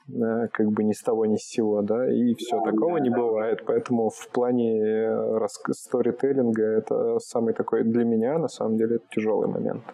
[0.09, 3.01] э, как бы ни с того ни с сего, да, и все, да, такого да,
[3.01, 3.16] не да.
[3.16, 9.05] бывает, поэтому в плане э, сторителлинга это самый такой, для меня, на самом деле, это
[9.10, 9.85] тяжелый момент.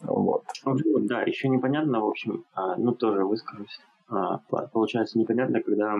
[0.00, 0.44] Вот.
[1.02, 3.80] Да, еще непонятно, в общем, а, ну тоже выскажусь.
[4.08, 4.38] А,
[4.72, 5.96] получается непонятно, когда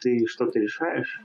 [0.00, 1.22] ты что-то решаешь,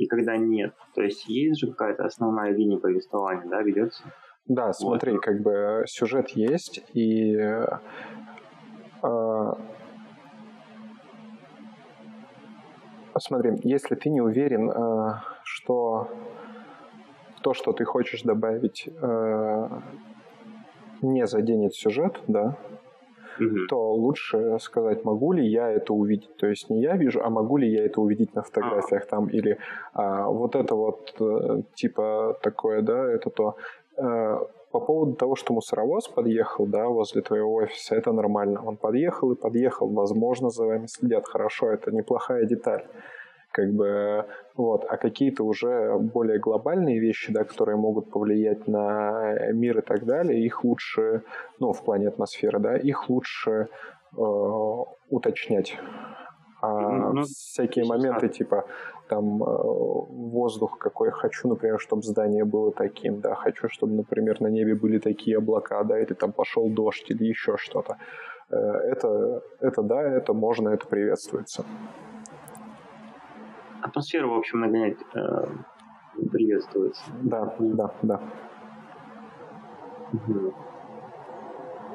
[0.00, 0.74] и когда нет.
[0.94, 4.02] То есть есть же какая-то основная линия повествования, да, ведется?
[4.46, 5.20] Да, смотри, вот.
[5.20, 7.66] как бы сюжет есть, и э,
[13.18, 16.08] смотри, если ты не уверен, э, что
[17.42, 19.68] то, что ты хочешь добавить, э,
[21.02, 22.56] не заденет сюжет, да,
[23.38, 23.66] угу.
[23.68, 26.36] то лучше сказать, могу ли я это увидеть.
[26.36, 29.58] То есть не я вижу, а могу ли я это увидеть на фотографиях там, или
[29.92, 33.56] а, вот это вот э, типа такое, да, это то.
[33.96, 34.38] Э,
[34.70, 38.62] по поводу того, что мусоровоз подъехал, да, возле твоего офиса, это нормально.
[38.64, 41.26] Он подъехал и подъехал, возможно, за вами следят.
[41.26, 42.84] Хорошо, это неплохая деталь
[43.52, 49.78] как бы, вот, а какие-то уже более глобальные вещи, да, которые могут повлиять на мир
[49.78, 51.22] и так далее, их лучше,
[51.58, 53.68] ну, в плане атмосферы, да, их лучше
[54.16, 54.20] э,
[55.10, 55.76] уточнять.
[56.62, 58.66] А ну, всякие моменты, типа,
[59.08, 64.48] там, э, воздух какой хочу, например, чтобы здание было таким, да, хочу, чтобы, например, на
[64.48, 67.96] небе были такие облака, да, или там пошел дождь, или еще что-то.
[68.50, 71.64] Э, это, это да, это можно, это приветствуется
[73.82, 75.46] атмосферу, в общем, нагонять э,
[76.30, 77.02] приветствуется.
[77.22, 78.20] Да, да, да.
[80.12, 80.54] Угу.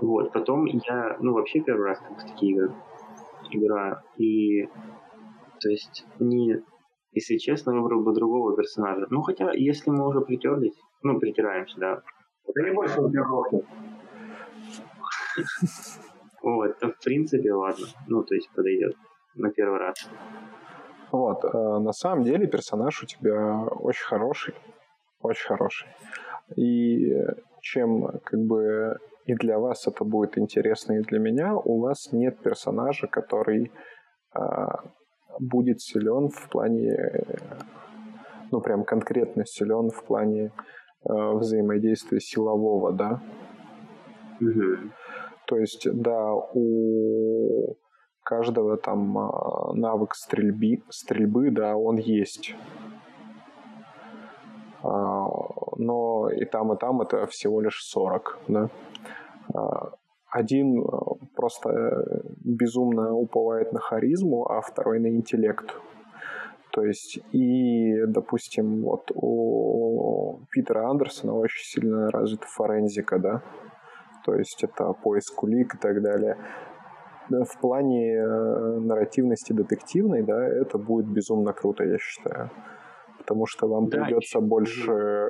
[0.01, 2.73] Вот, потом я, ну, вообще первый раз в такие игры
[3.51, 4.65] играю, и,
[5.59, 6.61] то есть, не,
[7.11, 9.07] если честно, выбрал бы другого персонажа.
[9.09, 12.01] Ну, хотя, если мы уже притерлись, ну, притираемся, да.
[12.47, 13.11] Это не больше он
[16.43, 17.85] Вот, в принципе, ладно.
[18.07, 18.95] Ну, то есть, подойдет
[19.35, 20.09] на первый раз.
[21.15, 21.45] Вот.
[21.45, 24.53] Э, на самом деле персонаж у тебя очень хороший.
[25.21, 25.87] Очень хороший.
[26.55, 27.13] И
[27.61, 32.37] чем как бы и для вас это будет интересно, и для меня, у вас нет
[32.43, 33.71] персонажа, который
[34.33, 34.83] а,
[35.39, 36.95] будет силен в плане,
[38.51, 40.51] ну прям конкретно силен в плане
[41.03, 43.19] а, взаимодействия силового, да.
[44.39, 44.91] Угу.
[45.47, 47.75] То есть, да, у
[48.26, 52.56] каждого там а, навык стрельбы, стрельбы, да, он есть.
[54.84, 55.27] А,
[55.77, 58.69] но и там, и там это всего лишь 40, да.
[59.53, 59.91] А,
[60.30, 60.84] один
[61.35, 61.69] просто
[62.43, 65.80] безумно уповает на харизму, а второй на интеллект.
[66.72, 73.41] То есть, и, допустим, вот у Питера Андерсона очень сильно развита форензика, да,
[74.26, 76.38] то есть это поиск улик и так далее
[77.30, 82.49] в плане э, нарративности детективной, да, это будет безумно круто, я считаю.
[83.18, 85.30] Потому что вам да, придется больше,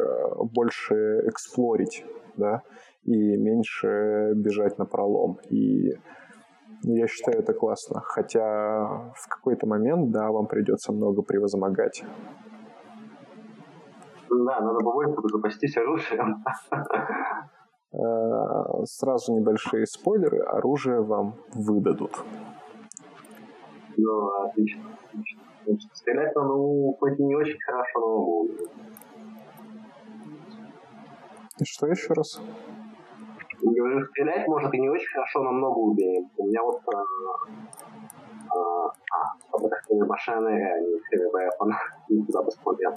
[0.53, 2.05] больше эксплорить,
[2.35, 2.61] да,
[3.03, 5.39] и меньше бежать на пролом.
[5.49, 5.93] И
[6.83, 8.01] я считаю это классно.
[8.01, 12.03] Хотя в какой-то момент, да, вам придется много превозмогать.
[14.29, 16.43] Да, надо побольше запастись оружием.
[17.97, 22.11] Э, сразу небольшие спойлеры, оружие вам выдадут.
[23.95, 25.41] Ну, отлично, отлично.
[25.93, 28.45] Стрелять, ну, хоть и не очень хорошо, но...
[31.57, 32.41] И что еще раз?
[33.61, 36.29] Говорю, стрелять может и не очень хорошо, но много убеем.
[36.37, 36.81] У меня вот...
[36.93, 37.01] А,
[38.49, 38.91] а,
[39.53, 41.71] а так сказать, машина, а не ХВБ, он
[42.09, 42.93] не туда посмотрел.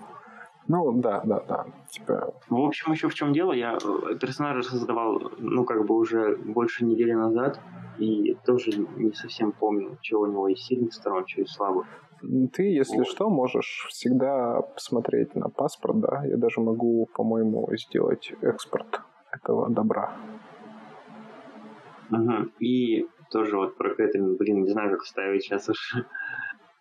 [0.69, 1.67] Ну, да, да, да.
[1.89, 2.35] Типа...
[2.49, 6.85] В общем, еще в чем дело, я э, персонажа создавал, ну, как бы уже больше
[6.85, 7.59] недели назад,
[7.99, 11.87] и тоже не совсем помню, чего у него из сильных сторон, чего из слабых.
[12.53, 13.07] Ты, если вот.
[13.07, 16.25] что, можешь всегда посмотреть на паспорт, да.
[16.27, 19.01] Я даже могу, по-моему, сделать экспорт
[19.33, 20.17] этого добра.
[22.11, 22.51] Угу.
[22.61, 25.95] И тоже вот про Кэтрин, блин, не знаю, как вставить сейчас уж.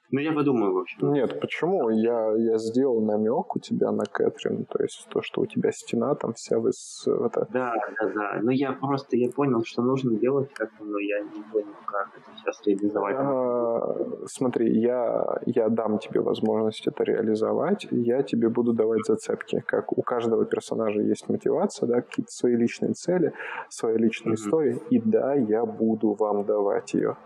[0.09, 1.11] Ну, я подумаю, в общем.
[1.11, 1.89] Нет, почему?
[1.89, 6.15] Я, я сделал намек у тебя на Кэтрин, то есть то, что у тебя стена
[6.15, 7.05] там вся вы с...
[7.07, 7.45] Это...
[7.51, 8.39] Да, да, да.
[8.41, 12.37] Но я просто, я понял, что нужно делать как-то, но я не понял, как это
[12.37, 13.15] сейчас реализовать.
[13.19, 19.61] А, смотри, я, я дам тебе возможность это реализовать, я тебе буду давать зацепки.
[19.65, 23.33] Как у каждого персонажа есть мотивация, да, какие-то свои личные цели,
[23.67, 24.35] свои личные mm-hmm.
[24.35, 27.17] истории, и да, я буду вам давать ее.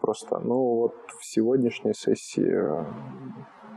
[0.00, 2.84] Просто, ну вот в сегодняшней сессии э,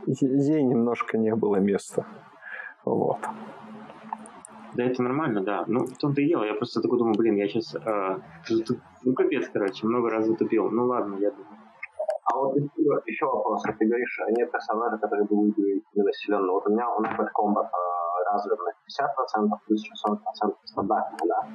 [0.06, 2.06] ей немножко не было места.
[2.84, 3.18] Вот.
[4.74, 5.64] Да, это нормально, да.
[5.66, 6.44] Ну, в том-то и дело.
[6.44, 7.74] Я просто такой думаю, блин, я сейчас...
[7.76, 8.18] Э,
[9.04, 10.70] ну, капец, короче, много раз затупил.
[10.70, 11.46] Ну, ладно, я думаю.
[12.24, 12.56] А вот
[13.06, 13.62] еще вопрос.
[13.62, 16.50] Ты говоришь, нет персонажа, который бы выглядел населенный.
[16.50, 21.48] Вот у меня он Combat комбат э, развит на 50%, плюс еще 40% стандартно, да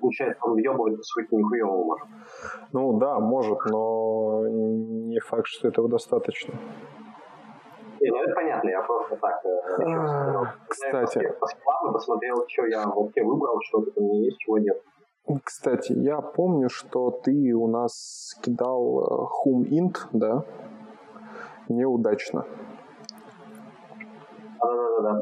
[0.00, 2.08] получается, он въебывать, по сути, нихуево может.
[2.72, 6.54] Ну да, может, но не факт, что этого достаточно.
[8.00, 9.40] Не, ну это понятно, я просто так...
[9.44, 11.18] Э, а, кстати...
[11.22, 14.82] Я по посмотрел, что я вообще выбрал, что у меня есть, чего нет.
[15.44, 20.44] Кстати, я помню, что ты у нас кидал Hum Int, да?
[21.68, 22.44] Неудачно.
[24.60, 25.20] Да-да-да.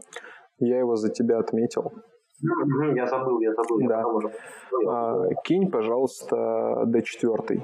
[0.59, 1.93] Я его за тебя отметил.
[2.95, 3.89] Я забыл, я забыл.
[3.89, 4.01] Да.
[4.01, 4.33] Я уже...
[4.87, 7.63] а, кинь, пожалуйста, D4.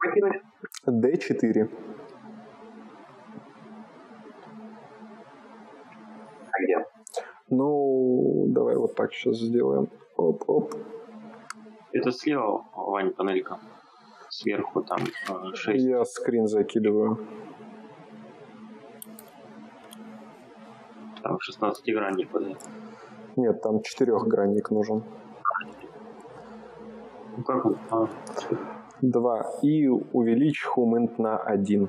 [0.00, 0.42] Покинуть?
[0.86, 1.70] D4.
[6.52, 6.86] А где?
[7.48, 9.88] Ну, давай вот так сейчас сделаем.
[10.16, 10.74] Оп-оп.
[11.92, 13.58] Это слева, Вань, панелька.
[14.28, 15.00] Сверху там
[15.54, 15.68] 6.
[15.68, 17.18] Э, я скрин закидываю.
[21.22, 22.42] Там 16-гранник вот
[23.36, 25.02] Нет, там четырехгранник нужен.
[27.36, 27.78] Ну как он?
[27.90, 28.08] А,
[29.02, 29.46] Два.
[29.62, 31.88] И увеличь хумент на один.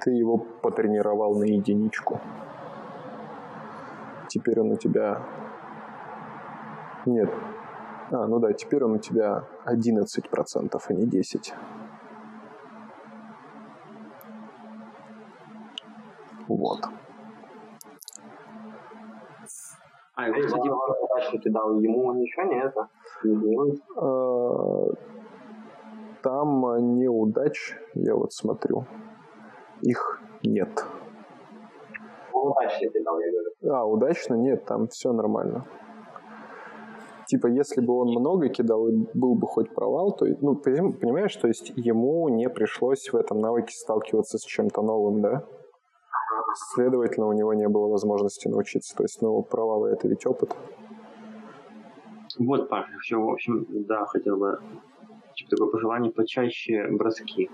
[0.00, 2.20] Ты его потренировал на единичку.
[4.28, 5.22] Теперь он у тебя...
[7.06, 7.30] Нет.
[8.10, 11.52] А, ну да, теперь он у тебя 11%, а не 10%.
[16.56, 16.80] Вот.
[20.14, 22.88] А, его, кстати, задачу ты дал ему ничего не это?
[23.24, 24.86] Не а,
[26.22, 28.84] Там неудач, я вот смотрю,
[29.80, 30.84] их нет.
[32.32, 33.74] Удачно ты дал, я говорю.
[33.74, 34.34] А, удачно?
[34.34, 35.64] Нет, там все нормально.
[37.26, 41.48] Типа, если бы он много кидал и был бы хоть провал, то, ну, понимаешь, то
[41.48, 45.44] есть ему не пришлось в этом навыке сталкиваться с чем-то новым, да?
[46.54, 48.96] Следовательно, у него не было возможности научиться.
[48.96, 50.54] То есть, ну, провалы— это ведь опыт.
[52.38, 54.58] Вот, Паша, все, в общем, да, хотел бы
[55.50, 57.50] такое пожелание почаще броски.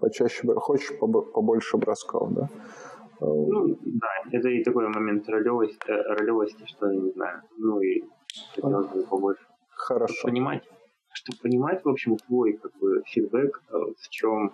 [0.00, 2.48] Почаще, хочешь побольше бросков, да?
[3.20, 7.42] Ну, да, это и такой момент ролевости, э, ролевости что я не знаю.
[7.56, 8.02] Ну и
[8.54, 9.46] хотелось бы побольше.
[9.70, 10.14] Хорошо.
[10.14, 10.62] Чтобы понимать,
[11.12, 14.52] чтобы понимать, в общем, твой как бы фидбэк, э, в чем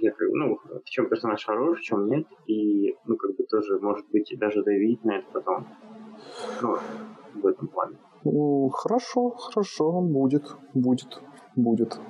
[0.00, 4.06] я, ну, в чем персонаж хорош, в чем нет, и, ну, как бы тоже, может
[4.10, 5.66] быть, даже давить на это потом.
[6.62, 6.76] Ну,
[7.34, 7.96] в этом плане.
[8.24, 10.44] Ну, хорошо, хорошо, будет,
[10.74, 11.22] будет,
[11.56, 12.00] будет.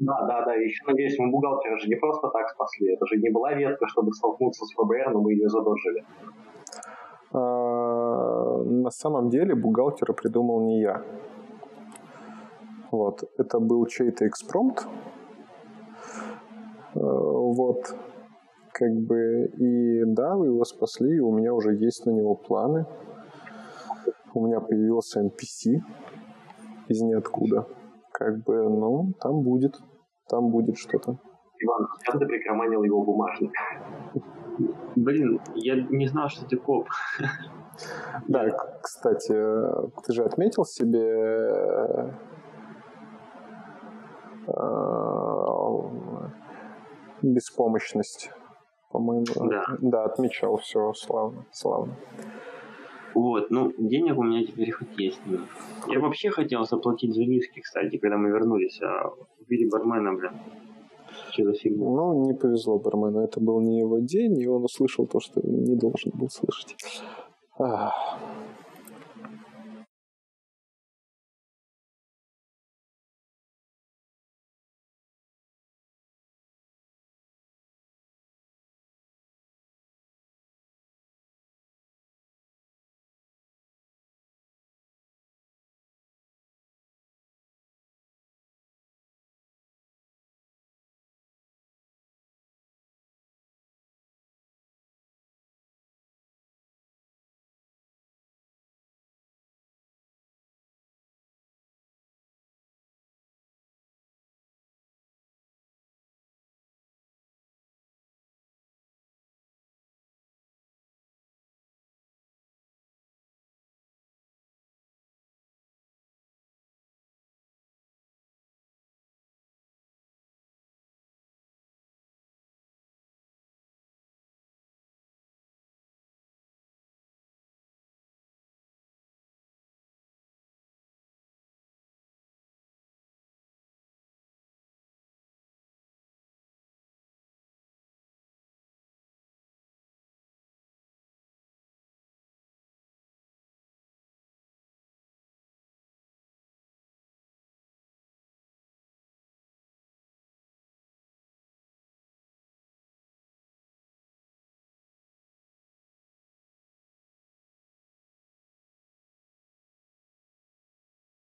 [0.00, 3.30] Да, да, да, еще надеюсь, мы бухгалтера же не просто так спасли, это же не
[3.30, 6.04] была ветка, чтобы столкнуться с ФБР, но мы ее задолжили.
[7.32, 11.02] А, на самом деле бухгалтера придумал не я.
[12.90, 14.86] Вот, это был чей-то экспромт,
[16.94, 17.82] вот.
[18.72, 22.86] Как бы, и да, вы его спасли, и у меня уже есть на него планы.
[24.34, 25.80] У меня появился NPC
[26.88, 27.66] из ниоткуда.
[28.12, 29.74] Как бы, ну, там будет,
[30.28, 31.18] там будет что-то.
[31.60, 33.52] Иван, сейчас ты прикроманил его бумажник.
[34.94, 36.88] Блин, я не знал, что ты коп.
[38.26, 38.48] Да,
[38.82, 39.32] кстати,
[40.04, 41.00] ты же отметил себе
[44.46, 44.60] э,
[47.22, 48.30] беспомощность,
[48.90, 49.26] по-моему.
[49.48, 49.64] Да.
[49.80, 51.96] Да, отмечал, все, славно, славно.
[53.14, 55.20] Вот, ну, денег у меня теперь хоть есть.
[55.88, 60.32] Я вообще хотел заплатить за виски, кстати, когда мы вернулись а, убили бармена, блин.
[61.30, 61.84] Что за фигня?
[61.84, 63.20] Ну, не повезло бармену.
[63.20, 66.76] Это был не его день, и он услышал то, что не должен был слышать.
[67.58, 68.18] Ах.